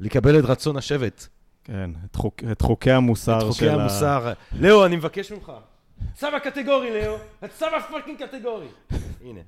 לקבל 0.00 0.38
את 0.38 0.44
רצון 0.44 0.76
השבט. 0.76 1.26
כן, 1.64 1.90
את, 2.10 2.16
חוק, 2.16 2.34
את 2.52 2.62
חוקי 2.62 2.90
המוסר 2.90 3.38
את 3.38 3.42
חוקי 3.42 3.58
של 3.58 3.68
המוסר. 3.68 4.32
לאו, 4.60 4.86
אני 4.86 4.96
מבקש 4.96 5.32
ממך. 5.32 5.52
צו 6.14 6.26
הקטגורי, 6.26 6.90
לאו. 6.90 7.16
הצו 7.42 7.66
הפאקינג 7.76 8.22
קטגורי. 8.22 8.66
הנה. 9.24 9.40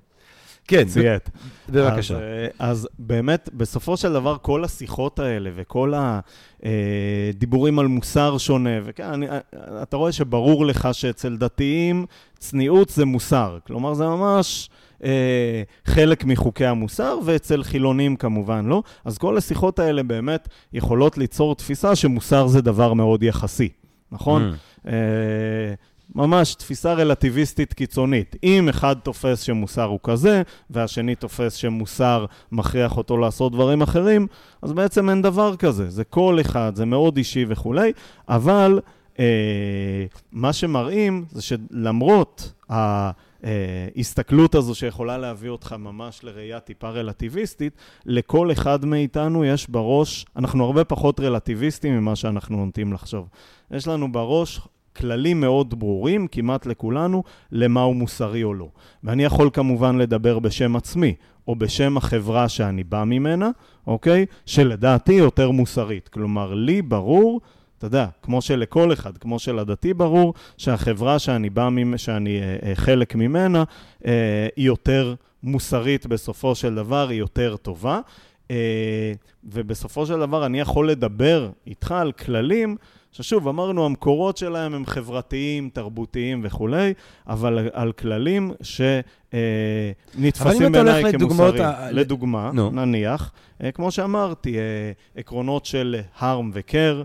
כן. 0.71 0.85
ציית. 0.85 1.31
בבקשה. 1.69 2.15
אז, 2.15 2.21
אה, 2.21 2.47
אז 2.59 2.89
באמת, 2.99 3.49
בסופו 3.55 3.97
של 3.97 4.13
דבר, 4.13 4.37
כל 4.43 4.65
השיחות 4.65 5.19
האלה 5.19 5.51
וכל 5.55 5.93
הדיבורים 6.63 7.79
על 7.79 7.87
מוסר 7.87 8.39
שונה, 8.39 8.71
וכן, 8.85 9.05
אני, 9.05 9.29
אה, 9.29 9.39
אתה 9.83 9.97
רואה 9.97 10.13
שברור 10.13 10.67
לך 10.67 10.89
שאצל 10.93 11.37
דתיים 11.37 12.07
צניעות 12.39 12.89
זה 12.89 13.05
מוסר. 13.05 13.59
כלומר, 13.67 13.95
זה 13.95 14.05
ממש 14.05 14.71
אה, 15.05 15.63
חלק 15.85 16.25
מחוקי 16.25 16.67
המוסר, 16.67 17.19
ואצל 17.25 17.63
חילונים 17.63 18.17
כמובן 18.17 18.67
לא. 18.67 18.83
אז 19.05 19.19
כל 19.19 19.37
השיחות 19.37 19.79
האלה 19.79 20.03
באמת 20.03 20.49
יכולות 20.73 21.19
ליצור 21.19 21.55
תפיסה 21.55 21.97
שמוסר 21.97 22.47
זה 22.47 22.63
דבר 22.63 22.95
מאוד 22.95 23.23
יחסי, 23.23 23.69
נכון? 24.13 24.53
Mm. 24.53 24.89
אה, 24.89 25.75
ממש 26.15 26.55
תפיסה 26.55 26.93
רלטיביסטית 26.93 27.73
קיצונית. 27.75 28.37
אם 28.45 28.69
אחד 28.69 28.97
תופס 29.03 29.43
שמוסר 29.43 29.85
הוא 29.85 29.99
כזה, 30.03 30.43
והשני 30.71 31.15
תופס 31.15 31.55
שמוסר 31.55 32.27
מכריח 32.53 32.97
אותו 32.97 33.17
לעשות 33.17 33.53
דברים 33.53 33.83
אחרים, 33.83 34.27
אז 34.63 34.73
בעצם 34.73 35.11
אין 35.11 35.23
דבר 35.23 35.57
כזה. 35.57 35.91
זה 35.91 36.05
כל 36.05 36.39
אחד, 36.41 36.73
זה 36.75 36.85
מאוד 36.85 37.17
אישי 37.17 37.45
וכולי, 37.49 37.93
אבל 38.29 38.81
אה, 39.19 39.25
מה 40.33 40.53
שמראים 40.53 41.25
זה 41.31 41.43
שלמרות 41.43 42.53
ה... 42.73 43.11
ההסתכלות 43.97 44.55
הזו 44.55 44.75
שיכולה 44.75 45.19
להביא 45.19 45.51
אותך 45.51 45.73
ממש 45.79 46.25
לראייה 46.25 46.61
טיפה 46.61 46.89
רלטיביסטית, 46.89 47.77
לכל 48.07 48.53
אחד 48.53 48.85
מאיתנו 48.85 49.45
יש 49.45 49.71
בראש, 49.71 50.27
אנחנו 50.37 50.65
הרבה 50.65 50.85
פחות 50.85 51.21
רלטיביסטים 51.21 51.97
ממה 51.97 52.17
שאנחנו 52.17 52.65
נוטים 52.65 52.93
לחשוב. 52.93 53.29
יש 53.71 53.89
לנו 53.89 54.13
בראש 54.13 54.61
כללים 54.97 55.41
מאוד 55.41 55.79
ברורים, 55.79 56.27
כמעט 56.27 56.67
לכולנו, 56.67 57.23
למה 57.53 57.83
הוא 57.83 57.97
מוסרי 57.97 58.43
או 58.43 58.55
לא. 58.55 58.69
ואני 59.05 59.25
יכול 59.25 59.51
כמובן 59.53 59.99
לדבר 59.99 60.39
בשם 60.39 60.77
עצמי, 60.77 61.15
או 61.49 61.57
בשם 61.57 61.97
החברה 61.97 62.49
שאני 62.49 62.85
בא 62.85 63.05
ממנה, 63.05 63.51
אוקיי? 63.87 64.27
שלדעתי 64.47 65.13
יותר 65.13 65.51
מוסרית. 65.51 66.09
כלומר, 66.09 66.55
לי 66.55 66.83
ברור, 66.83 67.41
אתה 67.79 67.87
יודע, 67.87 68.07
כמו 68.23 68.43
שלכל 68.43 68.93
אחד, 68.93 69.19
כמו 69.19 69.39
שלדתי 69.39 69.95
ברור, 69.95 70.35
שהחברה 70.57 71.19
שאני 71.19 71.51
בא, 71.51 71.69
ממ... 71.69 71.99
שאני 71.99 72.41
אה, 72.41 72.57
אה, 72.63 72.75
חלק 72.75 73.15
ממנה, 73.15 73.65
אה, 74.07 74.49
היא 74.57 74.67
יותר 74.67 75.15
מוסרית 75.43 76.07
בסופו 76.07 76.55
של 76.55 76.75
דבר, 76.75 77.09
היא 77.09 77.19
יותר 77.19 77.57
טובה. 77.57 78.01
אה, 78.51 79.13
ובסופו 79.45 80.07
של 80.07 80.19
דבר 80.19 80.47
אני 80.47 80.61
יכול 80.61 80.91
לדבר 80.91 81.51
איתך 81.67 81.93
על 81.93 82.13
כללים 82.13 82.77
ששוב, 83.13 83.49
אמרנו, 83.49 83.87
המקורות 83.87 84.37
שלהם 84.37 84.75
הם 84.75 84.87
חברתיים, 84.87 85.71
תרבותיים 85.73 86.41
וכולי, 86.45 86.95
אבל 87.27 87.69
על 87.73 87.93
כללים 87.93 88.53
שנתפסים 88.63 90.73
בעיניי 90.73 91.13
כמוסריים. 91.13 91.65
ה... 91.65 91.91
לדוגמה, 91.91 92.51
no. 92.55 92.61
נניח, 92.73 93.33
אה, 93.63 93.73
כמו 93.73 93.91
שאמרתי, 93.91 94.59
אה, 94.59 94.63
עקרונות 95.17 95.67
של 95.67 96.01
harm 96.19 96.51
ו-care, 96.53 96.75
אה, 96.75 97.03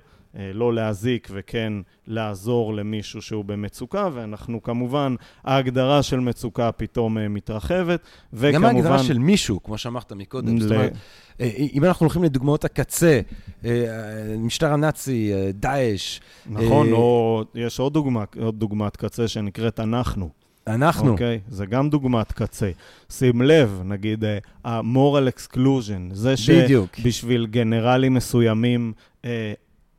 לא 0.53 0.73
להזיק 0.73 1.27
וכן 1.31 1.73
לעזור 2.07 2.73
למישהו 2.73 3.21
שהוא 3.21 3.45
במצוקה, 3.45 4.09
ואנחנו 4.13 4.63
כמובן, 4.63 5.15
ההגדרה 5.43 6.03
של 6.03 6.19
מצוקה 6.19 6.71
פתאום 6.71 7.17
מתרחבת, 7.29 7.99
וכמובן... 8.33 8.53
גם 8.53 8.65
ההגדרה 8.65 9.03
של 9.03 9.17
מישהו, 9.17 9.63
כמו 9.63 9.77
שאמרת 9.77 10.11
מקודם, 10.11 10.57
ל... 10.57 10.61
זאת 10.61 10.71
אומרת... 10.71 10.93
אה, 11.39 11.49
אם 11.73 11.83
אנחנו 11.83 12.03
הולכים 12.03 12.23
לדוגמאות 12.23 12.65
הקצה, 12.65 13.19
המשטר 13.63 14.67
אה, 14.67 14.73
הנאצי, 14.73 15.33
אה, 15.33 15.49
דאעש. 15.53 16.19
נכון, 16.49 16.91
או 16.91 17.43
יש 17.55 17.79
עוד 17.79 17.93
דוגמה, 17.93 18.23
עוד 18.41 18.59
דוגמת 18.59 18.95
קצה 18.97 19.27
שנקראת 19.27 19.79
אנחנו. 19.79 20.29
אנחנו. 20.67 21.11
אוקיי? 21.11 21.39
Okay, 21.47 21.53
זה 21.53 21.65
גם 21.65 21.89
דוגמת 21.89 22.31
קצה. 22.31 22.71
שים 23.09 23.41
לב, 23.41 23.81
נגיד, 23.85 24.23
ה-moral 24.65 25.29
exclusion, 25.37 26.13
זה 26.13 26.37
שבשביל 26.37 27.45
גנרלים 27.45 28.13
מסוימים, 28.13 28.93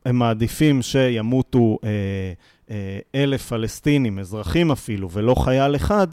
הם 0.07 0.17
מעדיפים 0.17 0.83
שימותו 0.83 1.79
אלף 3.15 3.49
פלסטינים, 3.49 4.19
אזרחים 4.19 4.71
אפילו, 4.71 5.11
ולא 5.11 5.35
חייל 5.35 5.77
אחד, 5.77 6.07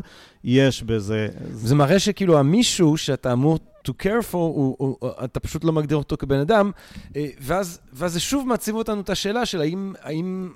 יש 0.44 0.84
בזה... 0.84 1.28
זה 1.52 1.76
מראה 1.76 2.00
שכאילו 2.00 2.40
המישהו 2.40 2.98
שאתה 2.98 3.34
אמור 3.34 3.60
to 3.88 3.92
care 3.92 4.32
for, 4.32 4.34
הוא, 4.34 4.76
הוא, 4.78 4.98
הוא, 5.00 5.10
אתה 5.24 5.40
פשוט 5.40 5.64
לא 5.64 5.72
מגדיר 5.72 5.98
אותו 5.98 6.18
כבן 6.18 6.40
אדם, 6.40 6.72
אה, 7.16 7.28
ואז, 7.40 7.80
ואז 7.94 8.14
זה 8.14 8.20
שוב 8.20 8.48
מעציב 8.48 8.76
אותנו 8.76 9.02
את 9.02 9.10
השאלה 9.10 9.46
של 9.46 9.62
האם, 9.62 9.94
האם, 10.02 10.50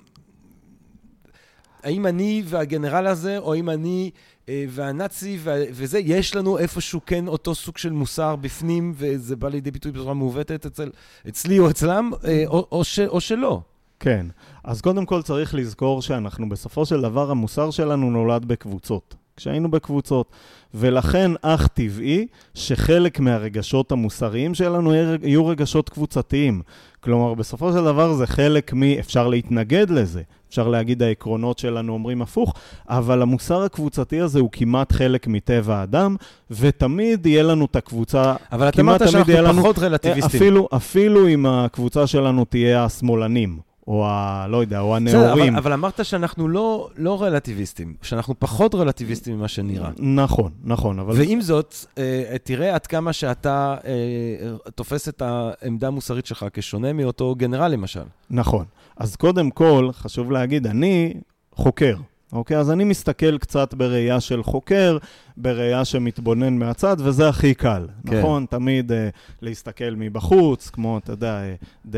האם 1.82 2.06
אני 2.06 2.42
והגנרל 2.44 3.06
הזה, 3.06 3.38
או 3.38 3.54
האם 3.54 3.70
אני 3.70 4.10
אה, 4.48 4.64
והנאצי 4.68 5.38
וזה, 5.70 5.98
יש 5.98 6.34
לנו 6.34 6.58
איפשהו 6.58 7.00
כן 7.06 7.28
אותו 7.28 7.54
סוג 7.54 7.78
של 7.78 7.92
מוסר 7.92 8.36
בפנים, 8.36 8.92
וזה 8.96 9.36
בא 9.36 9.48
לידי 9.48 9.70
ביטוי 9.70 9.92
בצורה 9.92 10.14
מעוותת 10.14 10.66
אצל, 10.66 10.90
אצלי 11.28 11.58
או 11.58 11.70
אצלם, 11.70 12.10
אה, 12.24 12.44
או, 12.46 12.66
או, 12.72 12.84
ש, 12.84 12.98
או 12.98 13.20
שלא. 13.20 13.60
כן. 14.00 14.26
אז 14.64 14.80
קודם 14.80 15.06
כל 15.06 15.22
צריך 15.22 15.54
לזכור 15.54 16.02
שאנחנו 16.02 16.48
בסופו 16.48 16.86
של 16.86 17.00
דבר, 17.00 17.30
המוסר 17.30 17.70
שלנו 17.70 18.10
נולד 18.10 18.44
בקבוצות. 18.44 19.14
כשהיינו 19.38 19.70
בקבוצות. 19.70 20.26
ולכן 20.74 21.30
אך 21.42 21.66
טבעי 21.66 22.26
שחלק 22.54 23.20
מהרגשות 23.20 23.92
המוסריים 23.92 24.54
שלנו 24.54 24.94
יהיו 25.22 25.46
רגשות 25.46 25.88
קבוצתיים. 25.88 26.62
כלומר, 27.00 27.34
בסופו 27.34 27.72
של 27.72 27.84
דבר 27.84 28.14
זה 28.14 28.26
חלק 28.26 28.74
מ... 28.74 28.82
אפשר 28.82 29.28
להתנגד 29.28 29.90
לזה. 29.90 30.22
אפשר 30.48 30.68
להגיד 30.68 31.02
העקרונות 31.02 31.58
שלנו 31.58 31.92
אומרים 31.92 32.22
הפוך, 32.22 32.54
אבל 32.88 33.22
המוסר 33.22 33.62
הקבוצתי 33.62 34.20
הזה 34.20 34.40
הוא 34.40 34.48
כמעט 34.52 34.92
חלק 34.92 35.26
מטבע 35.26 35.76
האדם, 35.76 36.16
ותמיד 36.50 37.26
יהיה 37.26 37.42
לנו 37.42 37.64
את 37.64 37.76
הקבוצה... 37.76 38.34
אבל 38.52 38.68
אתה 38.68 38.82
אמרת 38.82 39.08
שאנחנו 39.08 39.62
פחות 39.62 39.78
רלטיביסטים. 39.78 40.40
אפילו, 40.40 40.68
אפילו 40.76 41.28
אם 41.28 41.46
הקבוצה 41.46 42.06
שלנו 42.06 42.44
תהיה 42.44 42.84
השמאלנים, 42.84 43.58
או 43.88 44.06
ה... 44.06 44.46
לא 44.48 44.56
יודע, 44.56 44.80
או 44.80 44.96
הנאורים. 44.96 45.52
אבל, 45.52 45.56
אבל 45.56 45.72
אמרת 45.72 46.04
שאנחנו 46.04 46.48
לא, 46.48 46.88
לא 46.96 47.22
רלטיביסטים, 47.22 47.94
שאנחנו 48.02 48.34
פחות 48.38 48.74
רלטיביסטים 48.74 49.36
ממה 49.36 49.48
שנראה. 49.48 49.90
נכון, 49.98 50.52
נכון, 50.64 50.98
אבל... 50.98 51.16
ועם 51.18 51.40
זאת, 51.40 51.74
אה, 51.98 52.36
תראה 52.42 52.74
עד 52.74 52.86
כמה 52.86 53.12
שאתה 53.12 53.76
אה, 53.84 54.70
תופס 54.74 55.08
את 55.08 55.22
העמדה 55.22 55.86
המוסרית 55.86 56.26
שלך 56.26 56.46
כשונה 56.52 56.92
מאותו 56.92 57.34
גנרל, 57.34 57.68
למשל. 57.72 58.02
נכון. 58.30 58.64
אז 58.96 59.16
קודם 59.16 59.50
כל, 59.50 59.88
חשוב 59.92 60.32
להגיד, 60.32 60.66
אני 60.66 61.14
חוקר. 61.54 61.94
אוקיי? 62.32 62.56
אז 62.56 62.70
אני 62.70 62.84
מסתכל 62.84 63.38
קצת 63.38 63.74
בראייה 63.74 64.20
של 64.20 64.42
חוקר, 64.42 64.98
בראייה 65.36 65.84
שמתבונן 65.84 66.58
מהצד, 66.58 66.96
וזה 66.98 67.28
הכי 67.28 67.54
קל, 67.54 67.86
כן. 68.06 68.18
נכון? 68.18 68.46
תמיד 68.50 68.90
uh, 68.90 68.94
להסתכל 69.42 69.90
מבחוץ, 69.96 70.70
כמו, 70.70 70.98
אתה 70.98 71.12
יודע, 71.12 71.40
ד, 71.86 71.96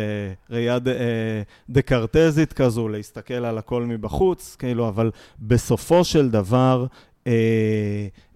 ראייה 0.51 0.79
ד, 0.79 0.89
uh, 0.89 0.91
דקרטזית 1.71 2.53
כזו, 2.53 2.89
להסתכל 2.89 3.35
על 3.35 3.59
הכל 3.59 3.83
מבחוץ, 3.83 4.57
כאילו, 4.59 4.89
אבל 4.89 5.11
בסופו 5.41 6.05
של 6.05 6.31
דבר, 6.31 6.87
uh, 7.25 7.27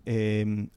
uh, 0.05 0.09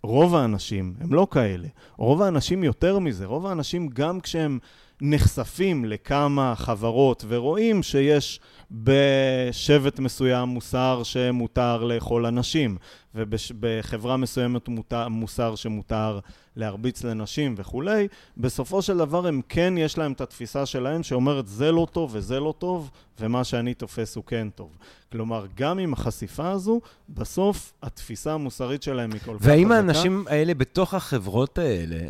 רוב 0.03 0.35
האנשים 0.35 0.93
הם 0.99 1.13
לא 1.13 1.27
כאלה. 1.31 1.67
רוב 1.97 2.21
האנשים 2.21 2.63
יותר 2.63 2.99
מזה, 2.99 3.25
רוב 3.25 3.45
האנשים 3.45 3.89
גם 3.93 4.19
כשהם 4.19 4.59
נחשפים 5.01 5.85
לכמה 5.85 6.53
חברות 6.55 7.25
ורואים 7.27 7.83
שיש... 7.83 8.39
בשבט 8.71 9.99
מסוים 9.99 10.49
מוסר 10.49 11.01
שמותר 11.03 11.83
לאכול 11.83 12.25
אנשים, 12.25 12.77
ובחברה 13.15 14.17
מסוימת 14.17 14.67
מותר, 14.67 15.07
מוסר 15.07 15.55
שמותר 15.55 16.19
להרביץ 16.55 17.03
לנשים 17.03 17.55
וכולי, 17.57 18.07
בסופו 18.37 18.81
של 18.81 18.97
דבר 18.97 19.27
הם 19.27 19.41
כן, 19.49 19.73
יש 19.77 19.97
להם 19.97 20.11
את 20.11 20.21
התפיסה 20.21 20.65
שלהם 20.65 21.03
שאומרת 21.03 21.47
זה 21.47 21.71
לא 21.71 21.87
טוב 21.91 22.11
וזה 22.13 22.39
לא 22.39 22.53
טוב, 22.57 22.91
ומה 23.19 23.43
שאני 23.43 23.73
תופס 23.73 24.15
הוא 24.15 24.23
כן 24.23 24.47
טוב. 24.55 24.77
כלומר, 25.11 25.45
גם 25.55 25.79
עם 25.79 25.93
החשיפה 25.93 26.49
הזו, 26.51 26.81
בסוף 27.09 27.73
התפיסה 27.83 28.33
המוסרית 28.33 28.83
שלהם 28.83 29.11
היא 29.11 29.21
כל 29.21 29.31
כך 29.31 29.37
חזקה. 29.37 29.49
והאם 29.49 29.71
האנשים 29.71 30.25
האלה 30.29 30.53
בתוך 30.53 30.93
החברות 30.93 31.57
האלה... 31.57 32.09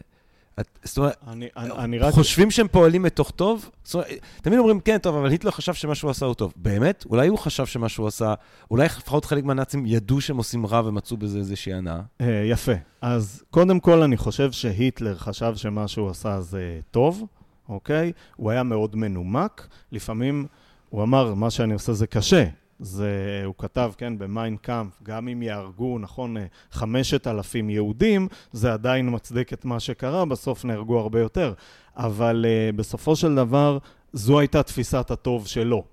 את, 0.60 0.80
זאת 0.84 0.98
אומרת, 0.98 1.16
אני, 1.28 1.48
אני, 1.58 1.72
אני 1.72 1.98
רק... 1.98 2.14
חושבים 2.14 2.52
שהם 2.52 2.68
פועלים 2.68 3.04
מתוך 3.04 3.32
טוב? 3.32 3.70
זאת 3.84 3.94
אומרת, 3.96 4.08
תמיד 4.42 4.60
אומרים, 4.60 4.80
כן, 4.80 4.98
טוב, 4.98 5.16
אבל 5.16 5.30
היטלר 5.30 5.52
חשב 5.52 5.74
שמה 5.74 5.96
שהוא 5.96 6.12
עשה 6.12 6.26
הוא 6.26 6.34
טוב. 6.34 6.54
באמת? 6.56 7.06
אולי 7.10 7.28
הוא 7.28 7.38
חשב 7.38 7.66
שמה 7.66 7.90
שהוא 7.90 8.08
עשה, 8.08 8.34
אולי 8.72 8.86
לפחות 8.86 9.26
חלק 9.26 9.44
מהנאצים 9.44 9.86
ידעו 9.86 10.22
שהם 10.22 10.38
עושים 10.38 10.66
רע 10.66 10.82
ומצאו 10.86 11.18
בזה 11.18 11.38
איזושהי 11.38 11.74
הנאה? 11.74 12.02
אה, 12.22 12.44
יפה. 12.50 12.72
אז 13.02 13.44
קודם 13.50 13.80
כל, 13.80 14.02
אני 14.02 14.18
חושב 14.18 14.52
שהיטלר 14.52 15.16
חשב 15.16 15.54
שמה 15.56 15.88
שהוא 15.88 16.10
עשה 16.10 16.42
זה 16.42 16.80
טוב, 16.92 17.26
אוקיי? 17.70 18.12
הוא 18.36 18.52
היה 18.52 18.64
מאוד 18.64 18.96
מנומק. 18.96 19.68
לפעמים 19.92 20.46
הוא 20.90 21.04
אמר, 21.04 21.34
מה 21.34 21.50
שאני 21.50 21.74
עושה 21.74 21.94
זה 21.94 22.08
קשה. 22.08 22.46
זה, 22.80 23.42
הוא 23.46 23.56
כתב, 23.58 23.92
כן, 23.98 24.18
במיינקאמפ, 24.18 24.94
גם 25.04 25.28
אם 25.28 25.42
יהרגו, 25.42 26.00
נכון, 26.00 26.38
חמשת 26.72 27.28
אלפים 27.28 27.70
יהודים, 27.70 28.28
זה 28.52 28.74
עדיין 28.74 29.16
מצדיק 29.16 29.54
את 29.54 29.66
מה 29.66 29.80
שקרה, 29.80 30.26
בסוף 30.26 30.66
נהרגו 30.66 31.00
הרבה 31.00 31.20
יותר. 31.20 31.54
אבל 31.96 32.46
uh, 32.46 32.76
בסופו 32.76 33.16
של 33.16 33.36
דבר, 33.36 33.78
זו 34.14 34.40
הייתה 34.40 34.64
תפיסת 34.64 35.12
הטוב 35.12 35.48
שלו. 35.48 35.84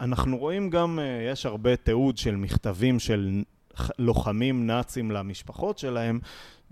אנחנו 0.00 0.38
רואים 0.38 0.70
גם, 0.70 0.98
uh, 0.98 1.32
יש 1.32 1.46
הרבה 1.46 1.76
תיעוד 1.76 2.18
של 2.18 2.36
מכתבים 2.36 2.98
של 2.98 3.42
לוחמים 3.98 4.66
נאצים 4.66 5.10
למשפחות 5.10 5.78
שלהם, 5.78 6.18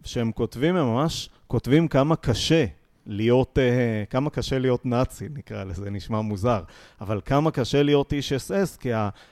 שהם 0.04 0.32
כותבים, 0.32 0.76
הם 0.76 0.86
ממש 0.86 1.30
כותבים 1.46 1.88
כמה 1.88 2.16
קשה 2.16 2.64
להיות, 3.06 3.58
uh, 3.58 4.10
כמה 4.10 4.30
קשה 4.30 4.58
להיות 4.58 4.86
נאצי, 4.86 5.28
נקרא 5.34 5.64
לזה, 5.64 5.90
נשמע 5.90 6.20
מוזר, 6.20 6.62
אבל 7.00 7.20
כמה 7.24 7.50
קשה 7.50 7.82
להיות 7.82 8.12
איש 8.12 8.32
אס 8.32 8.50
אס, 8.50 8.76
כי 8.76 8.90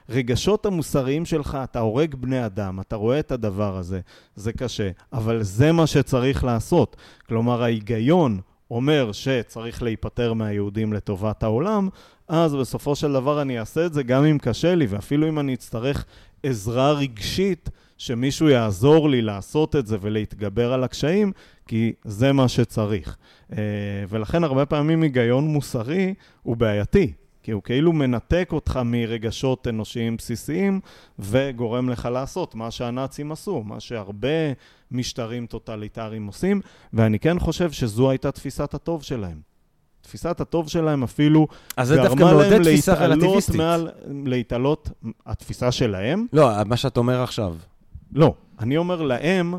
הרגשות 0.09 0.66
המוסריים 0.66 1.25
שלך, 1.25 1.59
אתה 1.64 1.81
הורג 1.81 2.14
בני 2.14 2.47
אדם, 2.47 2.81
אתה 2.81 2.97
רואה 2.97 3.18
את 3.18 3.33
הדבר 3.33 3.77
הזה, 3.77 4.01
זה 4.35 4.53
קשה, 4.53 4.91
אבל 5.12 5.43
זה 5.43 5.73
מה 5.73 5.87
שצריך 5.87 6.45
לעשות. 6.45 6.97
כלומר, 7.29 7.62
ההיגיון 7.62 8.41
אומר 8.71 9.12
שצריך 9.12 9.83
להיפטר 9.83 10.33
מהיהודים 10.33 10.93
לטובת 10.93 11.43
העולם, 11.43 11.89
אז 12.29 12.55
בסופו 12.55 12.97
של 12.97 13.12
דבר 13.12 13.43
אני 13.43 13.61
אעשה 13.61 13.87
את 13.87 13.93
זה 13.95 14.03
גם 14.03 14.25
אם 14.25 14.39
קשה 14.39 14.75
לי, 14.75 14.87
ואפילו 14.87 15.29
אם 15.29 15.39
אני 15.39 15.55
אצטרך 15.55 16.05
עזרה 16.43 16.93
רגשית, 16.93 17.71
שמישהו 18.01 18.49
יעזור 18.49 19.11
לי 19.11 19.23
לעשות 19.23 19.77
את 19.77 19.87
זה 19.87 19.97
ולהתגבר 20.01 20.73
על 20.73 20.85
הקשיים, 20.85 21.33
כי 21.67 21.93
זה 22.05 22.33
מה 22.33 22.49
שצריך. 22.49 23.17
אה, 23.53 23.59
ולכן 24.09 24.45
הרבה 24.45 24.67
פעמים 24.67 25.03
היגיון 25.03 25.45
מוסרי 25.45 26.15
הוא 26.43 26.57
בעייתי. 26.57 27.13
כי 27.43 27.51
הוא 27.51 27.63
כאילו 27.63 27.93
מנתק 27.93 28.49
אותך 28.53 28.81
מרגשות 28.85 29.69
אנושיים 29.69 30.17
בסיסיים 30.17 30.81
וגורם 31.19 31.89
לך 31.89 32.09
לעשות 32.13 32.55
מה 32.55 32.71
שהנאצים 32.71 33.33
עשו, 33.33 33.63
מה 33.63 33.81
שהרבה 33.81 34.53
משטרים 34.91 35.47
טוטליטריים 35.47 36.27
עושים, 36.27 36.61
ואני 36.93 37.19
כן 37.19 37.39
חושב 37.39 37.73
שזו 37.73 38.11
הייתה 38.11 38.33
תפיסת 38.33 38.75
הטוב 38.75 39.03
שלהם. 39.03 39.41
תפיסת 40.01 40.41
הטוב 40.41 40.69
שלהם 40.69 41.03
אפילו 41.03 41.47
מעודד 42.17 42.63
תפיסה 42.63 42.95
רלטיביסטית. 42.95 43.57
מעל, 43.57 43.89
להתעלות, 44.25 44.91
התפיסה 45.27 45.73
שלהם. 45.73 46.27
לא, 46.33 46.51
מה 46.67 46.77
שאת 46.77 46.97
אומר 46.97 47.23
עכשיו. 47.23 47.55
לא, 48.13 48.35
אני 48.59 48.77
אומר 48.77 49.03
להם, 49.03 49.55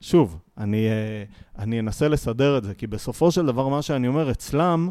שוב, 0.00 0.38
אני, 0.58 0.88
אה, 0.88 1.24
אני 1.58 1.80
אנסה 1.80 2.08
לסדר 2.08 2.58
את 2.58 2.64
זה, 2.64 2.74
כי 2.74 2.86
בסופו 2.86 3.30
של 3.30 3.46
דבר 3.46 3.68
מה 3.68 3.82
שאני 3.82 4.08
אומר, 4.08 4.30
אצלם, 4.30 4.90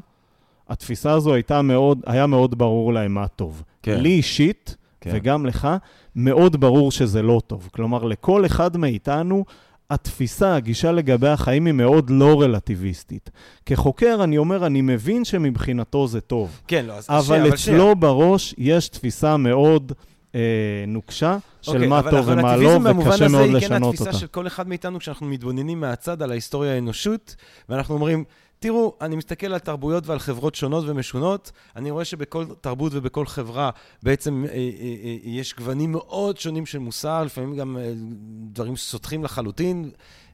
התפיסה 0.70 1.12
הזו 1.12 1.34
הייתה 1.34 1.62
מאוד, 1.62 2.02
היה 2.06 2.28
מאוד 2.28 2.58
ברור 2.58 2.94
להם 2.94 3.14
מה 3.14 3.28
טוב. 3.28 3.64
כן. 3.84 4.00
לי 4.00 4.10
אישית, 4.10 4.76
כן. 5.02 5.10
וגם 5.14 5.46
לך, 5.46 5.68
מאוד 6.16 6.62
ברור 6.62 6.92
שזה 6.92 7.22
לא 7.22 7.42
טוב. 7.48 7.70
כלומר, 7.74 8.04
לכל 8.04 8.46
אחד 8.46 8.78
מאיתנו, 8.78 9.46
התפיסה, 9.90 10.56
הגישה 10.56 10.92
לגבי 10.92 11.28
החיים 11.28 11.66
היא 11.66 11.74
מאוד 11.74 12.10
לא 12.10 12.42
רלטיביסטית. 12.42 13.30
כחוקר, 13.66 14.20
אני 14.24 14.38
אומר, 14.38 14.66
אני 14.66 14.82
מבין 14.82 15.26
שמבחינתו 15.26 16.08
זה 16.08 16.22
טוב. 16.22 16.62
כן, 16.68 16.86
לא, 16.86 16.94
אז... 16.94 17.10
אבל 17.10 17.46
שיה, 17.46 17.54
אצלו 17.54 17.92
אבל 17.92 18.00
בראש 18.00 18.56
יש 18.58 18.90
תפיסה 18.90 19.38
מאוד... 19.38 19.94
אה, 20.36 20.40
נוקשה 20.88 21.38
של 21.62 21.72
אוקיי, 21.72 21.88
מה 21.88 22.02
טוב 22.12 22.28
ומה 22.28 22.58
לא, 22.58 22.70
וקשה 22.70 22.78
מאוד 22.78 22.80
לשנות 22.80 22.80
אותה. 22.80 22.80
אבל 22.80 22.80
הרלטיביזם 22.80 22.84
במובן 22.84 23.24
הזה 23.24 23.40
היא 23.40 23.68
כן 23.68 23.84
התפיסה 23.84 24.14
של 24.14 24.28
כל 24.28 24.48
אחד 24.48 24.68
מאיתנו 24.68 25.00
כשאנחנו 25.00 25.28
מתבוננים 25.28 25.80
מהצד 25.80 26.22
על 26.22 26.32
ההיסטוריה 26.32 26.74
האנושות, 26.74 27.36
ואנחנו 27.70 27.96
אומרים, 27.96 28.24
תראו, 28.60 28.96
אני 29.02 29.16
מסתכל 29.16 29.54
על 29.54 29.60
תרבויות 29.60 30.08
ועל 30.08 30.20
חברות 30.20 30.56
שונות 30.56 30.84
ומשונות, 30.88 31.52
אני 31.76 31.92
רואה 31.92 32.06
שבכל 32.06 32.46
תרבות 32.62 32.92
ובכל 32.96 33.26
חברה 33.26 33.70
בעצם 34.04 34.46
אה, 34.46 34.54
אה, 34.54 34.58
אה, 35.04 35.18
יש 35.24 35.56
גוונים 35.56 35.92
מאוד 35.92 36.38
שונים 36.38 36.66
של 36.66 36.80
מוסר, 36.80 37.24
לפעמים 37.24 37.56
גם 37.56 37.78
אה, 37.78 37.92
דברים 38.52 38.76
סותחים 38.76 39.24
לחלוטין. 39.24 39.92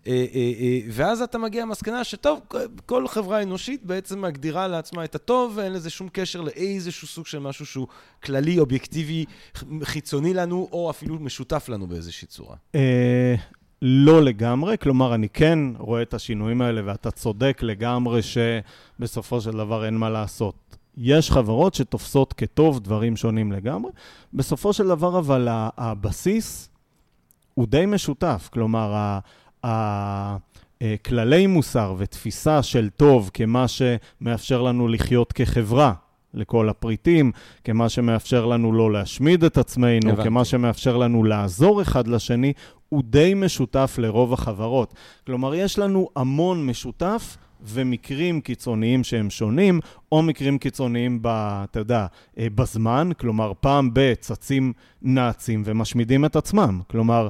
אה, 0.07 0.25
אה, 0.33 0.51
אה, 0.59 0.79
ואז 0.89 1.21
אתה 1.21 1.37
מגיע 1.37 1.61
למסקנה 1.61 2.03
שטוב, 2.03 2.39
כל 2.85 3.07
חברה 3.07 3.43
אנושית 3.43 3.83
בעצם 3.83 4.21
מגדירה 4.21 4.67
לעצמה 4.67 5.03
את 5.03 5.15
הטוב, 5.15 5.53
ואין 5.55 5.73
לזה 5.73 5.89
שום 5.89 6.09
קשר 6.13 6.41
לאיזשהו 6.41 7.07
סוג 7.07 7.25
של 7.25 7.39
משהו 7.39 7.65
שהוא 7.65 7.87
כללי, 8.23 8.59
אובייקטיבי, 8.59 9.25
חיצוני 9.83 10.33
לנו, 10.33 10.69
או 10.71 10.89
אפילו 10.89 11.19
משותף 11.19 11.69
לנו 11.69 11.87
באיזושהי 11.87 12.27
צורה. 12.27 12.55
לא 13.81 14.23
לגמרי, 14.23 14.77
כלומר, 14.77 15.15
אני 15.15 15.29
כן 15.29 15.59
רואה 15.77 16.01
את 16.01 16.13
השינויים 16.13 16.61
האלה, 16.61 16.81
ואתה 16.85 17.11
צודק 17.11 17.59
לגמרי 17.61 18.21
שבסופו 18.21 19.41
של 19.41 19.51
דבר 19.51 19.85
אין 19.85 19.97
מה 19.97 20.09
לעשות. 20.09 20.77
יש 20.97 21.31
חברות 21.31 21.73
שתופסות 21.73 22.33
כטוב 22.33 22.79
דברים 22.79 23.15
שונים 23.15 23.51
לגמרי. 23.51 23.91
בסופו 24.33 24.73
של 24.73 24.87
דבר, 24.87 25.19
אבל 25.19 25.47
הבסיס 25.51 26.69
הוא 27.53 27.67
די 27.67 27.85
משותף. 27.85 28.49
כלומר, 28.53 29.19
הכללי 29.65 31.47
מוסר 31.47 31.95
ותפיסה 31.97 32.63
של 32.63 32.89
טוב 32.89 33.31
כמה 33.33 33.65
שמאפשר 33.67 34.61
לנו 34.61 34.87
לחיות 34.87 35.33
כחברה, 35.33 35.93
לכל 36.33 36.69
הפריטים, 36.69 37.31
כמה 37.63 37.89
שמאפשר 37.89 38.45
לנו 38.45 38.73
לא 38.73 38.91
להשמיד 38.91 39.43
את 39.43 39.57
עצמנו, 39.57 40.09
הבנתי. 40.09 40.23
כמה 40.23 40.45
שמאפשר 40.45 40.97
לנו 40.97 41.23
לעזור 41.23 41.81
אחד 41.81 42.07
לשני, 42.07 42.53
הוא 42.89 43.03
די 43.05 43.33
משותף 43.33 43.95
לרוב 43.97 44.33
החברות. 44.33 44.93
כלומר, 45.25 45.55
יש 45.55 45.79
לנו 45.79 46.09
המון 46.15 46.65
משותף. 46.65 47.37
ומקרים 47.67 48.41
קיצוניים 48.41 49.03
שהם 49.03 49.29
שונים, 49.29 49.79
או 50.11 50.21
מקרים 50.23 50.57
קיצוניים, 50.57 51.19
ב, 51.21 51.27
אתה 51.27 51.79
יודע, 51.79 52.05
אה, 52.39 52.47
בזמן, 52.55 53.09
כלומר, 53.19 53.51
פעם 53.59 53.89
ב- 53.93 54.13
צצים 54.13 54.73
נאצים 55.01 55.63
ומשמידים 55.65 56.25
את 56.25 56.35
עצמם. 56.35 56.81
כלומר, 56.87 57.27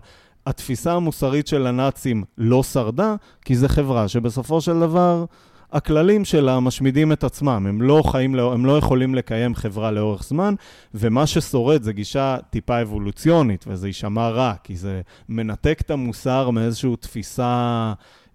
התפיסה 0.47 0.93
המוסרית 0.93 1.47
של 1.47 1.67
הנאצים 1.67 2.23
לא 2.37 2.63
שרדה, 2.63 3.15
כי 3.45 3.55
זו 3.55 3.67
חברה 3.67 4.07
שבסופו 4.07 4.61
של 4.61 4.79
דבר 4.79 5.25
הכללים 5.71 6.25
שלה 6.25 6.59
משמידים 6.59 7.11
את 7.11 7.23
עצמם, 7.23 7.65
הם 7.69 7.81
לא, 7.81 8.03
חיים, 8.05 8.39
הם 8.39 8.65
לא 8.65 8.77
יכולים 8.77 9.15
לקיים 9.15 9.55
חברה 9.55 9.91
לאורך 9.91 10.23
זמן, 10.23 10.53
ומה 10.93 11.27
ששורד 11.27 11.83
זה 11.83 11.93
גישה 11.93 12.37
טיפה 12.49 12.81
אבולוציונית, 12.81 13.65
וזה 13.67 13.87
יישמע 13.87 14.29
רע, 14.29 14.53
כי 14.63 14.75
זה 14.75 15.01
מנתק 15.29 15.81
את 15.81 15.91
המוסר 15.91 16.49
מאיזושהי 16.49 16.95
תפיסה... 16.99 17.93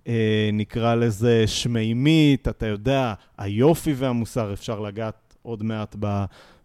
אה, 0.08 0.50
נקרא 0.52 0.94
לזה 0.94 1.46
שמימית, 1.46 2.48
אתה 2.48 2.66
יודע, 2.66 3.14
היופי 3.38 3.92
והמוסר, 3.96 4.52
אפשר 4.52 4.80
לגעת 4.80 5.34
עוד 5.42 5.62
מעט 5.62 5.96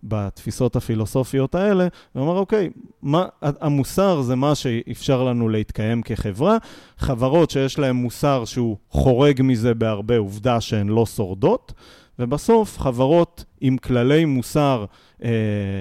בתפיסות 0.08 0.76
הפילוסופיות 0.76 1.56
האלה, 1.56 1.88
ואומר, 2.16 2.38
אוקיי, 2.38 2.70
מה, 3.01 3.26
המוסר 3.41 4.22
זה 4.22 4.36
מה 4.36 4.56
שאפשר 4.56 5.24
לנו 5.24 5.49
להתקיים 5.49 6.01
כחברה. 6.01 6.58
חברות 6.97 7.49
שיש 7.49 7.80
להן 7.80 7.95
מוסר 7.95 8.45
שהוא 8.45 8.78
חורג 8.89 9.41
מזה 9.43 9.74
בהרבה, 9.74 10.18
עובדה 10.18 10.62
שהן 10.62 10.88
לא 10.88 11.06
שורדות, 11.06 11.74
ובסוף 12.20 12.80
חברות 12.80 13.45
עם 13.62 13.78
כללי 13.78 14.26
מוסר 14.26 14.86
אה, 15.24 15.30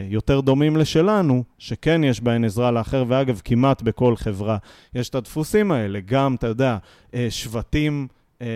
יותר 0.09 0.41
דומים 0.41 0.77
לשלנו, 0.77 1.45
שכן 1.59 2.05
יש 2.05 2.21
בהן 2.21 2.45
עזרה 2.45 2.71
לאחר, 2.71 3.05
ואגב, 3.09 3.41
כמעט 3.45 3.83
בכל 3.83 4.17
חברה 4.17 4.57
יש 4.95 5.09
את 5.09 5.15
הדפוסים 5.15 5.73
האלה, 5.73 6.01
גם, 6.07 6.35
אתה 6.35 6.47
יודע, 6.47 6.77
אה, 7.15 7.27
שבטים... 7.31 8.07
אה, 8.43 8.47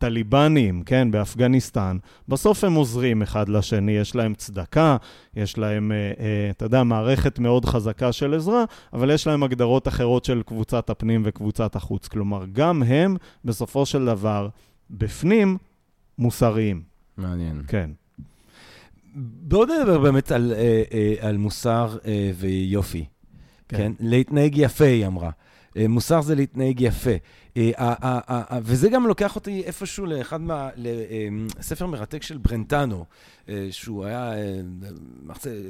טליבנים, 0.00 0.82
כן, 0.82 1.10
באפגניסטן, 1.10 1.96
בסוף 2.28 2.64
הם 2.64 2.74
עוזרים 2.74 3.22
אחד 3.22 3.48
לשני, 3.48 3.92
יש 3.92 4.14
להם 4.14 4.34
צדקה, 4.34 4.96
יש 5.36 5.58
להם, 5.58 5.92
אה, 5.92 5.96
אה, 5.96 6.50
אתה 6.50 6.64
יודע, 6.64 6.82
מערכת 6.82 7.38
מאוד 7.38 7.64
חזקה 7.64 8.12
של 8.12 8.34
עזרה, 8.34 8.64
אבל 8.92 9.10
יש 9.10 9.26
להם 9.26 9.42
הגדרות 9.42 9.88
אחרות 9.88 10.24
של 10.24 10.42
קבוצת 10.46 10.90
הפנים 10.90 11.22
וקבוצת 11.24 11.76
החוץ. 11.76 12.08
כלומר, 12.08 12.44
גם 12.52 12.82
הם, 12.82 13.16
בסופו 13.44 13.86
של 13.86 14.04
דבר, 14.04 14.48
בפנים, 14.90 15.58
מוסריים. 16.18 16.82
מעניין. 17.16 17.62
כן. 17.68 17.90
בואו 19.14 19.64
נדבר 19.64 19.98
באמת 19.98 20.32
על, 20.32 20.52
אה, 20.52 20.82
אה, 20.92 21.14
על 21.20 21.36
מוסר 21.36 21.98
אה, 22.06 22.30
ויופי. 22.36 23.04
כן. 23.68 23.76
כן? 23.76 23.92
להתנהג 24.00 24.52
יפה, 24.56 24.84
היא 24.84 25.06
אמרה. 25.06 25.30
אה, 25.76 25.88
מוסר 25.88 26.20
זה 26.20 26.34
להתנהג 26.34 26.80
יפה. 26.80 27.10
אה, 27.56 28.58
וזה 28.62 28.88
גם 28.88 29.06
לוקח 29.06 29.36
אותי 29.36 29.62
איפשהו 29.64 30.06
לאחד 30.06 30.40
מה... 30.40 30.68
לספר 30.76 31.84
אמ, 31.84 31.90
מרתק 31.90 32.22
של 32.22 32.38
ברנטנו, 32.38 33.04
אה, 33.48 33.68
שהוא 33.70 34.04
היה 34.04 34.32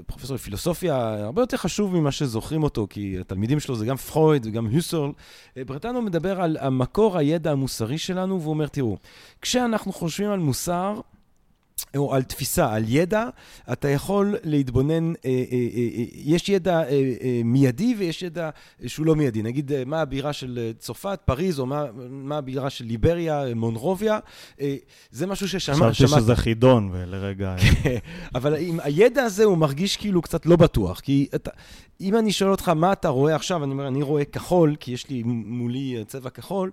פרופסור 0.07 0.35
לפילוסופיה, 0.35 1.25
הרבה 1.25 1.43
יותר 1.43 1.57
חשוב 1.57 1.97
ממה 1.97 2.13
שזוכרים 2.13 2.63
אותו, 2.63 2.87
כי 2.91 3.17
התלמידים 3.21 3.61
שלו 3.61 3.77
זה 3.77 3.87
גם 3.87 3.97
פרויד 3.97 4.47
וגם 4.47 4.67
הוסול. 4.67 5.13
ברנטנו 5.57 6.03
מדבר 6.03 6.41
על 6.41 6.57
המקור 6.61 7.19
הידע 7.19 7.53
המוסרי 7.53 7.99
שלנו, 7.99 8.41
והוא 8.41 8.51
אומר, 8.51 8.67
תראו, 8.67 8.97
כשאנחנו 9.43 9.93
חושבים 9.93 10.31
על 10.31 10.39
מוסר, 10.39 11.01
או 11.97 12.15
על 12.15 12.23
תפיסה, 12.23 12.73
על 12.73 12.85
ידע, 12.87 13.29
אתה 13.73 13.89
יכול 13.89 14.37
להתבונן, 14.45 15.13
אה, 15.13 15.15
אה, 15.25 15.35
אה, 15.53 16.05
יש 16.15 16.49
ידע 16.49 16.83
מיידי 17.45 17.95
ויש 17.99 18.23
ידע 18.23 18.51
שהוא 18.87 19.07
לא 19.07 19.17
מיידי. 19.17 19.43
נגיד, 19.43 19.73
מה 19.87 20.01
הבירה 20.01 20.33
של 20.33 20.73
צרפת, 20.79 21.21
פריז, 21.25 21.61
או 21.61 21.67
מה, 21.67 21.85
מה 22.11 22.39
הבירה 22.39 22.71
של 22.71 22.85
ליבריה, 22.85 23.45
מונרוביה, 23.55 24.19
זה 25.11 25.27
משהו 25.27 25.49
ששמעתי. 25.49 25.91
חשבתי 25.91 26.21
שזה 26.21 26.37
חידון, 26.37 26.91
ולרגע... 26.93 27.57
כן, 27.83 27.97
אבל 28.35 28.57
עם 28.57 28.81
הידע 28.83 29.23
הזה 29.23 29.45
הוא 29.45 29.59
מרגיש 29.59 29.97
כאילו 29.97 30.23
קצת 30.23 30.47
לא 30.47 30.57
בטוח, 30.57 31.01
כי 31.01 31.29
אתה, 31.35 31.51
אם 32.01 32.17
אני 32.17 32.33
שואל 32.33 32.51
אותך 32.51 32.69
מה 32.69 32.93
אתה 32.93 33.09
רואה 33.09 33.35
עכשיו, 33.35 33.65
אני 33.65 33.73
אומר, 33.73 33.89
אני 33.89 34.03
רואה 34.03 34.25
כחול, 34.25 34.77
כי 34.81 34.93
יש 34.93 35.09
לי 35.09 35.23
מולי 35.25 36.05
צבע 36.07 36.31
כחול, 36.31 36.71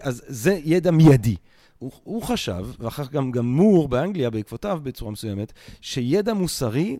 אז 0.00 0.22
זה 0.26 0.60
ידע 0.64 0.90
מיידי. 0.90 1.36
הוא, 1.84 1.92
הוא 2.04 2.22
חשב, 2.22 2.66
ואחר 2.78 3.04
כך 3.04 3.10
גם, 3.10 3.30
גם 3.30 3.46
מור 3.46 3.88
באנגליה 3.88 4.30
בעקבותיו 4.30 4.80
בצורה 4.82 5.10
מסוימת, 5.10 5.52
שידע 5.80 6.34
מוסרי 6.34 6.96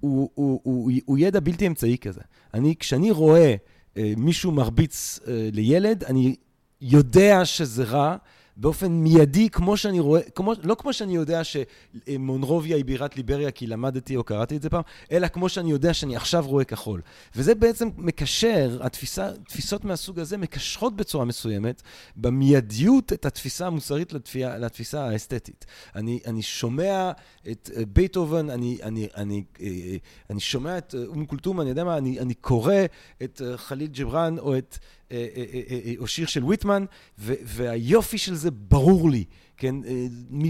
הוא, 0.00 0.30
הוא, 0.34 0.60
הוא, 0.62 0.90
הוא 1.04 1.18
ידע 1.18 1.40
בלתי 1.40 1.66
אמצעי 1.66 1.98
כזה. 1.98 2.20
אני, 2.54 2.76
כשאני 2.76 3.10
רואה 3.10 3.54
אה, 3.96 4.12
מישהו 4.16 4.52
מרביץ 4.52 5.20
אה, 5.26 5.48
לילד, 5.52 6.04
אני 6.04 6.36
יודע 6.80 7.44
שזה 7.44 7.84
רע, 7.84 8.16
באופן 8.56 8.92
מיידי, 8.92 9.50
כמו 9.50 9.76
שאני 9.76 10.00
רואה, 10.00 10.22
כמו, 10.34 10.52
לא 10.62 10.74
כמו 10.74 10.92
שאני 10.92 11.14
יודע 11.14 11.40
שמונרוביה 11.44 12.76
היא 12.76 12.84
בירת 12.84 13.16
ליבריה 13.16 13.50
כי 13.50 13.66
למדתי 13.66 14.16
או 14.16 14.24
קראתי 14.24 14.56
את 14.56 14.62
זה 14.62 14.70
פעם, 14.70 14.82
אלא 15.12 15.28
כמו 15.28 15.48
שאני 15.48 15.70
יודע 15.70 15.94
שאני 15.94 16.16
עכשיו 16.16 16.44
רואה 16.46 16.64
כחול. 16.64 17.00
וזה 17.36 17.54
בעצם 17.54 17.88
מקשר, 17.96 18.78
התפיסה, 18.80 19.30
תפיסות 19.48 19.84
מהסוג 19.84 20.18
הזה 20.18 20.36
מקשרות 20.36 20.96
בצורה 20.96 21.24
מסוימת, 21.24 21.82
במיידיות 22.16 23.12
את 23.12 23.26
התפיסה 23.26 23.66
המוסרית 23.66 24.12
לתפיסה, 24.12 24.58
לתפיסה 24.58 25.04
האסתטית. 25.04 25.66
אני, 25.94 26.20
אני 26.26 26.42
שומע 26.42 27.12
את 27.50 27.70
אה, 27.76 27.82
בטהובן, 27.86 28.50
אני, 28.50 28.78
אני, 28.82 29.08
אני, 29.16 29.44
אה, 29.60 29.96
אני 30.30 30.40
שומע 30.40 30.78
את 30.78 30.94
אום 31.06 31.26
כולתום, 31.26 31.60
אני 31.60 31.68
יודע 31.68 31.84
מה, 31.84 31.98
אני, 31.98 32.20
אני 32.20 32.34
קורא 32.34 32.74
את 33.22 33.42
אה, 33.44 33.56
חליל 33.56 33.88
ג'בראן 33.92 34.38
או 34.38 34.58
את... 34.58 34.78
אה, 35.12 35.26
אה, 35.36 35.60
אה, 35.70 35.92
או 35.98 36.06
שיר 36.06 36.26
של 36.26 36.44
ויטמן, 36.44 36.84
והיופי 37.18 38.18
של 38.18 38.34
זה 38.34 38.50
ברור 38.50 39.10
לי, 39.10 39.24
כן, 39.56 39.74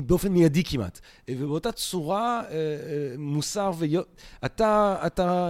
באופן 0.07 0.33
מיידי 0.33 0.65
כמעט. 0.65 1.01
ובאותה 1.31 1.73
צורה, 1.73 2.43
מוסר 3.19 3.73
ויופי, 3.79 4.11
אתה, 4.45 4.97
אתה 5.07 5.49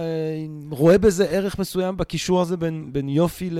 רואה 0.69 0.97
בזה 0.97 1.25
ערך 1.29 1.59
מסוים 1.59 1.97
בקישור 1.97 2.41
הזה 2.41 2.57
בין, 2.57 2.89
בין 2.93 3.09
יופי 3.09 3.49
ל... 3.49 3.59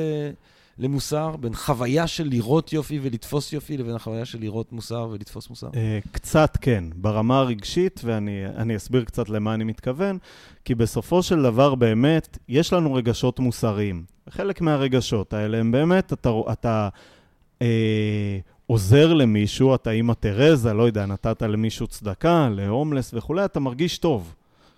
למוסר, 0.77 1.35
בין 1.35 1.55
חוויה 1.55 2.07
של 2.07 2.27
לראות 2.27 2.73
יופי 2.73 2.99
ולתפוס 3.01 3.53
יופי, 3.53 3.77
לבין 3.77 3.95
החוויה 3.95 4.25
של 4.25 4.39
לראות 4.39 4.71
מוסר 4.71 5.07
ולתפוס 5.11 5.49
מוסר? 5.49 5.67
קצת 6.11 6.57
כן, 6.61 6.83
ברמה 6.95 7.39
הרגשית, 7.39 8.01
ואני 8.03 8.75
אסביר 8.75 9.03
קצת 9.03 9.29
למה 9.29 9.53
אני 9.53 9.63
מתכוון, 9.63 10.17
כי 10.65 10.75
בסופו 10.75 11.23
של 11.23 11.43
דבר 11.43 11.75
באמת, 11.75 12.37
יש 12.47 12.73
לנו 12.73 12.93
רגשות 12.93 13.39
מוסריים. 13.39 14.03
חלק 14.29 14.61
מהרגשות 14.61 15.33
האלה 15.33 15.57
הם 15.57 15.71
באמת, 15.71 16.13
אתה, 16.13 16.29
אתה 16.51 16.89
אה, 17.61 18.37
עוזר 18.65 19.13
למישהו, 19.13 19.75
אתה 19.75 19.91
אימא 19.91 20.13
תרזה, 20.19 20.73
לא 20.73 20.83
יודע, 20.83 21.05
נתת 21.05 21.41
למישהו 21.41 21.87
צדקה, 21.87 22.49
להומלס 22.51 23.13
וכולי, 23.13 23.45
אתה 23.45 23.59
מרגיש 23.59 23.97
טוב. 23.97 24.35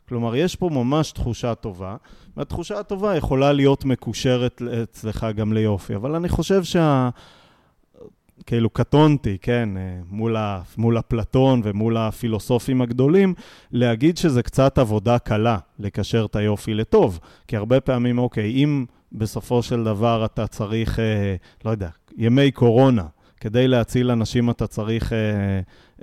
כלומר, 0.10 0.36
יש 0.36 0.56
פה 0.56 0.70
ממש 0.70 1.12
תחושה 1.12 1.56
טובה, 1.56 1.96
והתחושה 2.38 2.80
הטובה 2.80 3.16
יכולה 3.16 3.54
להיות 3.54 3.86
מקושרת 3.86 4.62
אצלך 4.84 5.28
גם 5.36 5.54
ליופי, 5.54 5.96
אבל 5.96 6.16
אני 6.16 6.30
חושב 6.30 6.64
שה... 6.64 7.10
כאילו 8.46 8.70
קטונתי, 8.70 9.38
כן, 9.42 9.70
אה, 9.78 10.00
מול, 10.10 10.36
ה, 10.36 10.62
מול 10.78 11.00
אפלטון 11.00 11.62
ומול 11.64 11.98
הפילוסופים 11.98 12.82
הגדולים, 12.82 13.34
להגיד 13.72 14.18
שזה 14.18 14.44
קצת 14.44 14.78
עבודה 14.78 15.20
קלה 15.20 15.58
לקשר 15.80 16.26
את 16.26 16.36
היופי 16.36 16.74
לטוב. 16.74 17.20
כי 17.48 17.58
הרבה 17.58 17.80
פעמים, 17.80 18.18
אוקיי, 18.18 18.52
אם 18.52 18.86
בסופו 19.12 19.64
של 19.64 19.84
דבר 19.84 20.26
אתה 20.26 20.48
צריך, 20.48 21.00
אה, 21.00 21.36
לא 21.66 21.72
יודע, 21.72 21.90
ימי 22.18 22.52
קורונה, 22.52 23.06
כדי 23.40 23.68
להציל 23.68 24.12
אנשים 24.12 24.50
אתה 24.50 24.68
צריך 24.68 25.14
אה, 25.14 25.18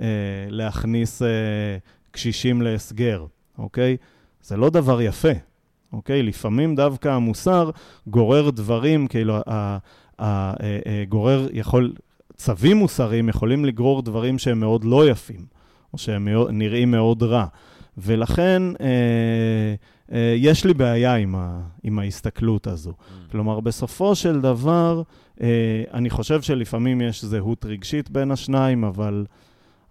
אה, 0.01 0.07
להכניס 0.49 1.21
אה, 1.21 1.27
קשישים 2.11 2.61
להסגר, 2.61 3.25
אוקיי? 3.57 3.97
זה 4.41 4.57
לא 4.57 4.69
דבר 4.69 5.01
יפה, 5.01 5.31
אוקיי? 5.93 6.23
לפעמים 6.23 6.75
דווקא 6.75 7.09
המוסר 7.09 7.69
גורר 8.07 8.49
דברים, 8.49 9.07
כאילו, 9.07 9.37
הגורר 10.19 11.47
יכול, 11.53 11.93
צווים 12.35 12.77
מוסריים 12.77 13.29
יכולים 13.29 13.65
לגרור 13.65 14.01
דברים 14.01 14.37
שהם 14.37 14.59
מאוד 14.59 14.83
לא 14.83 15.09
יפים, 15.09 15.45
או 15.93 15.97
שהם 15.97 16.27
נראים 16.51 16.91
מאוד 16.91 17.23
רע. 17.23 17.45
ולכן 17.97 18.63
אה, 18.81 19.75
אה, 20.11 20.35
יש 20.37 20.65
לי 20.65 20.73
בעיה 20.73 21.15
עם, 21.15 21.35
ה, 21.35 21.61
עם 21.83 21.99
ההסתכלות 21.99 22.67
הזו. 22.67 22.91
Mm. 22.91 23.31
כלומר, 23.31 23.59
בסופו 23.59 24.15
של 24.15 24.41
דבר, 24.41 25.01
אה, 25.41 25.83
אני 25.93 26.09
חושב 26.09 26.41
שלפעמים 26.41 27.01
יש 27.01 27.25
זהות 27.25 27.65
רגשית 27.65 28.09
בין 28.09 28.31
השניים, 28.31 28.83
אבל, 28.83 29.25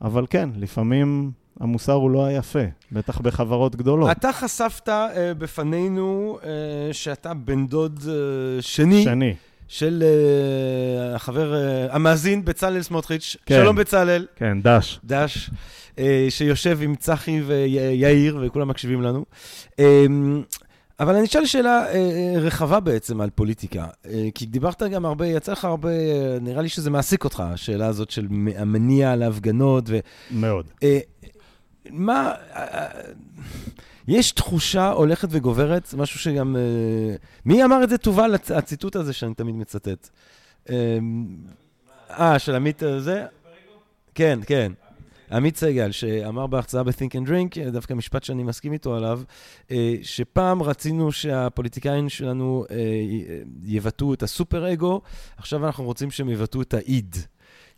אבל 0.01 0.27
כן, 0.31 0.51
לפעמים 0.57 1.31
המוסר 1.61 1.93
הוא 1.93 2.11
לא 2.11 2.25
היפה, 2.25 2.65
בטח 2.93 3.21
בחברות 3.21 3.77
גדולות. 3.77 4.11
אתה 4.11 4.33
חשפת 4.33 4.89
uh, 4.89 4.93
בפנינו 5.39 6.39
uh, 6.41 6.45
שאתה 6.93 7.35
בן 7.35 7.67
דוד 7.67 7.99
uh, 7.99 8.03
שני. 8.61 9.05
שני. 9.05 9.35
של 9.69 10.03
uh, 10.03 11.17
החבר, 11.17 11.55
uh, 11.55 11.95
המאזין 11.95 12.45
בצלאל 12.45 12.83
סמוטריץ'. 12.83 13.37
כן. 13.47 13.55
שלום 13.63 13.77
בצלאל. 13.77 14.27
כן, 14.37 14.59
דש. 14.63 15.01
דש, 15.05 15.51
uh, 15.97 16.01
שיושב 16.29 16.79
עם 16.83 16.95
צחי 16.97 17.43
ויאיר, 17.47 18.39
וכולם 18.43 18.69
מקשיבים 18.69 19.03
לנו. 19.03 19.25
Uh, 19.71 19.83
אבל 21.01 21.15
אני 21.15 21.25
אשאל 21.25 21.47
שאלה 21.47 21.85
uh, 21.93 21.95
רחבה 22.39 22.81
בעצם 22.81 23.21
על 23.21 23.31
פוליטיקה, 23.31 23.87
uh, 24.05 24.09
כי 24.35 24.47
דיברת 24.47 24.83
גם 24.83 25.05
הרבה, 25.05 25.27
יצא 25.27 25.53
לך 25.53 25.65
הרבה, 25.65 25.91
uh, 25.91 26.41
נראה 26.41 26.63
לי 26.63 26.69
שזה 26.69 26.91
מעסיק 26.91 27.25
אותך, 27.25 27.43
השאלה 27.47 27.87
הזאת 27.87 28.11
של 28.11 28.27
המניע 28.57 29.17
להפגנות. 29.17 29.85
ו... 29.89 29.99
מאוד. 30.31 30.67
Uh, 30.67 30.85
מה... 31.91 32.33
יש 34.09 34.33
תחושה 34.33 34.91
הולכת 34.91 35.29
וגוברת, 35.31 35.95
משהו 35.95 36.21
שגם... 36.21 36.57
אה, 36.57 37.17
מי 37.45 37.65
אמר 37.65 37.85
את 37.85 37.91
זה 37.91 37.99
תובל, 37.99 38.35
הציטוט 38.55 38.97
הזה 38.97 39.13
שאני 39.13 39.35
תמיד 39.35 39.55
מצטט? 39.55 40.09
אה, 40.71 40.99
אה 42.11 42.39
של 42.39 42.55
עמית 42.55 42.83
אה, 42.83 43.01
זה? 43.01 43.25
כן, 44.15 44.39
כן. 44.47 44.73
עמית 45.31 45.57
סגל, 45.57 45.91
שאמר 45.91 46.47
בהרצאה 46.47 46.83
ב-Think 46.83 47.13
and 47.13 47.29
Drink, 47.29 47.71
דווקא 47.73 47.95
משפט 47.95 48.25
שאני 48.25 48.43
מסכים 48.43 48.73
איתו 48.73 48.95
עליו, 48.95 49.21
שפעם 50.03 50.63
רצינו 50.63 51.13
שהפוליטיקאים 51.13 52.09
שלנו 52.09 52.65
יבטאו 53.65 54.15
את 54.15 54.23
הסופר-אגו, 54.23 55.01
עכשיו 55.37 55.67
אנחנו 55.67 55.85
רוצים 55.85 56.11
שהם 56.11 56.29
יבטאו 56.29 56.63
את 56.63 56.75
האיד. 56.75 57.17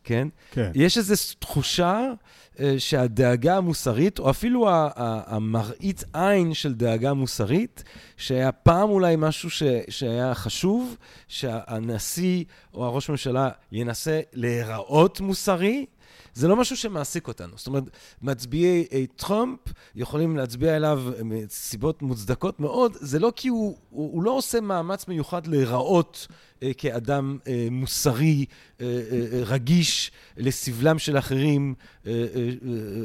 כן? 0.05 0.29
כן. 0.51 0.71
יש 0.75 0.99
איזו 0.99 1.15
תחושה 1.39 2.13
אה, 2.61 2.75
שהדאגה 2.79 3.57
המוסרית, 3.57 4.19
או 4.19 4.31
אפילו 4.31 4.67
המראית 4.97 6.05
עין 6.13 6.55
של 6.55 6.75
דאגה 6.75 7.13
מוסרית, 7.13 7.85
שהיה 8.17 8.53
פעם 8.53 8.91
אולי 8.91 9.15
משהו 9.19 9.51
ש, 9.51 9.63
שהיה 9.89 10.35
חשוב, 10.35 10.97
שהנשיא 11.29 12.45
או 12.75 12.85
הראש 12.85 13.11
ממשלה 13.11 13.49
ינסה 13.73 14.21
להיראות 14.33 15.21
מוסרי, 15.21 15.87
זה 16.35 16.49
לא 16.49 16.57
משהו 16.57 16.77
שמעסיק 16.77 17.29
אותנו. 17.29 17.53
זאת 17.57 17.67
אומרת, 17.67 17.85
מצביעי 18.23 18.87
אה, 18.93 19.05
טראמפ 19.17 19.59
יכולים 19.95 20.37
להצביע 20.37 20.77
אליו 20.77 21.03
מסיבות 21.25 22.03
מוצדקות 22.03 22.61
מאוד, 22.61 22.97
זה 23.01 23.19
לא 23.19 23.33
כי 23.37 23.49
הוא, 23.49 23.77
הוא, 23.91 24.13
הוא 24.13 24.23
לא 24.23 24.31
עושה 24.31 24.61
מאמץ 24.61 25.09
מיוחד 25.09 25.47
להיראות 25.47 26.27
אה, 26.31 26.54
כאדם 26.79 27.39
אה, 27.49 27.69
מוסרי, 27.71 28.45
אה, 28.81 28.87
רגיש 29.47 30.11
לסבלם 30.37 30.99
של 30.99 31.19
אחרים, 31.19 31.75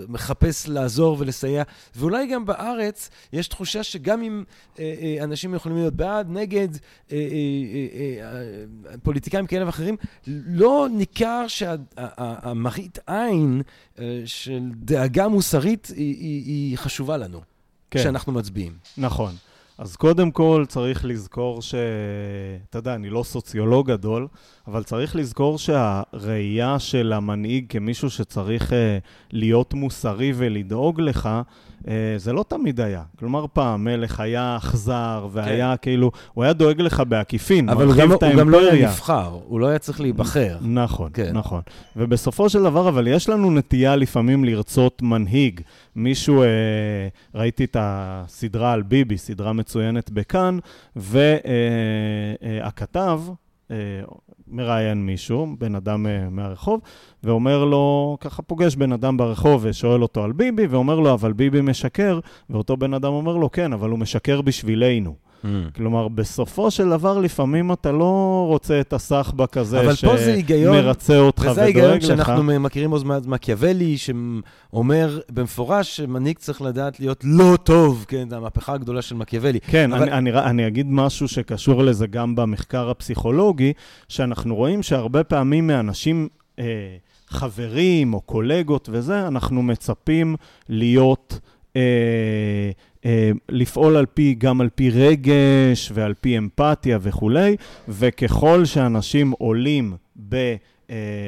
מחפש 0.08 0.68
לעזור 0.68 1.18
ולסייע. 1.20 1.64
ואולי 1.96 2.28
גם 2.28 2.46
בארץ 2.46 3.10
יש 3.34 3.48
תחושה 3.48 3.84
שגם 3.84 4.22
אם 4.22 4.44
אנשים 5.22 5.54
יכולים 5.54 5.78
להיות 5.78 5.94
בעד, 5.94 6.28
נגד, 6.30 6.68
פוליטיקאים 9.04 9.48
כאלה 9.48 9.66
ואחרים, 9.66 9.98
לא 10.28 10.88
ניכר 10.92 11.46
שהמראית 11.48 13.00
עין 13.08 13.62
של 14.26 14.70
דאגה 14.76 15.28
מוסרית 15.28 15.88
היא, 15.96 16.16
היא, 16.16 16.46
היא 16.46 16.78
חשובה 16.78 17.18
לנו, 17.18 17.42
כן. 17.92 18.00
כשאנחנו 18.00 18.32
מצביעים. 18.34 18.74
נכון. 18.98 19.36
אז 19.80 19.96
קודם 19.96 20.32
כל 20.32 20.66
צריך 20.68 21.06
לזכור 21.06 21.62
ש... 21.62 21.76
אתה 22.70 22.78
יודע, 22.78 22.96
אני 22.96 23.10
לא 23.10 23.24
סוציולוג 23.24 23.92
גדול, 23.92 24.28
אבל 24.68 24.84
צריך 24.84 25.16
לזכור 25.16 25.58
שהראייה 25.58 26.80
של 26.80 27.14
המנהיג 27.14 27.66
כמישהו 27.70 28.10
שצריך 28.10 28.70
uh, 28.70 28.74
להיות 29.32 29.74
מוסרי 29.74 30.32
ולדאוג 30.36 31.02
לך, 31.02 31.30
uh, 31.82 31.86
זה 32.18 32.34
לא 32.34 32.46
תמיד 32.48 32.82
היה. 32.82 33.04
כלומר, 33.20 33.46
פעם 33.54 33.84
מלך 33.84 34.20
היה 34.20 34.58
אכזר, 34.58 35.28
והיה 35.32 35.72
כן. 35.78 35.82
כאילו, 35.82 36.12
הוא 36.34 36.44
היה 36.44 36.54
דואג 36.54 36.82
לך 36.82 37.04
בעקיפין, 37.08 37.70
אבל 37.70 37.88
הוא 37.88 37.96
גם, 37.96 38.12
הוא 38.12 38.36
גם 38.38 38.50
לא 38.50 38.60
היה 38.60 38.90
נבחר, 38.90 39.40
הוא 39.46 39.60
לא 39.60 39.68
היה 39.68 39.80
צריך 39.80 40.02
להיבחר. 40.02 40.58
נכון, 40.62 41.10
כן. 41.14 41.32
נכון. 41.34 41.62
ובסופו 41.96 42.50
של 42.50 42.64
דבר, 42.64 42.90
אבל 42.90 43.08
יש 43.08 43.30
לנו 43.30 43.52
נטייה 43.52 43.96
לפעמים 43.96 44.44
לרצות 44.44 45.02
מנהיג. 45.02 45.62
מישהו, 45.96 46.44
uh, 46.44 46.48
ראיתי 47.36 47.64
את 47.64 47.78
הסדרה 47.80 48.74
על 48.74 48.82
ביבי, 48.82 49.18
סדרה 49.18 49.54
מצוינת 49.54 49.69
בכאן, 50.12 50.60
והכתב, 50.96 51.22
אה, 53.72 53.76
מראיין 54.48 55.06
מישהו, 55.06 55.48
בן 55.60 55.76
אדם 55.76 56.08
אה, 56.08 56.30
מהרחוב, 56.30 56.82
ואומר 57.24 57.66
לו, 57.66 58.18
ככה 58.20 58.42
פוגש 58.42 58.76
בן 58.76 58.92
אדם 58.92 59.18
ברחוב 59.18 59.62
ושואל 59.64 60.02
אותו 60.02 60.24
על 60.24 60.32
ביבי, 60.32 60.68
ואומר 60.68 61.00
לו, 61.00 61.14
אבל 61.14 61.34
ביבי 61.34 61.62
משקר, 61.62 62.20
ואותו 62.50 62.78
בן 62.78 62.94
אדם 62.94 63.14
אומר 63.14 63.38
לו, 63.38 63.52
כן, 63.52 63.74
אבל 63.74 63.90
הוא 63.90 64.00
משקר 64.00 64.42
בשבילנו. 64.42 65.29
Mm. 65.44 65.48
כלומר, 65.76 66.08
בסופו 66.08 66.72
של 66.72 66.90
דבר, 66.90 67.18
לפעמים 67.18 67.72
אתה 67.72 67.92
לא 67.92 68.46
רוצה 68.48 68.80
את 68.80 68.94
הסחבק 68.94 69.58
הזה 69.58 69.96
שמרצה 69.96 71.18
אותך 71.18 71.42
ודואג 71.42 71.50
לך. 71.50 71.52
וזה 71.52 71.64
ההיגיון 71.64 72.02
שאנחנו 72.02 72.44
מכירים 72.44 72.92
עוד 72.92 73.28
מקיאוולי, 73.28 73.96
שאומר 73.98 75.20
במפורש 75.30 75.96
שמנהיג 75.96 76.38
צריך 76.38 76.62
לדעת 76.62 77.00
להיות 77.00 77.22
לא 77.24 77.58
טוב, 77.64 78.06
כן, 78.08 78.30
זו 78.30 78.36
המהפכה 78.36 78.74
הגדולה 78.74 79.02
של 79.02 79.16
מקיאוולי. 79.16 79.60
כן, 79.60 79.94
אבל... 79.94 80.10
אני, 80.10 80.32
אני, 80.32 80.40
אני 80.40 80.68
אגיד 80.68 80.88
משהו 80.90 81.28
שקשור 81.28 81.84
לזה 81.84 82.08
גם 82.08 82.36
במחקר 82.36 82.90
הפסיכולוגי, 82.90 83.74
שאנחנו 84.08 84.56
רואים 84.56 84.84
שהרבה 84.84 85.24
פעמים 85.24 85.68
מאנשים... 85.68 86.28
אה, 86.60 86.98
חברים 87.30 88.14
או 88.14 88.22
קולגות 88.22 88.90
וזה, 88.92 89.28
אנחנו 89.28 89.64
מצפים 89.64 90.36
להיות 90.70 91.40
אה, 91.76 92.72
לפעול 93.50 93.98
על 93.98 94.06
פי, 94.06 94.36
גם 94.38 94.62
על 94.62 94.70
פי 94.76 94.90
רגש 94.90 95.92
ועל 95.94 96.14
פי 96.22 96.38
אמפתיה 96.38 97.00
וכולי, 97.02 97.56
וככל 97.88 98.66
שאנשים 98.66 99.34
עולים 99.38 99.94
ב... 100.30 100.56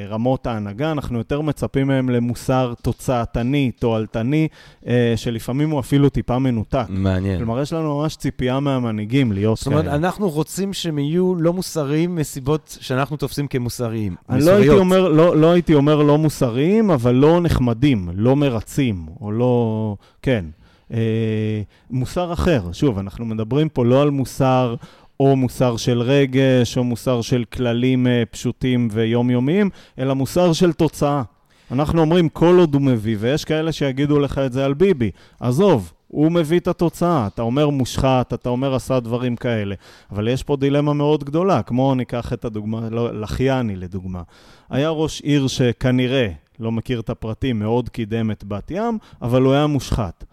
רמות 0.08 0.46
ההנהגה, 0.46 0.92
אנחנו 0.92 1.18
יותר 1.18 1.40
מצפים 1.40 1.86
מהם 1.86 2.10
למוסר 2.10 2.74
תוצאתני, 2.82 3.70
תועלתני, 3.78 4.48
אה, 4.86 5.12
שלפעמים 5.16 5.70
הוא 5.70 5.80
אפילו 5.80 6.08
טיפה 6.08 6.38
מנותק. 6.38 6.84
מעניין. 6.88 7.38
כלומר, 7.38 7.60
יש 7.60 7.72
לנו 7.72 8.00
ממש 8.00 8.16
ציפייה 8.16 8.60
מהמנהיגים 8.60 9.32
להיות 9.32 9.58
זאת 9.58 9.66
אומרת, 9.66 9.84
כאלה. 9.84 9.94
אנחנו 9.94 10.30
רוצים 10.30 10.72
שהם 10.72 10.98
יהיו 10.98 11.34
לא 11.34 11.52
מוסריים 11.52 12.16
מסיבות 12.16 12.78
שאנחנו 12.80 13.16
תופסים 13.16 13.46
כמוסריים. 13.46 14.16
אני 14.30 14.44
לא 14.44 14.50
הייתי, 14.50 14.68
אומר, 14.68 15.08
לא, 15.08 15.36
לא 15.36 15.52
הייתי 15.52 15.74
אומר 15.74 16.02
לא 16.02 16.18
מוסריים, 16.18 16.90
אבל 16.90 17.14
לא 17.14 17.40
נחמדים, 17.40 18.08
לא 18.14 18.36
מרצים, 18.36 19.06
או 19.20 19.32
לא... 19.32 19.96
כן. 20.22 20.44
אה, 20.92 21.62
מוסר 21.90 22.32
אחר, 22.32 22.72
שוב, 22.72 22.98
אנחנו 22.98 23.24
מדברים 23.24 23.68
פה 23.68 23.84
לא 23.84 24.02
על 24.02 24.10
מוסר 24.10 24.74
או 25.20 25.36
מוסר 25.36 25.76
של 25.76 26.00
רגש, 26.00 26.78
או 26.78 26.84
מוסר 26.84 27.20
של 27.20 27.44
כללים 27.52 28.06
אה, 28.06 28.22
פשוטים 28.30 28.88
ויומיומיים, 28.92 29.70
אלא 29.98 30.14
מוסר 30.14 30.52
של 30.52 30.72
תוצאה. 30.72 31.22
אנחנו 31.70 32.00
אומרים, 32.00 32.28
כל 32.28 32.56
עוד 32.58 32.74
הוא 32.74 32.82
מביא, 32.82 33.16
ויש 33.20 33.44
כאלה 33.44 33.72
שיגידו 33.72 34.18
לך 34.18 34.38
את 34.38 34.52
זה 34.52 34.64
על 34.64 34.74
ביבי, 34.74 35.10
עזוב, 35.40 35.92
הוא 36.08 36.32
מביא 36.32 36.58
את 36.58 36.68
התוצאה. 36.68 37.26
אתה 37.26 37.42
אומר 37.42 37.68
מושחת, 37.68 38.34
אתה 38.34 38.48
אומר 38.48 38.74
עשה 38.74 39.00
דברים 39.00 39.36
כאלה. 39.36 39.74
אבל 40.10 40.28
יש 40.28 40.42
פה 40.42 40.56
דילמה 40.56 40.92
מאוד 40.92 41.24
גדולה, 41.24 41.62
כמו 41.62 41.94
ניקח 41.94 42.32
את 42.32 42.44
הדוגמה, 42.44 42.88
לא, 42.90 43.20
לחיאני 43.20 43.76
לדוגמה. 43.76 44.22
היה 44.70 44.88
ראש 44.88 45.20
עיר 45.20 45.46
שכנראה, 45.46 46.28
לא 46.60 46.72
מכיר 46.72 47.00
את 47.00 47.10
הפרטים, 47.10 47.58
מאוד 47.58 47.88
קידם 47.88 48.30
את 48.30 48.44
בת 48.44 48.70
ים, 48.70 48.98
אבל 49.22 49.42
הוא 49.42 49.52
היה 49.52 49.66
מושחת. 49.66 50.24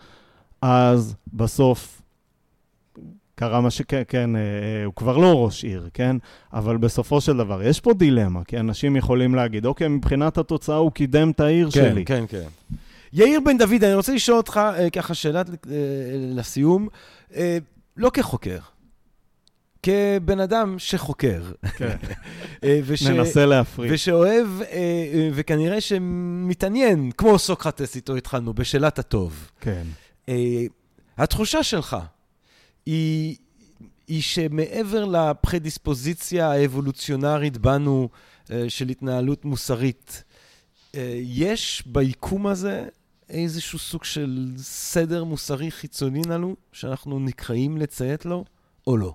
אז 0.62 1.16
בסוף 1.34 2.02
קרה 3.36 3.62
מה 3.62 3.70
שכן, 3.70 4.02
כן, 4.08 4.36
אה, 4.36 4.42
אה, 4.42 4.86
הוא 4.86 4.94
כבר 4.94 5.18
לא 5.18 5.46
ראש 5.46 5.64
עיר, 5.64 5.90
כן? 5.94 6.16
אבל 6.54 6.78
בסופו 6.78 7.22
של 7.22 7.38
דבר, 7.38 7.64
יש 7.64 7.80
פה 7.80 7.94
דילמה, 7.94 8.44
כי 8.44 8.60
אנשים 8.60 8.96
יכולים 8.96 9.36
להגיד, 9.36 9.66
אוקיי, 9.66 9.88
מבחינת 9.88 10.38
התוצאה 10.38 10.76
הוא 10.76 10.92
קידם 10.92 11.32
את 11.32 11.40
העיר 11.40 11.70
כן, 11.72 11.90
שלי. 11.92 12.06
כן, 12.06 12.24
כן. 12.28 12.48
יאיר 13.14 13.40
בן 13.46 13.58
דוד, 13.58 13.84
אני 13.84 13.94
רוצה 13.94 14.14
לשאול 14.14 14.38
אותך 14.38 14.58
אה, 14.58 14.90
ככה 14.90 15.14
שאלה 15.14 15.40
אה, 15.40 15.44
לסיום, 16.16 16.88
אה, 17.36 17.58
לא 17.98 18.10
כחוקר, 18.10 18.60
כבן 19.84 20.40
אדם 20.40 20.76
שחוקר. 20.80 21.42
כן. 21.78 21.98
אה, 22.64 22.80
וש... 22.86 23.04
ננסה 23.04 23.46
להפריד. 23.46 23.92
ושאוהב, 23.94 24.48
אה, 24.62 24.68
אה, 24.72 25.30
וכנראה 25.34 25.82
שמתעניין, 25.82 27.12
כמו 27.18 27.40
סוקרטס 27.40 27.96
איתו 27.96 28.16
התחלנו, 28.16 28.54
בשאלת 28.54 29.00
הטוב. 29.00 29.52
כן. 29.62 29.84
אה, 30.30 30.66
התחושה 31.18 31.64
שלך 31.64 31.98
היא, 32.86 33.36
היא 34.08 34.22
שמעבר 34.22 35.06
לפרדיספוזיציה 35.06 36.52
האבולוציונרית 36.52 37.58
בנו 37.58 38.10
אה, 38.52 38.70
של 38.70 38.90
התנהלות 38.90 39.46
מוסרית, 39.46 40.24
אה, 40.96 41.20
יש 41.22 41.84
ביקום 41.86 42.48
הזה 42.48 42.86
איזשהו 43.30 43.80
סוג 43.80 44.04
של 44.04 44.54
סדר 44.58 45.24
מוסרי 45.24 45.72
חיצוני 45.72 46.22
לנו, 46.24 46.56
שאנחנו 46.72 47.20
נקראים 47.20 47.78
לציית 47.78 48.26
לו, 48.26 48.46
או 48.88 48.98
לא? 48.98 49.14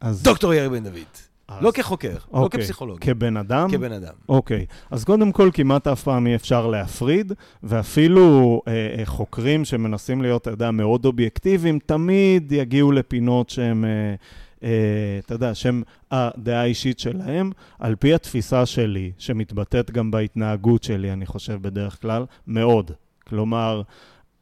אז... 0.00 0.22
דוקטור 0.22 0.54
יאיר 0.54 0.68
בן 0.68 0.84
דוד. 0.84 1.35
אז- 1.48 1.62
לא 1.62 1.70
כחוקר, 1.70 2.12
לא 2.12 2.38
אוקיי. 2.38 2.60
כפסיכולוג, 2.60 2.98
כבן 3.00 3.36
אדם? 3.36 3.70
כבן 3.70 3.92
אדם. 3.92 4.12
אוקיי, 4.28 4.66
אז 4.90 5.04
קודם 5.04 5.32
כל 5.32 5.50
כמעט 5.52 5.86
אף 5.86 6.02
פעם 6.02 6.26
אי 6.26 6.34
אפשר 6.34 6.66
להפריד, 6.66 7.32
ואפילו 7.62 8.62
אה, 8.68 8.72
אה, 8.98 9.06
חוקרים 9.06 9.64
שמנסים 9.64 10.22
להיות, 10.22 10.42
אתה 10.42 10.50
יודע, 10.50 10.70
מאוד 10.70 11.04
אובייקטיביים, 11.04 11.78
תמיד 11.86 12.52
יגיעו 12.52 12.92
לפינות 12.92 13.50
שהם, 13.50 13.84
אה, 13.84 14.14
אה, 14.62 15.18
אתה 15.26 15.34
יודע, 15.34 15.54
שהם 15.54 15.82
הדעה 16.10 16.60
האישית 16.60 16.98
שלהם, 16.98 17.50
על 17.78 17.94
פי 17.94 18.14
התפיסה 18.14 18.66
שלי, 18.66 19.12
שמתבטאת 19.18 19.90
גם 19.90 20.10
בהתנהגות 20.10 20.82
שלי, 20.82 21.12
אני 21.12 21.26
חושב 21.26 21.58
בדרך 21.62 22.02
כלל, 22.02 22.24
מאוד. 22.46 22.90
כלומר, 23.28 23.82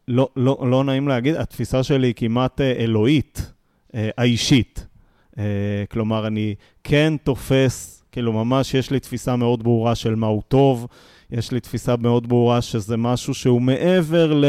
לא, 0.09 0.29
לא, 0.37 0.65
לא 0.71 0.85
נעים 0.85 1.09
להגיד, 1.09 1.35
התפיסה 1.35 1.83
שלי 1.83 2.07
היא 2.07 2.15
כמעט 2.17 2.61
אה, 2.61 2.73
אלוהית, 2.73 3.53
אה, 3.95 4.11
האישית. 4.19 4.87
אה, 5.39 5.45
כלומר, 5.91 6.27
אני 6.27 6.55
כן 6.85 7.15
תופס, 7.23 8.05
כאילו 8.13 8.33
ממש 8.33 8.75
יש 8.75 8.91
לי 8.91 9.01
תפיסה 9.01 9.37
מאוד 9.37 9.63
ברורה 9.63 9.95
של 9.95 10.15
מה 10.15 10.27
הוא 10.27 10.43
טוב, 10.49 10.87
יש 11.31 11.53
לי 11.53 11.61
תפיסה 11.61 11.95
מאוד 11.97 12.29
ברורה 12.29 12.63
שזה 12.63 12.97
משהו 12.97 13.35
שהוא 13.35 13.63
מעבר 13.63 14.35
ל... 14.35 14.45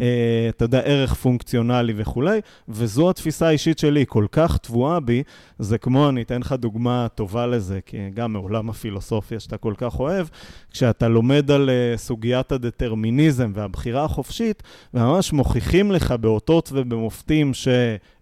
אה, 0.00 0.48
אתה 0.48 0.64
יודע, 0.64 0.80
ערך 0.80 1.14
פונקציונלי 1.14 1.92
וכולי, 1.96 2.40
וזו 2.68 3.10
התפיסה 3.10 3.46
האישית 3.46 3.78
שלי, 3.78 4.00
היא 4.00 4.06
כל 4.06 4.26
כך 4.32 4.58
טבועה 4.58 5.00
בי, 5.00 5.22
זה 5.58 5.78
כמו, 5.78 6.08
אני 6.08 6.22
אתן 6.22 6.40
לך 6.40 6.52
דוגמה 6.52 7.06
טובה 7.14 7.46
לזה, 7.46 7.80
כי 7.86 7.96
גם 8.14 8.32
מעולם 8.32 8.70
הפילוסופיה 8.70 9.40
שאתה 9.40 9.56
כל 9.56 9.74
כך 9.76 10.00
אוהב, 10.00 10.26
כשאתה 10.70 11.08
לומד 11.08 11.50
על 11.50 11.70
אה, 11.70 11.96
סוגיית 11.96 12.52
הדטרמיניזם 12.52 13.52
והבחירה 13.54 14.04
החופשית, 14.04 14.62
וממש 14.94 15.32
מוכיחים 15.32 15.92
לך 15.92 16.12
באותות 16.12 16.70
ובמופתים 16.72 17.54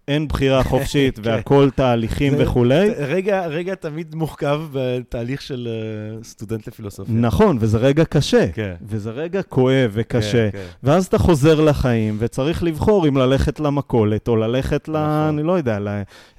שאין 0.07 0.27
בחירה 0.27 0.63
חופשית 0.73 1.19
כן. 1.19 1.21
והכל 1.25 1.69
תהליכים 1.75 2.33
וכולי. 2.37 2.89
רגע, 2.89 3.47
רגע 3.47 3.75
תמיד 3.75 4.15
מורכב 4.15 4.61
בתהליך 4.71 5.41
של 5.41 5.67
אה, 5.71 6.23
סטודנט 6.23 6.67
לפילוסופיה. 6.67 7.15
נכון, 7.15 7.57
וזה 7.59 7.77
רגע 7.77 8.05
קשה, 8.05 8.51
כן. 8.51 8.73
וזה 8.81 9.11
רגע 9.11 9.41
כואב 9.43 9.91
וקשה. 9.93 10.51
כן, 10.51 10.57
כן. 10.57 10.65
ואז 10.83 11.05
אתה 11.05 11.17
חוזר 11.17 11.61
לחיים, 11.61 12.15
וצריך 12.19 12.63
לבחור 12.63 13.07
אם 13.07 13.17
ללכת 13.17 13.59
למכולת 13.59 14.27
או 14.27 14.35
ללכת 14.35 14.87
ל... 14.87 14.91
נכון. 14.91 15.03
אני 15.03 15.43
לא 15.43 15.51
יודע. 15.57 15.79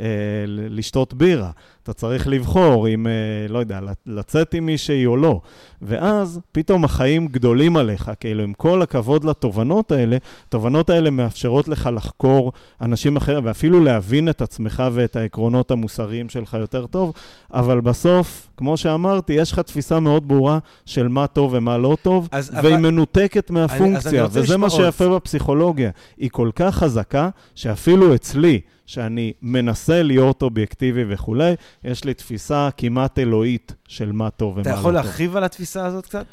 אה, 0.01 0.07
לשתות 0.47 1.15
בירה. 1.15 1.51
אתה 1.85 1.93
צריך 1.93 2.28
לבחור 2.28 2.89
אם, 2.89 3.07
אה, 3.07 3.12
לא 3.49 3.59
יודע, 3.59 3.80
לצאת 4.07 4.55
עם 4.55 4.66
מישהי 4.66 5.07
או 5.07 5.16
לא. 5.16 5.41
ואז 5.82 6.41
פתאום 6.53 6.85
החיים 6.85 7.26
גדולים 7.26 7.76
עליך, 7.76 8.11
כאילו, 8.20 8.43
עם 8.43 8.53
כל 8.53 8.82
הכבוד 8.82 9.24
לתובנות 9.24 9.93
האלה, 9.93 10.16
התובנות 10.49 10.91
האלה 10.91 11.11
מאפשרות 11.11 11.68
לך 11.68 11.89
לחקור 11.95 12.53
אנשים 12.80 13.16
אחרים, 13.16 13.45
ואפילו 13.45 13.80
להבין 13.85 14.28
את 14.28 14.43
עצמך 14.43 14.82
ואת 14.93 15.16
העקרונות 15.16 15.70
המוסריים 15.70 16.28
שלך 16.28 16.55
יותר 16.61 16.87
טוב, 16.87 17.12
אבל 17.55 17.80
בסוף, 17.80 18.49
כמו 18.57 18.76
שאמרתי, 18.76 19.32
יש 19.32 19.53
לך 19.53 19.59
תפיסה 19.59 20.01
מאוד 20.01 20.28
ברורה 20.28 20.59
של 20.87 21.09
מה 21.09 21.26
טוב 21.26 21.51
ומה 21.55 21.78
לא 21.78 21.97
טוב, 22.03 22.28
אז- 22.32 22.51
והיא 22.62 22.74
אבל- 22.74 22.82
מנותקת 22.91 23.51
אני 23.51 23.61
מהפונקציה, 23.61 24.24
רוצה 24.24 24.41
וזה 24.41 24.57
מה. 24.57 24.70
שיפה 24.70 25.09
בפסיכולוגיה. 25.09 25.91
היא 26.18 26.30
כל 26.32 26.51
כך 26.57 26.74
חזקה, 26.74 27.28
שאפילו 27.55 28.14
אצלי, 28.14 28.61
שאני 28.87 29.32
מנסה 29.43 30.03
להיות 30.03 30.43
אובייקטיבי 30.43 31.05
וכולי, 31.09 31.53
יש 31.85 32.05
לי 32.05 32.14
תפיסה 32.14 32.68
כמעט 32.76 33.18
אלוהית 33.18 33.74
של 33.89 34.12
מה 34.12 34.30
טוב 34.30 34.53
ומה 34.53 34.62
אתה 34.62 34.70
לא 34.70 34.74
טוב. 34.74 34.80
יכול 34.80 34.93
להרחיב 34.95 35.37
על 35.37 35.45
התפיסה 35.45 35.87
הזאת 35.87 36.05
קצת? 36.07 36.26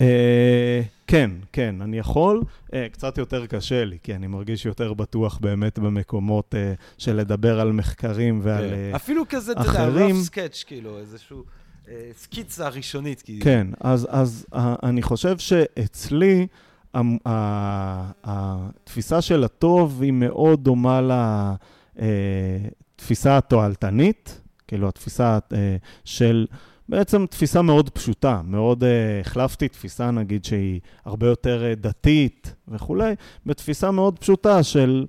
אה, 0.00 0.80
כן, 1.06 1.30
כן, 1.52 1.74
אני 1.82 1.98
יכול. 1.98 2.42
אה, 2.74 2.86
קצת 2.92 3.18
יותר 3.18 3.46
קשה 3.46 3.84
לי, 3.84 3.98
כי 4.02 4.14
אני 4.14 4.26
מרגיש 4.26 4.66
יותר 4.66 4.94
בטוח 4.94 5.38
באמת 5.38 5.78
במקומות 5.78 6.54
אה, 6.54 6.72
של 6.98 7.16
לדבר 7.16 7.60
על 7.60 7.72
מחקרים 7.72 8.40
ועל... 8.42 8.68
כן. 8.68 8.74
אה, 8.74 8.96
אפילו 8.96 9.22
כזה, 9.28 9.52
אתה 9.52 9.60
יודע, 9.60 9.70
אחרים- 9.70 10.16
rough 10.16 10.28
sketch, 10.28 10.66
כאילו, 10.66 10.98
איזשהו 10.98 11.44
אה, 11.88 11.94
סקיצה 12.18 12.68
ראשונית. 12.68 13.22
כי- 13.22 13.40
כן, 13.40 13.66
אז, 13.80 14.06
אז 14.10 14.46
אה, 14.54 14.74
אני 14.82 15.02
חושב 15.02 15.38
שאצלי, 15.38 16.46
התפיסה 18.24 19.20
של 19.20 19.44
הטוב 19.44 20.02
היא 20.02 20.12
מאוד 20.12 20.64
דומה 20.64 21.00
לתפיסה 21.98 23.36
התועלתנית, 23.38 24.40
כאילו 24.66 24.88
התפיסה 24.88 25.38
אה, 25.52 25.76
של, 26.04 26.46
בעצם 26.88 27.26
תפיסה 27.26 27.62
מאוד 27.62 27.90
פשוטה, 27.90 28.40
מאוד 28.44 28.84
אה, 28.84 29.20
החלפתי 29.20 29.68
תפיסה 29.68 30.10
נגיד 30.10 30.44
שהיא 30.44 30.80
הרבה 31.04 31.26
יותר 31.26 31.64
אה, 31.64 31.74
דתית 31.74 32.54
וכולי, 32.68 33.14
בתפיסה 33.46 33.90
מאוד 33.90 34.18
פשוטה 34.18 34.62
של... 34.62 35.06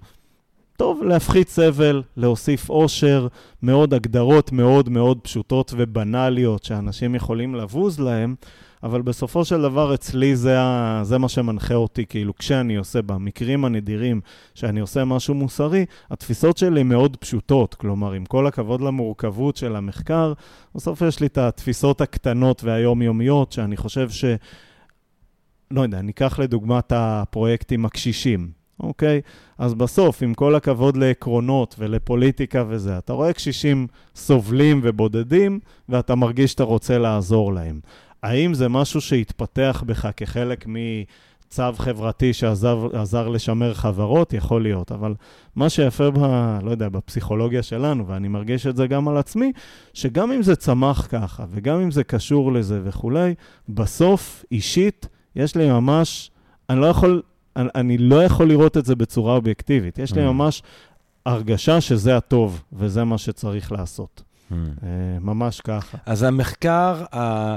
טוב, 0.77 1.03
להפחית 1.03 1.49
סבל, 1.49 2.03
להוסיף 2.17 2.69
עושר, 2.69 3.27
מאוד 3.63 3.93
הגדרות 3.93 4.51
מאוד 4.51 4.89
מאוד 4.89 5.19
פשוטות 5.21 5.73
ובנאליות 5.77 6.63
שאנשים 6.63 7.15
יכולים 7.15 7.55
לבוז 7.55 7.99
להם, 7.99 8.35
אבל 8.83 9.01
בסופו 9.01 9.45
של 9.45 9.61
דבר 9.61 9.93
אצלי 9.93 10.35
זה, 10.35 10.61
ה... 10.61 11.01
זה 11.03 11.17
מה 11.17 11.29
שמנחה 11.29 11.75
אותי, 11.75 12.05
כאילו 12.05 12.35
כשאני 12.35 12.75
עושה, 12.75 13.01
במקרים 13.01 13.65
הנדירים 13.65 14.21
שאני 14.55 14.79
עושה 14.79 15.05
משהו 15.05 15.33
מוסרי, 15.33 15.85
התפיסות 16.11 16.57
שלי 16.57 16.83
מאוד 16.83 17.17
פשוטות, 17.17 17.75
כלומר, 17.75 18.11
עם 18.11 18.25
כל 18.25 18.47
הכבוד 18.47 18.81
למורכבות 18.81 19.57
של 19.57 19.75
המחקר, 19.75 20.33
בסוף 20.75 21.01
יש 21.01 21.19
לי 21.19 21.27
את 21.27 21.37
התפיסות 21.37 22.01
הקטנות 22.01 22.63
והיומיומיות, 22.63 23.51
שאני 23.51 23.77
חושב 23.77 24.09
ש... 24.09 24.25
לא 25.71 25.81
יודע, 25.81 26.01
ניקח 26.01 26.39
לדוגמת 26.39 26.91
הפרויקטים 26.95 27.85
הקשישים. 27.85 28.59
אוקיי? 28.79 29.21
אז 29.57 29.73
בסוף, 29.73 30.21
עם 30.21 30.33
כל 30.33 30.55
הכבוד 30.55 30.97
לעקרונות 30.97 31.75
ולפוליטיקה 31.79 32.63
וזה, 32.67 32.97
אתה 32.97 33.13
רואה 33.13 33.33
קשישים 33.33 33.87
סובלים 34.15 34.79
ובודדים, 34.83 35.59
ואתה 35.89 36.15
מרגיש 36.15 36.51
שאתה 36.51 36.63
רוצה 36.63 36.97
לעזור 36.97 37.53
להם. 37.53 37.79
האם 38.23 38.53
זה 38.53 38.69
משהו 38.69 39.01
שהתפתח 39.01 39.83
בך 39.85 40.09
כחלק 40.17 40.65
צו 41.49 41.63
חברתי 41.77 42.33
שעזר 42.33 43.27
לשמר 43.27 43.73
חברות, 43.73 44.33
יכול 44.33 44.63
להיות. 44.63 44.91
אבל 44.91 45.13
מה 45.55 45.69
שיפה, 45.69 46.11
ב, 46.11 46.17
לא 46.63 46.71
יודע, 46.71 46.89
בפסיכולוגיה 46.89 47.63
שלנו, 47.63 48.07
ואני 48.07 48.27
מרגיש 48.27 48.67
את 48.67 48.75
זה 48.75 48.87
גם 48.87 49.07
על 49.07 49.17
עצמי, 49.17 49.51
שגם 49.93 50.31
אם 50.31 50.41
זה 50.41 50.55
צמח 50.55 51.07
ככה, 51.11 51.45
וגם 51.49 51.79
אם 51.79 51.91
זה 51.91 52.03
קשור 52.03 52.53
לזה 52.53 52.81
וכולי, 52.83 53.33
בסוף, 53.69 54.45
אישית, 54.51 55.07
יש 55.35 55.55
לי 55.55 55.69
ממש, 55.69 56.31
אני 56.69 56.79
לא 56.79 56.85
יכול, 56.85 57.21
אני, 57.55 57.69
אני 57.75 57.97
לא 57.97 58.23
יכול 58.23 58.47
לראות 58.47 58.77
את 58.77 58.85
זה 58.85 58.95
בצורה 58.95 59.35
אובייקטיבית. 59.35 59.99
יש 59.99 60.13
לי 60.13 60.21
mm. 60.21 60.31
ממש 60.31 60.63
הרגשה 61.25 61.81
שזה 61.81 62.17
הטוב, 62.17 62.63
וזה 62.73 63.03
מה 63.03 63.17
שצריך 63.17 63.71
לעשות. 63.71 64.23
Mm. 64.51 64.53
ממש 65.21 65.61
ככה. 65.61 65.97
אז 66.05 66.23
המחקר. 66.23 67.03
אה, 67.13 67.55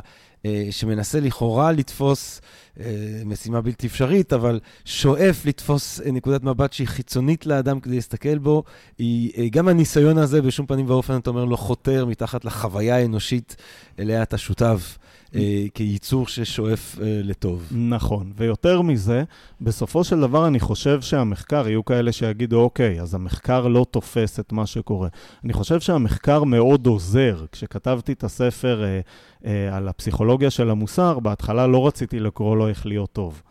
שמנסה 0.71 1.21
לכאורה 1.21 1.73
לתפוס 1.73 2.41
אה, 2.81 2.85
משימה 3.25 3.61
בלתי 3.61 3.87
אפשרית, 3.87 4.33
אבל 4.33 4.61
שואף 4.85 5.47
לתפוס 5.47 6.01
נקודת 6.13 6.43
מבט 6.43 6.73
שהיא 6.73 6.89
חיצונית 6.89 7.47
לאדם 7.47 7.81
כדי 7.81 7.95
להסתכל 7.95 8.39
בו, 8.39 8.63
היא, 8.99 9.53
גם 9.53 9.69
הניסיון 9.69 10.19
הזה 10.19 10.43
בשום 10.43 10.67
פנים 10.67 10.91
ואופן, 10.91 11.17
אתה 11.17 11.31
אומר, 11.31 11.45
לא 11.45 11.57
חותר 11.57 12.05
מתחת 12.05 12.45
לחוויה 12.45 12.97
האנושית 12.97 13.57
אליה 13.99 14.23
אתה 14.23 14.39
שותף. 14.39 14.99
אה, 15.35 15.65
כייצור 15.75 16.27
ששואף 16.27 16.99
אה, 17.03 17.21
לטוב. 17.25 17.69
נכון, 17.71 18.33
ויותר 18.37 18.83
מזה, 18.83 19.25
בסופו 19.61 20.05
של 20.05 20.21
דבר 20.21 20.47
אני 20.47 20.61
חושב 20.61 21.01
שהמחקר, 21.01 21.69
יהיו 21.69 21.85
כאלה 21.85 22.13
שיגידו, 22.13 22.61
אוקיי, 22.61 23.01
אז 23.01 23.15
המחקר 23.15 23.69
לא 23.69 23.87
תופס 23.91 24.41
את 24.41 24.53
מה 24.53 24.67
שקורה. 24.67 25.09
אני 25.45 25.53
חושב 25.53 25.81
שהמחקר 25.81 26.45
מאוד 26.45 26.87
עוזר. 26.87 27.45
כשכתבתי 27.53 28.13
את 28.13 28.25
הספר 28.25 28.85
אה, 28.85 29.01
אה, 29.47 29.77
על 29.77 29.89
הפסיכולוגיה 29.89 30.51
של 30.51 30.71
המוסר, 30.71 31.19
בהתחלה 31.19 31.67
לא 31.67 31.87
רציתי 31.87 32.21
לקרוא 32.21 32.57
לו 32.57 32.69
איך 32.69 32.87
להיות 32.87 33.13
טוב. 33.13 33.43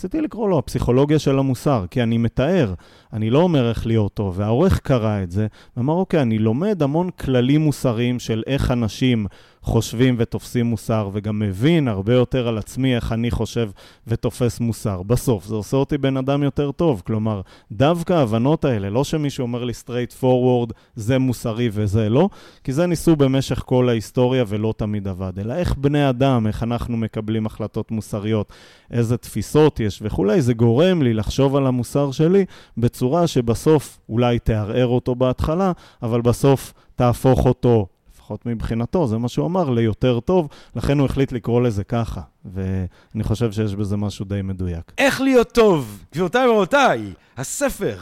רציתי 0.00 0.20
לקרוא 0.20 0.48
לו 0.48 0.58
הפסיכולוגיה 0.58 1.18
של 1.18 1.38
המוסר, 1.38 1.84
כי 1.90 2.02
אני 2.02 2.18
מתאר, 2.18 2.74
אני 3.12 3.30
לא 3.30 3.38
אומר 3.38 3.68
איך 3.68 3.86
להיות 3.86 4.14
טוב. 4.14 4.38
והעורך 4.38 4.80
קרא 4.80 5.22
את 5.22 5.30
זה, 5.30 5.46
ואמר, 5.76 5.94
אוקיי, 5.94 6.22
אני 6.22 6.38
לומד 6.38 6.82
המון 6.82 7.10
כללים 7.10 7.60
מוסריים 7.60 8.18
של 8.18 8.42
איך 8.46 8.70
אנשים 8.70 9.26
חושבים 9.62 10.14
ותופסים 10.18 10.66
מוסר, 10.66 11.10
וגם 11.12 11.38
מבין 11.38 11.88
הרבה 11.88 12.14
יותר 12.14 12.48
על 12.48 12.58
עצמי 12.58 12.94
איך 12.94 13.12
אני 13.12 13.30
חושב 13.30 13.70
ותופס 14.06 14.60
מוסר. 14.60 15.02
בסוף, 15.02 15.44
זה 15.44 15.54
עושה 15.54 15.76
אותי 15.76 15.98
בן 15.98 16.16
אדם 16.16 16.42
יותר 16.42 16.72
טוב. 16.72 17.02
כלומר, 17.06 17.40
דווקא 17.72 18.12
ההבנות 18.12 18.64
האלה, 18.64 18.90
לא 18.90 19.04
שמישהו 19.04 19.42
אומר 19.42 19.64
לי 19.64 19.72
straight 19.84 20.22
forward, 20.22 20.72
זה 20.94 21.18
מוסרי 21.18 21.68
וזה 21.72 22.08
לא, 22.08 22.28
כי 22.64 22.72
זה 22.72 22.86
ניסו 22.86 23.16
במשך 23.16 23.62
כל 23.66 23.88
ההיסטוריה 23.88 24.44
ולא 24.48 24.74
תמיד 24.76 25.08
עבד, 25.08 25.38
אלא 25.38 25.54
איך 25.54 25.74
בני 25.76 26.08
אדם, 26.08 26.46
איך 26.46 26.62
אנחנו 26.62 26.96
מקבלים 26.96 27.46
החלטות 27.46 27.90
מוסריות, 27.90 28.52
איזה 28.90 29.16
תפיסות 29.16 29.80
יש 29.80 29.98
וכולי, 30.02 30.42
זה 30.42 30.54
גורם 30.54 31.02
לי 31.02 31.14
לחשוב 31.14 31.56
על 31.56 31.66
המוסר 31.66 32.10
שלי 32.10 32.44
בצורה 32.76 33.26
שבסוף 33.26 33.98
אולי 34.08 34.38
תערער 34.38 34.86
אותו 34.86 35.14
בהתחלה, 35.14 35.72
אבל 36.02 36.20
בסוף 36.20 36.72
תהפוך 36.96 37.46
אותו 37.46 37.86
לפחות 38.30 38.46
מבחינתו, 38.46 39.06
זה 39.06 39.18
מה 39.18 39.28
שהוא 39.28 39.46
אמר, 39.46 39.70
ליותר 39.70 40.20
טוב, 40.20 40.48
לכן 40.76 40.98
הוא 40.98 41.06
החליט 41.06 41.32
לקרוא 41.32 41.60
לזה 41.60 41.84
ככה, 41.84 42.20
ואני 42.44 43.22
חושב 43.22 43.52
שיש 43.52 43.74
בזה 43.74 43.96
משהו 43.96 44.24
די 44.24 44.42
מדויק. 44.42 44.92
איך 44.98 45.20
להיות 45.20 45.52
טוב, 45.52 46.04
גבירותיי 46.12 46.48
ורבותיי, 46.48 47.12
הספר 47.36 47.98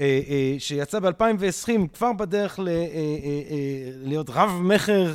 אה, 0.00 0.20
אה, 0.28 0.54
שיצא 0.58 0.98
ב-2020, 0.98 1.88
כבר 1.94 2.12
בדרך 2.12 2.58
ל, 2.58 2.68
אה, 2.68 2.74
להיות 4.02 4.30
רב-מכר, 4.30 5.14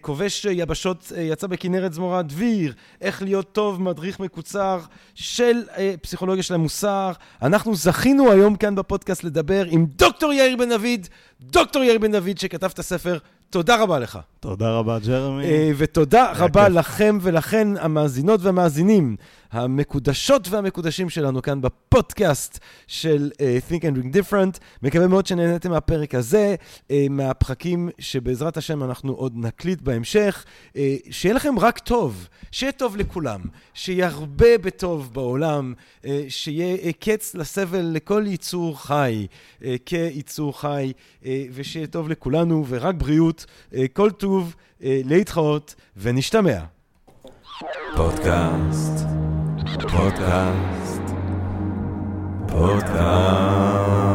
כובש 0.00 0.44
יבשות, 0.50 1.12
יצא 1.16 1.46
בכנרת 1.46 1.92
זמורה 1.92 2.22
דביר, 2.22 2.72
איך 3.00 3.22
להיות 3.22 3.52
טוב, 3.52 3.82
מדריך 3.82 4.20
מקוצר 4.20 4.80
של 5.14 5.62
פסיכולוגיה 6.02 6.42
של 6.42 6.54
המוסר. 6.54 7.12
אנחנו 7.42 7.74
זכינו 7.74 8.32
היום 8.32 8.56
כאן 8.56 8.74
בפודקאסט 8.74 9.24
לדבר 9.24 9.64
עם 9.64 9.86
דוקטור 9.86 10.32
יאיר 10.32 10.56
בן 10.56 10.68
דוד, 10.68 11.06
דוקטור 11.40 11.82
יאיר 11.82 11.98
בן 11.98 12.12
דוד 12.12 12.38
שכתב 12.38 12.70
את 12.74 12.78
הספר. 12.78 13.18
תודה 13.52 13.76
רבה 13.76 13.98
לך. 13.98 14.18
תודה 14.42 14.70
רבה, 14.70 14.98
ג'רמי. 14.98 15.72
ותודה 15.76 16.32
רבה 16.36 16.68
לכם 16.68 17.18
ולכן, 17.22 17.68
המאזינות 17.80 18.40
והמאזינים. 18.42 19.16
המקודשות 19.52 20.48
והמקודשים 20.48 21.10
שלנו 21.10 21.42
כאן 21.42 21.60
בפודקאסט 21.60 22.58
של 22.86 23.30
uh, 23.32 23.38
Think 23.70 23.82
and 23.82 23.98
Drink 23.98 24.16
Different. 24.16 24.58
מקווה 24.82 25.06
מאוד 25.06 25.26
שנהניתם 25.26 25.70
מהפרק 25.70 26.14
הזה, 26.14 26.54
uh, 26.88 26.92
מהפחקים 27.10 27.88
שבעזרת 27.98 28.56
השם 28.56 28.82
אנחנו 28.82 29.12
עוד 29.12 29.32
נקליט 29.36 29.80
בהמשך. 29.80 30.44
Uh, 30.68 30.76
שיהיה 31.10 31.34
לכם 31.34 31.58
רק 31.58 31.78
טוב, 31.78 32.28
שיהיה 32.50 32.72
טוב 32.72 32.96
לכולם, 32.96 33.40
שיהיה 33.74 34.08
הרבה 34.08 34.58
בטוב 34.58 35.10
בעולם, 35.12 35.74
uh, 36.02 36.06
שיהיה 36.28 36.76
uh, 36.76 36.92
קץ 37.00 37.34
לסבל 37.34 37.90
לכל 37.92 38.24
יצור 38.26 38.82
חי, 38.82 39.26
uh, 39.60 39.64
כיצור 39.86 40.60
חי, 40.60 40.92
uh, 41.22 41.26
ושיהיה 41.52 41.86
טוב 41.86 42.08
לכולנו, 42.08 42.64
ורק 42.68 42.94
בריאות, 42.94 43.46
uh, 43.70 43.76
כל 43.92 44.10
טוב, 44.10 44.31
uh, 44.40 44.84
להתחאות, 44.84 45.74
ונשתמע. 45.96 46.58
פודקאסט 47.96 49.06
פודקאסט, 49.92 51.02
פודקאסט. 52.48 54.11